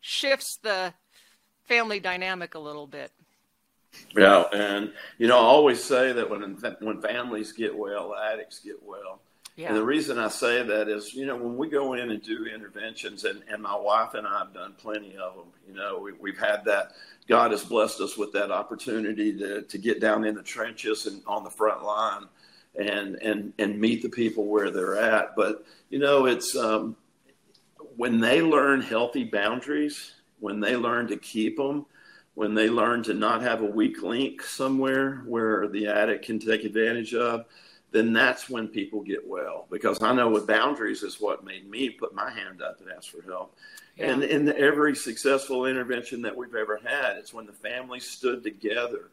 shifts 0.00 0.58
the 0.62 0.92
family 1.64 2.00
dynamic 2.00 2.54
a 2.54 2.58
little 2.58 2.86
bit 2.86 3.10
yeah, 4.16 4.44
and 4.52 4.92
you 5.18 5.26
know, 5.26 5.38
I 5.38 5.42
always 5.42 5.82
say 5.82 6.12
that 6.12 6.28
when 6.28 6.42
when 6.80 7.00
families 7.00 7.52
get 7.52 7.76
well, 7.76 8.14
addicts 8.14 8.60
get 8.60 8.82
well. 8.82 9.20
Yeah. 9.56 9.68
And 9.68 9.76
the 9.76 9.84
reason 9.84 10.18
I 10.18 10.28
say 10.28 10.64
that 10.64 10.88
is, 10.88 11.14
you 11.14 11.26
know, 11.26 11.36
when 11.36 11.56
we 11.56 11.68
go 11.68 11.92
in 11.92 12.10
and 12.10 12.20
do 12.20 12.46
interventions, 12.46 13.24
and, 13.24 13.42
and 13.48 13.62
my 13.62 13.76
wife 13.76 14.14
and 14.14 14.26
I 14.26 14.38
have 14.38 14.52
done 14.52 14.74
plenty 14.76 15.16
of 15.16 15.36
them, 15.36 15.46
you 15.68 15.74
know, 15.74 16.00
we, 16.00 16.12
we've 16.12 16.38
had 16.38 16.64
that. 16.64 16.92
God 17.28 17.52
has 17.52 17.64
blessed 17.64 18.00
us 18.00 18.16
with 18.16 18.32
that 18.32 18.50
opportunity 18.50 19.36
to, 19.38 19.62
to 19.62 19.78
get 19.78 20.00
down 20.00 20.24
in 20.24 20.34
the 20.34 20.42
trenches 20.42 21.06
and 21.06 21.22
on 21.26 21.44
the 21.44 21.50
front 21.50 21.84
line 21.84 22.24
and, 22.74 23.14
and, 23.22 23.52
and 23.58 23.80
meet 23.80 24.02
the 24.02 24.08
people 24.08 24.46
where 24.46 24.72
they're 24.72 24.98
at. 24.98 25.36
But, 25.36 25.64
you 25.88 26.00
know, 26.00 26.26
it's 26.26 26.56
um, 26.56 26.96
when 27.96 28.20
they 28.20 28.42
learn 28.42 28.80
healthy 28.80 29.22
boundaries, 29.22 30.14
when 30.40 30.58
they 30.58 30.74
learn 30.74 31.06
to 31.06 31.16
keep 31.16 31.56
them, 31.56 31.86
when 32.34 32.54
they 32.54 32.68
learn 32.68 33.04
to 33.04 33.14
not 33.14 33.40
have 33.42 33.62
a 33.62 33.66
weak 33.66 34.02
link 34.02 34.42
somewhere 34.42 35.22
where 35.26 35.68
the 35.68 35.86
addict 35.86 36.24
can 36.24 36.40
take 36.40 36.64
advantage 36.64 37.14
of, 37.14 37.44
then 37.94 38.12
that's 38.12 38.50
when 38.50 38.66
people 38.66 39.00
get 39.02 39.24
well. 39.24 39.66
Because 39.70 40.02
I 40.02 40.12
know 40.12 40.28
with 40.28 40.48
boundaries 40.48 41.04
is 41.04 41.20
what 41.20 41.44
made 41.44 41.70
me 41.70 41.90
put 41.90 42.12
my 42.12 42.28
hand 42.28 42.60
up 42.60 42.80
and 42.80 42.90
ask 42.90 43.08
for 43.08 43.22
help. 43.22 43.56
Yeah. 43.96 44.10
And 44.10 44.24
in 44.24 44.48
every 44.56 44.96
successful 44.96 45.66
intervention 45.66 46.20
that 46.22 46.36
we've 46.36 46.56
ever 46.56 46.80
had, 46.84 47.16
it's 47.16 47.32
when 47.32 47.46
the 47.46 47.52
family 47.52 48.00
stood 48.00 48.42
together 48.42 49.10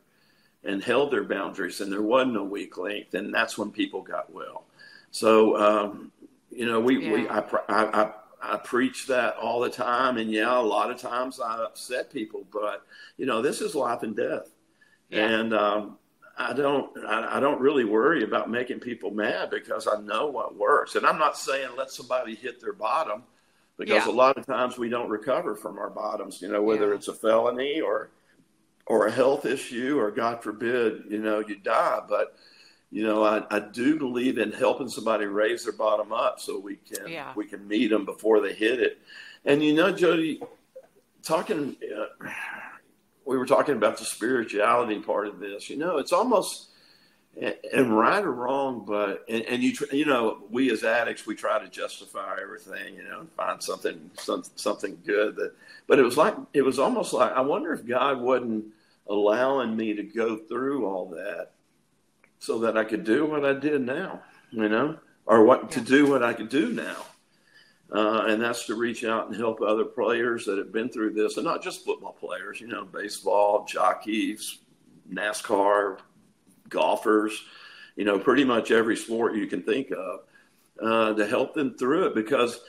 and 0.63 0.83
held 0.83 1.11
their 1.11 1.23
boundaries 1.23 1.79
and 1.79 1.91
there 1.91 2.01
wasn't 2.01 2.37
a 2.37 2.43
weak 2.43 2.75
link, 2.75 3.11
then 3.11 3.29
that's 3.29 3.55
when 3.55 3.69
people 3.69 4.01
got 4.01 4.33
well. 4.33 4.63
So, 5.11 5.57
um, 5.57 6.11
you 6.49 6.65
know, 6.65 6.79
we, 6.79 7.05
yeah. 7.05 7.13
we 7.13 7.29
I, 7.29 7.39
I, 7.69 8.01
I 8.01 8.11
I 8.43 8.57
preach 8.57 9.05
that 9.05 9.35
all 9.35 9.59
the 9.59 9.69
time, 9.69 10.17
and 10.17 10.31
yeah, 10.31 10.57
a 10.57 10.59
lot 10.59 10.89
of 10.89 10.97
times 10.97 11.39
I 11.39 11.63
upset 11.63 12.11
people, 12.11 12.43
but 12.51 12.83
you 13.15 13.27
know, 13.27 13.39
this 13.39 13.61
is 13.61 13.75
life 13.75 14.01
and 14.01 14.15
death, 14.15 14.49
yeah. 15.09 15.27
and 15.27 15.53
um, 15.53 15.97
I 16.49 16.53
don't, 16.53 16.89
I, 17.05 17.37
I, 17.37 17.39
don't 17.39 17.61
really 17.61 17.85
worry 17.85 18.23
about 18.23 18.49
making 18.49 18.79
people 18.79 19.11
mad 19.11 19.49
because 19.49 19.87
I 19.87 19.99
know 20.01 20.27
what 20.27 20.55
works, 20.55 20.95
and 20.95 21.05
I'm 21.05 21.17
not 21.17 21.37
saying 21.37 21.69
let 21.77 21.91
somebody 21.91 22.35
hit 22.35 22.59
their 22.61 22.73
bottom, 22.73 23.23
because 23.77 24.05
yeah. 24.05 24.11
a 24.11 24.13
lot 24.13 24.37
of 24.37 24.45
times 24.45 24.77
we 24.77 24.89
don't 24.89 25.09
recover 25.09 25.55
from 25.55 25.77
our 25.77 25.89
bottoms, 25.89 26.41
you 26.41 26.49
know, 26.49 26.61
whether 26.61 26.89
yeah. 26.89 26.95
it's 26.95 27.07
a 27.07 27.13
felony 27.13 27.81
or 27.81 28.09
or 28.87 29.07
a 29.07 29.11
health 29.11 29.45
issue, 29.45 29.99
or 29.99 30.11
God 30.11 30.43
forbid, 30.43 31.03
you 31.09 31.19
know, 31.19 31.39
you 31.39 31.55
die, 31.55 32.01
but 32.09 32.35
you 32.91 33.03
know, 33.03 33.23
I, 33.23 33.43
I 33.49 33.59
do 33.59 33.97
believe 33.97 34.37
in 34.37 34.51
helping 34.51 34.89
somebody 34.89 35.25
raise 35.25 35.63
their 35.63 35.73
bottom 35.73 36.11
up 36.11 36.39
so 36.39 36.59
we 36.59 36.75
can 36.75 37.07
yeah. 37.07 37.31
we 37.35 37.45
can 37.45 37.67
meet 37.67 37.87
them 37.87 38.05
before 38.05 38.41
they 38.41 38.53
hit 38.53 38.79
it. 38.79 38.99
And 39.45 39.63
you 39.63 39.73
know, 39.73 39.93
Jodie, 39.93 40.41
talking, 41.23 41.77
uh, 41.97 42.29
we 43.25 43.37
were 43.37 43.45
talking 43.45 43.75
about 43.75 43.97
the 43.97 44.05
spirituality 44.05 44.99
part 44.99 45.27
of 45.27 45.39
this. 45.39 45.69
You 45.69 45.77
know, 45.77 45.97
it's 45.97 46.11
almost 46.11 46.69
and 47.39 47.97
right 47.97 48.23
or 48.23 48.31
wrong, 48.31 48.83
but 48.85 49.23
and, 49.29 49.43
and 49.43 49.63
you 49.63 49.73
you 49.91 50.05
know, 50.05 50.43
we 50.49 50.71
as 50.71 50.83
addicts 50.83 51.25
we 51.25 51.35
try 51.35 51.59
to 51.59 51.69
justify 51.69 52.37
everything, 52.41 52.95
you 52.95 53.03
know, 53.03 53.21
and 53.21 53.31
find 53.31 53.63
something 53.63 54.11
some, 54.19 54.43
something 54.55 54.97
good 55.05 55.35
that. 55.37 55.53
But 55.87 55.99
it 55.99 56.03
was 56.03 56.17
like 56.17 56.35
it 56.53 56.61
was 56.61 56.79
almost 56.79 57.13
like 57.13 57.31
I 57.31 57.41
wonder 57.41 57.73
if 57.73 57.85
God 57.85 58.19
wasn't 58.19 58.65
allowing 59.07 59.75
me 59.75 59.93
to 59.93 60.03
go 60.03 60.37
through 60.37 60.85
all 60.85 61.09
that 61.09 61.51
so 62.39 62.59
that 62.59 62.77
I 62.77 62.83
could 62.83 63.03
do 63.03 63.25
what 63.25 63.45
I 63.45 63.53
did 63.53 63.81
now, 63.81 64.21
you 64.51 64.67
know, 64.67 64.97
or 65.25 65.43
what 65.43 65.63
yeah. 65.63 65.69
to 65.69 65.81
do 65.81 66.09
what 66.09 66.23
I 66.23 66.33
could 66.33 66.49
do 66.49 66.71
now. 66.71 66.97
Uh, 67.91 68.25
and 68.27 68.41
that's 68.41 68.65
to 68.65 68.75
reach 68.75 69.03
out 69.03 69.27
and 69.27 69.35
help 69.35 69.61
other 69.61 69.83
players 69.83 70.45
that 70.45 70.57
have 70.57 70.71
been 70.71 70.87
through 70.87 71.11
this, 71.11 71.35
and 71.35 71.45
not 71.45 71.61
just 71.61 71.83
football 71.83 72.13
players, 72.13 72.61
you 72.61 72.67
know, 72.67 72.85
baseball, 72.85 73.65
jockeys, 73.65 74.59
NASCAR, 75.11 75.99
golfers, 76.69 77.43
you 77.97 78.05
know, 78.05 78.17
pretty 78.17 78.45
much 78.45 78.71
every 78.71 78.95
sport 78.95 79.35
you 79.35 79.45
can 79.45 79.61
think 79.61 79.91
of, 79.91 80.21
uh, 80.81 81.13
to 81.13 81.27
help 81.27 81.53
them 81.53 81.77
through 81.77 82.05
it 82.05 82.15
because, 82.15 82.61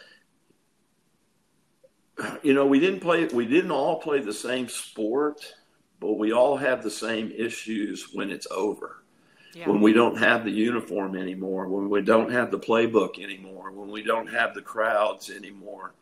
you 2.42 2.52
know, 2.52 2.66
we 2.66 2.80
didn't 2.80 3.00
play, 3.00 3.24
we 3.26 3.46
didn't 3.46 3.70
all 3.70 4.00
play 4.00 4.18
the 4.18 4.32
same 4.32 4.68
sport, 4.68 5.54
but 6.00 6.14
we 6.14 6.32
all 6.32 6.56
have 6.56 6.82
the 6.82 6.90
same 6.90 7.30
issues 7.30 8.08
when 8.12 8.28
it's 8.28 8.48
over 8.50 9.01
yeah. 9.54 9.68
when 9.68 9.80
we 9.80 9.92
don't 9.92 10.16
have 10.18 10.44
the 10.44 10.50
uniform 10.50 11.16
anymore, 11.16 11.68
when 11.68 11.88
we 11.88 12.02
don't 12.02 12.30
have 12.30 12.50
the 12.50 12.58
playbook 12.58 13.22
anymore, 13.22 13.70
when 13.72 13.90
we 13.90 14.02
don't 14.02 14.28
have 14.28 14.54
the 14.54 14.62
crowds 14.62 15.30
anymore, 15.30 15.94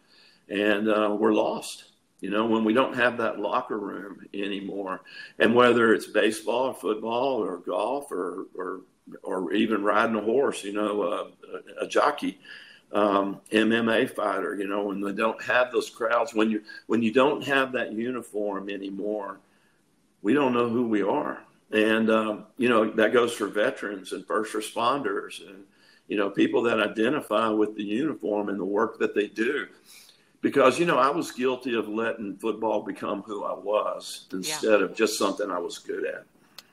and 0.49 0.89
uh, 0.89 1.17
we're 1.19 1.33
lost. 1.33 1.85
You 2.21 2.29
know, 2.29 2.47
when 2.47 2.65
we 2.65 2.75
don't 2.75 2.95
have 2.97 3.17
that 3.17 3.41
locker 3.41 3.79
room 3.79 4.27
anymore, 4.35 5.01
and 5.39 5.55
whether 5.55 5.95
it's 5.95 6.07
baseball 6.07 6.67
or 6.67 6.75
football 6.75 7.43
or 7.43 7.59
golf 7.59 8.13
or 8.13 8.47
or 8.55 8.81
or 9.23 9.53
even 9.53 9.83
riding 9.83 10.17
a 10.17 10.21
horse, 10.21 10.63
you 10.63 10.73
know, 10.73 11.03
uh, 11.03 11.29
a, 11.81 11.85
a 11.85 11.89
jockey, 11.89 12.39
um, 12.93 13.41
MMA 13.51 14.11
fighter. 14.11 14.55
You 14.55 14.69
know, 14.69 14.85
when 14.85 15.01
they 15.01 15.13
don't 15.13 15.43
have 15.43 15.73
those 15.73 15.89
crowds, 15.89 16.35
when 16.35 16.51
you 16.51 16.63
when 16.87 17.03
you 17.03 17.13
don't 17.13 17.43
have 17.45 17.73
that 17.73 17.93
uniform 17.93 18.69
anymore, 18.69 19.41
we 20.23 20.35
don't 20.35 20.53
know 20.53 20.69
who 20.69 20.87
we 20.87 21.03
are. 21.03 21.43
And 21.73 22.11
um, 22.11 22.47
you 22.59 22.69
know 22.69 22.91
that 22.91 23.13
goes 23.13 23.33
for 23.33 23.47
veterans 23.47 24.13
and 24.13 24.27
first 24.27 24.55
responders 24.55 25.47
and 25.47 25.65
you 26.09 26.17
know 26.17 26.29
people 26.31 26.63
that 26.63 26.81
identify 26.81 27.49
with 27.49 27.77
the 27.77 27.85
uniform 27.85 28.49
and 28.49 28.59
the 28.59 28.65
work 28.65 28.99
that 28.99 29.15
they 29.15 29.29
do. 29.29 29.67
Because 30.41 30.79
you 30.79 30.87
know 30.87 30.99
I 30.99 31.11
was 31.11 31.31
guilty 31.31 31.75
of 31.75 31.89
letting 31.89 32.37
football 32.37 32.83
become 32.83 33.23
who 33.23 33.45
I 33.45 33.55
was 33.55 34.27
instead 34.33 34.81
yeah. 34.81 34.87
of 34.87 34.95
just 34.95 35.19
something 35.19 35.51
I 35.51 35.59
was 35.59 35.79
good 35.79 36.05
at. 36.07 36.25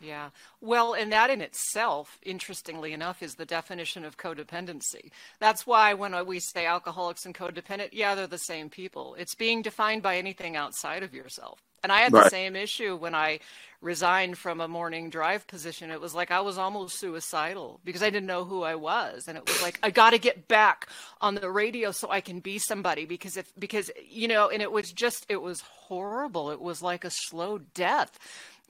Yeah. 0.01 0.29
Well, 0.61 0.93
and 0.93 1.11
that 1.11 1.29
in 1.29 1.41
itself, 1.41 2.19
interestingly 2.21 2.93
enough, 2.93 3.23
is 3.23 3.35
the 3.35 3.45
definition 3.45 4.05
of 4.05 4.17
codependency. 4.17 5.11
That's 5.39 5.65
why 5.65 5.93
when 5.93 6.25
we 6.25 6.39
say 6.39 6.65
alcoholics 6.65 7.25
and 7.25 7.33
codependent, 7.33 7.89
yeah, 7.93 8.15
they're 8.15 8.27
the 8.27 8.37
same 8.37 8.69
people. 8.69 9.15
It's 9.17 9.35
being 9.35 9.61
defined 9.61 10.03
by 10.03 10.17
anything 10.17 10.55
outside 10.55 11.03
of 11.03 11.13
yourself. 11.13 11.59
And 11.83 11.91
I 11.91 12.01
had 12.01 12.13
right. 12.13 12.23
the 12.23 12.29
same 12.29 12.55
issue 12.55 12.95
when 12.95 13.15
I 13.15 13.39
resigned 13.79 14.37
from 14.37 14.59
a 14.59 14.67
morning 14.67 15.09
drive 15.09 15.45
position. 15.45 15.91
It 15.91 16.01
was 16.01 16.15
like 16.15 16.31
I 16.31 16.41
was 16.41 16.57
almost 16.57 16.99
suicidal 16.99 17.79
because 17.83 18.01
I 18.01 18.09
didn't 18.09 18.25
know 18.25 18.43
who 18.43 18.63
I 18.63 18.75
was. 18.75 19.27
And 19.27 19.37
it 19.37 19.47
was 19.47 19.61
like, 19.61 19.79
I 19.83 19.91
got 19.91 20.11
to 20.11 20.17
get 20.17 20.47
back 20.47 20.87
on 21.21 21.35
the 21.35 21.51
radio 21.51 21.91
so 21.91 22.09
I 22.09 22.21
can 22.21 22.39
be 22.39 22.57
somebody 22.57 23.05
because 23.05 23.37
if, 23.37 23.51
because, 23.57 23.91
you 24.09 24.27
know, 24.27 24.49
and 24.49 24.63
it 24.63 24.71
was 24.71 24.91
just, 24.91 25.27
it 25.29 25.41
was 25.41 25.61
horrible. 25.61 26.49
It 26.49 26.59
was 26.59 26.81
like 26.81 27.05
a 27.05 27.11
slow 27.11 27.59
death 27.59 28.17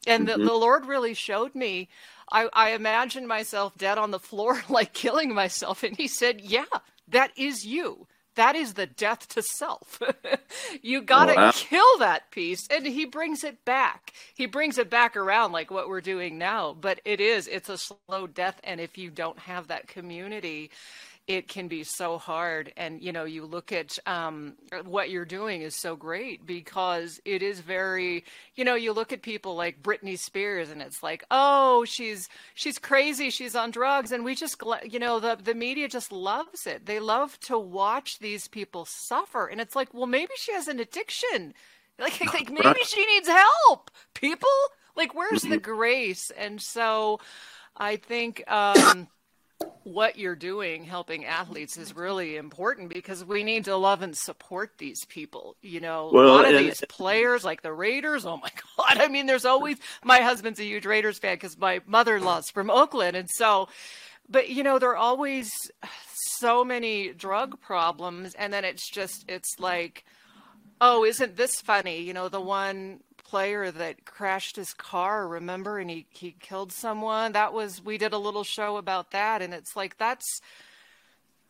and 0.07 0.27
mm-hmm. 0.27 0.39
the, 0.39 0.47
the 0.47 0.53
Lord 0.53 0.85
really 0.85 1.13
showed 1.13 1.53
me. 1.53 1.89
I, 2.31 2.49
I 2.53 2.71
imagined 2.71 3.27
myself 3.27 3.77
dead 3.77 3.97
on 3.97 4.11
the 4.11 4.19
floor, 4.19 4.61
like 4.69 4.93
killing 4.93 5.33
myself. 5.33 5.83
And 5.83 5.95
He 5.95 6.07
said, 6.07 6.41
Yeah, 6.41 6.65
that 7.07 7.31
is 7.37 7.65
you. 7.65 8.07
That 8.37 8.55
is 8.55 8.75
the 8.75 8.85
death 8.85 9.27
to 9.29 9.41
self. 9.41 9.99
you 10.83 11.01
got 11.01 11.25
to 11.25 11.33
oh, 11.33 11.35
wow. 11.35 11.51
kill 11.53 11.97
that 11.97 12.29
piece. 12.29 12.67
And 12.69 12.85
he 12.85 13.05
brings 13.05 13.43
it 13.43 13.65
back. 13.65 14.13
He 14.35 14.45
brings 14.45 14.77
it 14.77 14.91
back 14.91 15.17
around 15.17 15.53
like 15.53 15.71
what 15.71 15.89
we're 15.89 16.01
doing 16.01 16.37
now. 16.37 16.77
But 16.79 17.01
it 17.03 17.19
is, 17.19 17.47
it's 17.47 17.67
a 17.67 17.79
slow 17.79 18.27
death. 18.27 18.61
And 18.63 18.79
if 18.79 18.95
you 18.95 19.09
don't 19.09 19.39
have 19.39 19.69
that 19.69 19.87
community, 19.87 20.69
it 21.27 21.49
can 21.49 21.67
be 21.67 21.83
so 21.83 22.17
hard. 22.17 22.71
And, 22.77 23.01
you 23.01 23.11
know, 23.11 23.25
you 23.25 23.45
look 23.45 23.73
at 23.73 23.99
um, 24.07 24.53
what 24.85 25.09
you're 25.09 25.25
doing 25.25 25.61
is 25.61 25.75
so 25.75 25.97
great 25.97 26.45
because 26.45 27.19
it 27.25 27.43
is 27.43 27.59
very, 27.59 28.23
you 28.55 28.63
know, 28.63 28.75
you 28.75 28.93
look 28.93 29.11
at 29.11 29.21
people 29.21 29.55
like 29.55 29.83
Britney 29.83 30.17
Spears 30.17 30.69
and 30.69 30.81
it's 30.81 31.03
like, 31.03 31.25
oh, 31.29 31.83
she's, 31.83 32.29
she's 32.55 32.79
crazy. 32.79 33.29
She's 33.29 33.55
on 33.55 33.71
drugs. 33.71 34.13
And 34.13 34.23
we 34.23 34.35
just, 34.35 34.63
you 34.89 34.99
know, 34.99 35.19
the, 35.19 35.35
the 35.35 35.53
media 35.53 35.89
just 35.89 36.13
loves 36.13 36.65
it. 36.65 36.85
They 36.85 37.01
love 37.01 37.37
to 37.41 37.59
watch 37.59 38.19
these 38.19 38.47
people 38.47 38.85
suffer. 38.85 39.47
And 39.47 39.59
it's 39.59 39.75
like, 39.75 39.93
well, 39.93 40.07
maybe 40.07 40.31
she 40.37 40.53
has 40.53 40.69
an 40.69 40.79
addiction. 40.79 41.53
Like, 41.99 42.21
like 42.33 42.49
maybe 42.49 42.79
she 42.85 43.05
needs 43.05 43.27
help. 43.27 43.91
People, 44.13 44.49
like, 44.95 45.13
where's 45.13 45.41
the 45.41 45.57
mm-hmm. 45.57 45.71
grace? 45.71 46.31
And 46.37 46.61
so 46.61 47.19
I 47.75 47.97
think, 47.97 48.49
um, 48.49 49.09
what 49.83 50.17
you're 50.17 50.35
doing 50.35 50.83
helping 50.83 51.25
athletes 51.25 51.77
is 51.77 51.95
really 51.95 52.35
important 52.35 52.89
because 52.89 53.23
we 53.23 53.43
need 53.43 53.65
to 53.65 53.75
love 53.75 54.01
and 54.01 54.15
support 54.15 54.73
these 54.77 55.05
people 55.05 55.55
you 55.61 55.79
know? 55.79 56.09
Well, 56.13 56.27
a 56.27 56.29
lot 56.29 56.45
of 56.45 56.55
and, 56.55 56.65
these 56.65 56.83
players 56.89 57.43
like 57.43 57.61
the 57.61 57.73
raiders 57.73 58.25
oh 58.25 58.37
my 58.37 58.49
god 58.77 58.97
i 58.97 59.07
mean 59.07 59.25
there's 59.25 59.45
always 59.45 59.77
my 60.03 60.19
husband's 60.19 60.59
a 60.59 60.65
huge 60.65 60.85
raiders 60.85 61.19
fan 61.19 61.35
because 61.35 61.57
my 61.57 61.81
mother-in-law's 61.85 62.49
from 62.49 62.69
oakland 62.69 63.15
and 63.15 63.29
so 63.29 63.69
but 64.29 64.49
you 64.49 64.63
know 64.63 64.77
there 64.77 64.91
are 64.91 64.97
always 64.97 65.51
so 66.39 66.63
many 66.63 67.13
drug 67.13 67.59
problems 67.61 68.33
and 68.35 68.51
then 68.51 68.65
it's 68.65 68.89
just 68.89 69.25
it's 69.29 69.59
like 69.59 70.03
oh 70.81 71.03
isn't 71.03 71.37
this 71.37 71.61
funny? 71.61 72.01
You 72.01 72.13
know 72.13 72.29
the 72.29 72.41
one 72.41 72.99
player 73.27 73.71
that 73.71 74.05
crashed 74.05 74.55
his 74.55 74.73
car, 74.73 75.27
remember? 75.27 75.79
And 75.79 75.89
he, 75.89 76.05
he 76.09 76.35
killed 76.39 76.71
someone. 76.71 77.33
That 77.33 77.53
was, 77.53 77.83
we 77.83 77.97
did 77.97 78.13
a 78.13 78.17
little 78.17 78.43
show 78.43 78.77
about 78.77 79.11
that. 79.11 79.41
And 79.41 79.53
it's 79.53 79.75
like, 79.75 79.97
that's, 79.97 80.41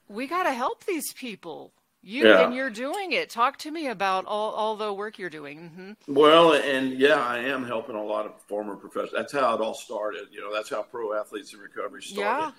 we 0.08 0.28
got 0.28 0.44
to 0.44 0.54
help 0.54 0.86
these 0.86 1.14
people. 1.14 1.72
You 2.02 2.28
yeah. 2.28 2.46
and 2.46 2.56
you're 2.56 2.70
doing 2.70 3.12
it. 3.12 3.30
Talk 3.30 3.58
to 3.60 3.72
me 3.72 3.88
about 3.88 4.26
all, 4.26 4.52
all 4.52 4.76
the 4.76 4.94
work 4.94 5.20
you're 5.20 5.30
doing. 5.30 5.60
Mm-hmm. 5.60 6.14
Well, 6.14 6.54
and 6.54 6.98
yeah, 6.98 7.16
I 7.16 7.40
am 7.40 7.66
helping 7.66 7.96
a 7.96 8.04
lot 8.04 8.26
of 8.26 8.42
former 8.48 8.76
professionals. 8.76 9.14
That's 9.14 9.34
how 9.34 9.54
it 9.56 9.62
all 9.62 9.74
started. 9.74 10.28
You 10.32 10.40
know, 10.40 10.54
that's 10.54 10.70
how 10.70 10.84
pro 10.84 11.20
athletes 11.20 11.54
in 11.54 11.60
recovery 11.60 12.04
started. 12.04 12.54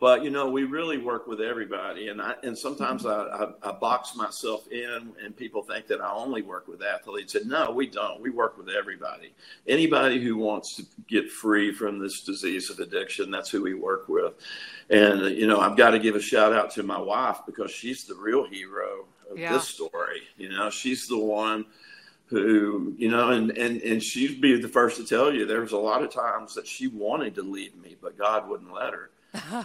But 0.00 0.24
you 0.24 0.30
know 0.30 0.48
we 0.48 0.64
really 0.64 0.96
work 0.96 1.26
with 1.26 1.42
everybody 1.42 2.08
and 2.08 2.22
i 2.22 2.34
and 2.42 2.56
sometimes 2.56 3.02
mm-hmm. 3.02 3.64
I, 3.64 3.68
I, 3.68 3.70
I, 3.70 3.78
box 3.78 4.16
myself 4.16 4.66
in 4.68 5.12
and 5.22 5.36
people 5.36 5.62
think 5.62 5.86
that 5.88 6.00
i 6.00 6.10
only 6.10 6.40
work 6.40 6.66
with 6.66 6.82
athletes. 6.82 7.34
And 7.34 7.48
no 7.50 7.70
we 7.70 7.86
don't. 7.86 8.20
We 8.20 8.30
work 8.30 8.56
with 8.56 8.70
everybody. 8.70 9.34
Anybody 9.68 10.18
who 10.18 10.38
wants 10.38 10.74
to 10.76 10.86
get 11.06 11.30
free 11.30 11.70
from 11.70 11.98
this 11.98 12.22
disease 12.22 12.70
of 12.70 12.78
addiction 12.80 13.30
that's 13.30 13.50
who 13.50 13.62
we 13.62 13.74
work 13.74 14.08
with. 14.08 14.32
And 14.88 15.36
you 15.36 15.46
know 15.46 15.60
i've 15.60 15.76
got 15.76 15.90
to 15.90 15.98
give 15.98 16.16
a 16.16 16.20
shout 16.20 16.54
out 16.54 16.70
to 16.72 16.82
my 16.82 16.98
wife 16.98 17.40
because 17.44 17.70
she's 17.70 18.04
the 18.04 18.14
real 18.14 18.46
hero 18.46 19.04
of 19.30 19.38
yeah. 19.38 19.52
this 19.52 19.68
story. 19.68 20.22
You 20.38 20.48
know 20.48 20.70
she's 20.70 21.08
the 21.08 21.18
one 21.18 21.66
who 22.30 22.94
you 22.96 23.10
know 23.10 23.32
and 23.32 23.50
and 23.58 23.82
and 23.82 24.02
she'd 24.02 24.40
be 24.40 24.58
the 24.58 24.68
first 24.68 24.96
to 24.96 25.04
tell 25.04 25.34
you 25.34 25.44
there 25.44 25.60
was 25.60 25.72
a 25.72 25.76
lot 25.76 26.02
of 26.02 26.10
times 26.10 26.54
that 26.54 26.66
she 26.66 26.86
wanted 26.86 27.34
to 27.34 27.42
leave 27.42 27.74
me 27.76 27.96
but 28.00 28.16
god 28.16 28.48
wouldn't 28.48 28.72
let 28.72 28.92
her 28.92 29.10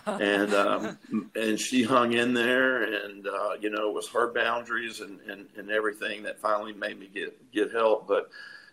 and 0.06 0.54
um, 0.54 0.98
and 1.36 1.60
she 1.60 1.84
hung 1.84 2.14
in 2.14 2.34
there, 2.34 2.84
and 2.84 3.28
uh, 3.28 3.54
you 3.60 3.70
know, 3.70 3.90
it 3.90 3.94
was 3.94 4.08
her 4.10 4.32
boundaries 4.32 5.00
and, 5.02 5.20
and 5.22 5.48
and 5.58 5.72
everything 5.72 6.24
that 6.24 6.40
finally 6.40 6.74
made 6.74 7.00
me 7.00 7.10
get 7.14 7.52
get 7.52 7.72
help. 7.72 8.08
But 8.08 8.30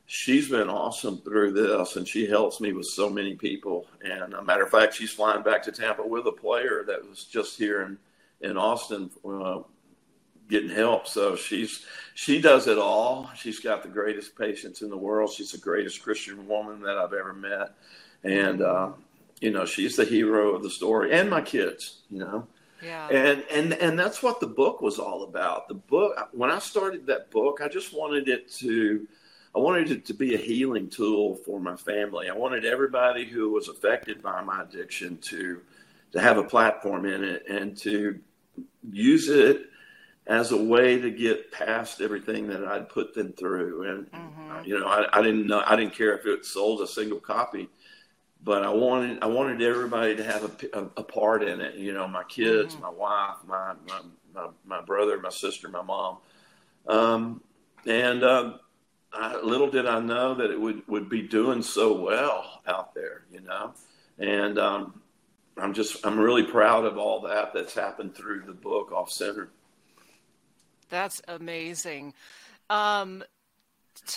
she's 0.07 0.49
been 0.49 0.69
awesome 0.69 1.19
through 1.19 1.53
this, 1.53 1.97
and 1.97 2.07
she 2.07 2.27
helps 2.27 2.61
me 2.61 2.73
with 2.73 2.87
so 2.87 3.09
many 3.09 3.35
people. 3.35 3.87
And 4.05 4.35
a 4.35 4.41
uh, 4.41 4.43
matter 4.43 4.65
of 4.65 4.71
fact, 4.71 4.95
she's 4.95 5.13
flying 5.13 5.43
back 5.43 5.63
to 5.65 5.73
Tampa 5.73 6.07
with 6.07 6.27
a 6.27 6.33
player 6.33 6.85
that 6.87 7.09
was 7.09 7.25
just 7.25 7.59
here 7.59 7.83
in 7.83 7.99
in 8.41 8.57
Austin. 8.57 9.11
Uh, 9.25 9.61
getting 10.49 10.69
help 10.69 11.07
so 11.07 11.35
she's 11.35 11.87
she 12.15 12.39
does 12.39 12.67
it 12.67 12.77
all 12.77 13.31
she's 13.35 13.59
got 13.59 13.83
the 13.83 13.89
greatest 13.89 14.37
patience 14.37 14.83
in 14.83 14.91
the 14.91 14.97
world 14.97 15.31
she's 15.31 15.53
the 15.53 15.57
greatest 15.57 16.03
christian 16.03 16.47
woman 16.47 16.83
that 16.83 16.99
i've 16.99 17.15
ever 17.15 17.33
met 17.33 17.75
and 18.25 18.61
uh, 18.61 18.91
you 19.43 19.51
know 19.51 19.65
she's 19.65 19.97
the 19.97 20.05
hero 20.05 20.55
of 20.55 20.63
the 20.63 20.71
story 20.71 21.13
and 21.13 21.29
my 21.29 21.41
kids 21.41 22.03
you 22.11 22.21
know 22.21 22.47
yeah. 22.83 23.09
and 23.09 23.45
and 23.51 23.73
and 23.75 23.99
that's 23.99 24.23
what 24.23 24.41
the 24.41 24.47
book 24.47 24.81
was 24.81 24.99
all 24.99 25.25
about 25.25 25.69
the 25.69 25.75
book 25.75 26.29
when 26.33 26.51
i 26.51 26.59
started 26.59 27.07
that 27.07 27.31
book 27.31 27.61
i 27.63 27.69
just 27.69 27.93
wanted 27.93 28.29
it 28.29 28.51
to 28.51 29.07
i 29.55 29.59
wanted 29.59 29.91
it 29.91 30.07
to 30.07 30.15
be 30.15 30.35
a 30.35 30.39
healing 30.39 30.89
tool 30.89 31.35
for 31.35 31.61
my 31.61 31.77
family 31.77 32.31
i 32.31 32.35
wanted 32.35 32.65
everybody 32.65 33.25
who 33.25 33.51
was 33.51 33.69
affected 33.69 34.23
by 34.23 34.41
my 34.43 34.63
addiction 34.63 35.19
to 35.19 35.61
to 36.13 36.21
have 36.21 36.39
a 36.39 36.45
platform 36.45 37.05
in 37.05 37.25
it 37.25 37.45
and 37.49 37.77
to 37.77 38.19
use 38.91 39.29
it 39.29 39.67
as 40.27 40.53
a 40.53 40.57
way 40.57 41.01
to 41.01 41.11
get 41.11 41.51
past 41.51 42.01
everything 42.01 42.47
that 42.47 42.65
I'd 42.65 42.89
put 42.89 43.13
them 43.13 43.33
through. 43.33 43.91
And 43.91 44.11
mm-hmm. 44.13 44.65
you 44.65 44.79
know, 44.79 44.87
I, 44.87 45.07
I, 45.13 45.23
didn't 45.23 45.47
know 45.47 45.63
I 45.67 45.75
didn't 45.75 45.95
care 45.95 46.17
if 46.17 46.27
it 46.27 46.45
sold 46.45 46.81
a 46.81 46.87
single 46.87 47.19
copy 47.19 47.69
but 48.45 48.65
I 48.65 48.71
wanted 48.71 49.23
I 49.23 49.27
wanted 49.27 49.63
everybody 49.63 50.17
to 50.17 50.25
have 50.25 50.45
a, 50.45 50.79
a, 50.79 50.83
a 50.99 51.03
part 51.05 51.43
in 51.43 51.61
it. 51.61 51.77
You 51.77 51.93
know, 51.93 52.09
my 52.09 52.25
kids, 52.25 52.75
mm-hmm. 52.75 52.83
my 52.83 52.91
wife, 52.91 53.37
my, 53.47 53.75
my, 53.87 54.01
my 54.35 54.49
my 54.65 54.81
brother, 54.81 55.21
my 55.21 55.31
sister, 55.31 55.69
my 55.69 55.83
mom, 55.83 56.19
um, 56.89 57.43
and 57.87 58.25
uh, 58.25 58.55
I, 59.13 59.41
little 59.41 59.71
did 59.71 59.87
I 59.87 60.01
know 60.01 60.35
that 60.35 60.51
it 60.51 60.61
would 60.61 60.87
would 60.89 61.09
be 61.09 61.23
doing 61.23 61.63
so 61.63 62.01
well 62.01 62.63
out 62.67 62.95
there. 62.95 63.25
You 63.33 63.41
know, 63.43 63.75
and 64.19 64.59
um, 64.59 65.01
I'm 65.57 65.75
just 65.75 66.05
I'm 66.05 66.19
really 66.19 66.45
proud 66.45 66.85
of 66.85 66.99
all 66.99 67.21
that 67.23 67.53
that's 67.55 67.75
happened 67.75 68.15
through 68.15 68.43
the 68.47 68.53
book 68.53 68.93
off 68.93 69.11
center. 69.11 69.51
That's 70.89 71.23
amazing. 71.29 72.15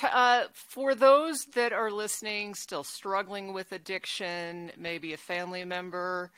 Um, 0.04 0.10
uh, 0.12 0.44
for 0.54 0.96
those 0.96 1.38
that 1.54 1.74
are 1.74 1.92
listening, 1.92 2.56
still 2.56 2.84
struggling 2.84 3.54
with 3.54 3.72
addiction, 3.72 4.72
maybe 4.78 5.14
a 5.14 5.18
family 5.18 5.64
member, 5.66 6.32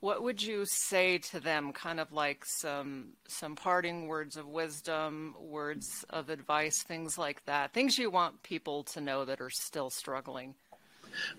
what 0.00 0.22
would 0.22 0.42
you 0.42 0.64
say 0.66 1.18
to 1.18 1.40
them? 1.40 1.72
Kind 1.72 1.98
of 1.98 2.12
like 2.12 2.44
some 2.44 3.14
some 3.26 3.56
parting 3.56 4.06
words 4.06 4.36
of 4.36 4.46
wisdom, 4.46 5.34
words 5.40 6.04
of 6.10 6.30
advice, 6.30 6.82
things 6.84 7.18
like 7.18 7.44
that. 7.46 7.72
Things 7.72 7.98
you 7.98 8.10
want 8.10 8.42
people 8.42 8.84
to 8.84 9.00
know 9.00 9.24
that 9.24 9.40
are 9.40 9.50
still 9.50 9.90
struggling. 9.90 10.54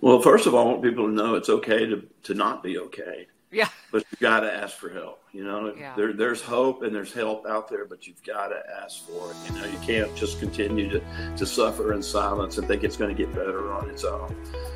Well, 0.02 0.22
first 0.22 0.46
of 0.46 0.54
all, 0.54 0.68
I 0.68 0.72
want 0.72 0.84
people 0.84 1.06
to 1.06 1.14
know 1.14 1.36
it's 1.36 1.50
okay 1.50 1.86
to 1.86 2.06
to 2.24 2.34
not 2.34 2.64
be 2.64 2.78
okay. 2.80 3.28
Yeah. 3.52 3.70
But 3.92 4.06
you've 4.12 4.20
got 4.20 4.42
to 4.42 4.54
ask 4.54 4.78
for 4.78 4.90
help. 4.90 5.24
You 5.32 5.44
know, 5.44 5.74
yeah. 5.76 5.96
there, 5.96 6.14
there's 6.14 6.42
hope 6.42 6.84
and 6.84 6.94
there's 6.94 7.14
help 7.14 7.48
out 7.48 7.68
there, 7.68 7.86
but 7.86 8.08
you've 8.08 8.22
got 8.24 8.50
to 8.50 8.62
ask 8.82 9.08
for 9.08 9.32
it. 9.32 9.38
You 9.46 9.60
know, 9.60 9.66
you 9.66 9.78
can't 9.80 10.16
just 10.16 10.40
continue 10.40 10.90
to, 10.90 11.02
to 11.36 11.46
suffer 11.46 11.94
in 11.94 12.02
silence 12.02 12.58
and 12.58 12.68
think 12.68 12.84
it's 12.84 12.98
going 12.98 13.16
to 13.16 13.26
get 13.26 13.34
better 13.34 13.72
on 13.72 13.90
its 13.90 14.04
own. 14.04 14.36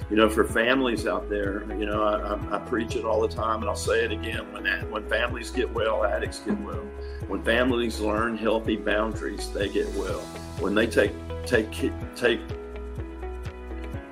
You 0.09 0.17
know, 0.17 0.30
for 0.30 0.43
families 0.43 1.05
out 1.05 1.30
there, 1.30 1.63
you 1.78 1.86
know, 1.86 2.03
I, 2.03 2.55
I, 2.55 2.59
preach 2.59 2.95
it 2.95 3.05
all 3.05 3.21
the 3.21 3.28
time, 3.28 3.61
and 3.61 3.69
I'll 3.69 3.76
say 3.76 4.03
it 4.03 4.11
again: 4.11 4.51
when 4.51 4.65
when 4.91 5.07
families 5.09 5.49
get 5.49 5.71
well, 5.74 6.03
addicts 6.03 6.39
get 6.39 6.59
well. 6.61 6.86
When 7.28 7.43
families 7.43 7.99
learn 7.99 8.38
healthy 8.38 8.76
boundaries, 8.76 9.51
they 9.51 9.69
get 9.69 9.88
well. 9.95 10.19
When 10.59 10.76
they 10.76 10.88
take 10.88 11.13
take 11.45 11.71
take 12.15 12.41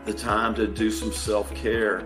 the 0.05 0.14
time 0.14 0.55
to 0.55 0.68
do 0.68 0.89
some 0.89 1.12
self 1.12 1.53
care 1.53 2.03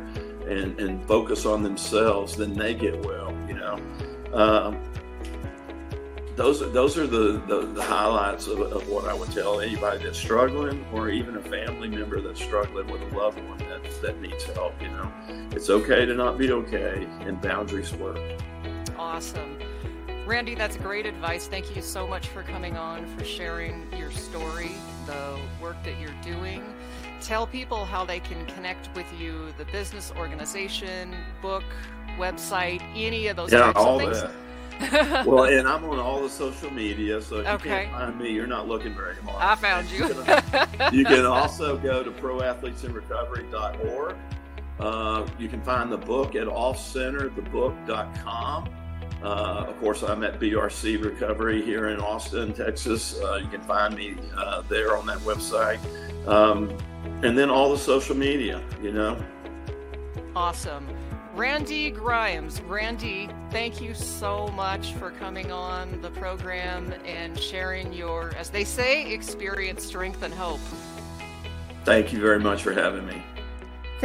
and, 0.47 0.79
and 0.79 1.05
focus 1.07 1.45
on 1.45 1.63
themselves, 1.63 2.35
then 2.35 2.53
they 2.53 2.73
get 2.73 3.03
well. 3.05 3.35
You 3.47 3.55
know, 3.55 3.79
um, 4.33 4.79
those 6.35 6.61
are 6.61 6.69
those 6.69 6.97
are 6.97 7.07
the, 7.07 7.41
the, 7.47 7.67
the 7.73 7.81
highlights 7.81 8.47
of, 8.47 8.59
of, 8.59 8.87
what 8.89 9.05
I 9.05 9.13
would 9.13 9.31
tell 9.31 9.61
anybody 9.61 10.03
that's 10.03 10.17
struggling, 10.17 10.85
or 10.91 11.09
even 11.09 11.37
a 11.37 11.41
family 11.41 11.87
member 11.87 12.19
that's 12.21 12.43
struggling 12.43 12.87
with 12.87 13.01
a 13.01 13.17
loved 13.17 13.39
one 13.47 13.57
that, 13.59 13.83
that 14.01 14.21
needs 14.21 14.43
help. 14.43 14.79
You 14.81 14.89
know, 14.89 15.11
it's 15.51 15.69
okay 15.69 16.05
to 16.05 16.13
not 16.13 16.37
be 16.37 16.51
okay, 16.51 17.07
and 17.21 17.41
boundaries 17.41 17.93
work. 17.93 18.19
Awesome. 18.97 19.57
Randy, 20.25 20.55
that's 20.55 20.75
great 20.75 21.05
advice. 21.05 21.47
Thank 21.47 21.75
you 21.75 21.81
so 21.83 22.07
much 22.07 22.27
for 22.27 22.41
coming 22.41 22.75
on, 22.75 23.05
for 23.15 23.23
sharing 23.23 23.85
your 23.95 24.09
story, 24.09 24.71
the 25.05 25.39
work 25.61 25.75
that 25.83 25.99
you're 25.99 26.09
doing. 26.23 26.63
Tell 27.21 27.47
people 27.47 27.85
how 27.85 28.05
they 28.05 28.19
can 28.19 28.45
connect 28.47 28.93
with 28.95 29.07
you, 29.19 29.53
the 29.57 29.65
business 29.65 30.11
organization, 30.17 31.15
book, 31.41 31.63
website, 32.17 32.81
any 32.95 33.27
of 33.27 33.35
those 33.35 33.51
yeah, 33.51 33.59
types 33.59 33.79
all 33.79 33.99
of 33.99 34.01
things. 34.01 34.21
That. 34.21 34.31
well, 35.25 35.45
and 35.45 35.65
I'm 35.67 35.83
on 35.85 35.97
all 35.99 36.21
the 36.21 36.29
social 36.29 36.71
media, 36.71 37.19
so 37.21 37.37
if 37.37 37.47
okay. 37.47 37.53
you 37.53 37.59
can't 37.75 37.91
find 37.91 38.19
me, 38.19 38.31
you're 38.31 38.47
not 38.47 38.67
looking 38.67 38.93
very 38.93 39.15
hard. 39.15 39.41
I 39.41 39.55
found 39.55 39.89
you. 39.89 40.07
you 40.97 41.05
can 41.05 41.25
also 41.25 41.77
go 41.77 42.03
to 42.03 42.11
proathletesinrecovery.org. 42.11 44.17
Uh, 44.79 45.25
you 45.39 45.47
can 45.47 45.61
find 45.61 45.89
the 45.91 45.97
book 45.97 46.35
at 46.35 46.47
offcenterthebook.com. 46.47 48.69
Uh, 49.25 49.65
of 49.67 49.79
course, 49.79 50.03
I'm 50.03 50.23
at 50.23 50.39
BRC 50.39 51.03
Recovery 51.03 51.59
here 51.63 51.87
in 51.87 51.99
Austin, 51.99 52.53
Texas. 52.53 53.19
Uh, 53.19 53.39
you 53.41 53.47
can 53.47 53.61
find 53.61 53.95
me 53.95 54.15
uh, 54.37 54.61
there 54.69 54.95
on 54.95 55.07
that 55.07 55.17
website. 55.19 55.79
Um, 56.27 56.69
and 57.23 57.35
then 57.35 57.49
all 57.49 57.71
the 57.71 57.77
social 57.77 58.15
media, 58.15 58.61
you 58.83 58.91
know. 58.91 59.17
Awesome. 60.35 60.87
Randy 61.33 61.89
Grimes. 61.89 62.61
Randy, 62.61 63.27
thank 63.49 63.81
you 63.81 63.95
so 63.95 64.47
much 64.49 64.93
for 64.93 65.09
coming 65.09 65.51
on 65.51 66.01
the 66.03 66.11
program 66.11 66.93
and 67.03 67.37
sharing 67.39 67.91
your, 67.93 68.31
as 68.37 68.51
they 68.51 68.63
say, 68.63 69.11
experience, 69.11 69.83
strength, 69.83 70.21
and 70.21 70.35
hope. 70.35 70.59
Thank 71.83 72.13
you 72.13 72.21
very 72.21 72.39
much 72.39 72.61
for 72.61 72.73
having 72.73 73.07
me. 73.07 73.23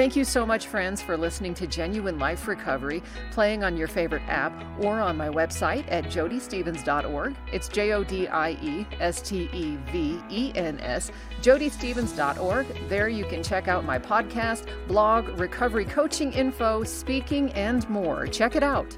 Thank 0.00 0.16
you 0.16 0.24
so 0.24 0.46
much, 0.46 0.66
friends, 0.66 1.02
for 1.02 1.14
listening 1.14 1.52
to 1.52 1.66
Genuine 1.66 2.18
Life 2.18 2.48
Recovery, 2.48 3.02
playing 3.32 3.62
on 3.62 3.76
your 3.76 3.86
favorite 3.86 4.22
app 4.28 4.50
or 4.82 4.98
on 4.98 5.14
my 5.14 5.28
website 5.28 5.84
at 5.92 6.04
jodiestevens.org. 6.04 7.36
It's 7.52 7.68
J 7.68 7.92
O 7.92 8.02
D 8.02 8.26
I 8.26 8.52
E 8.62 8.86
S 8.98 9.20
T 9.20 9.50
E 9.52 9.76
V 9.92 10.18
E 10.30 10.52
N 10.54 10.80
S, 10.80 11.12
jodiestevens.org. 11.42 12.88
There 12.88 13.10
you 13.10 13.26
can 13.26 13.42
check 13.42 13.68
out 13.68 13.84
my 13.84 13.98
podcast, 13.98 14.70
blog, 14.88 15.38
recovery 15.38 15.84
coaching 15.84 16.32
info, 16.32 16.82
speaking, 16.82 17.52
and 17.52 17.86
more. 17.90 18.26
Check 18.26 18.56
it 18.56 18.62
out. 18.62 18.96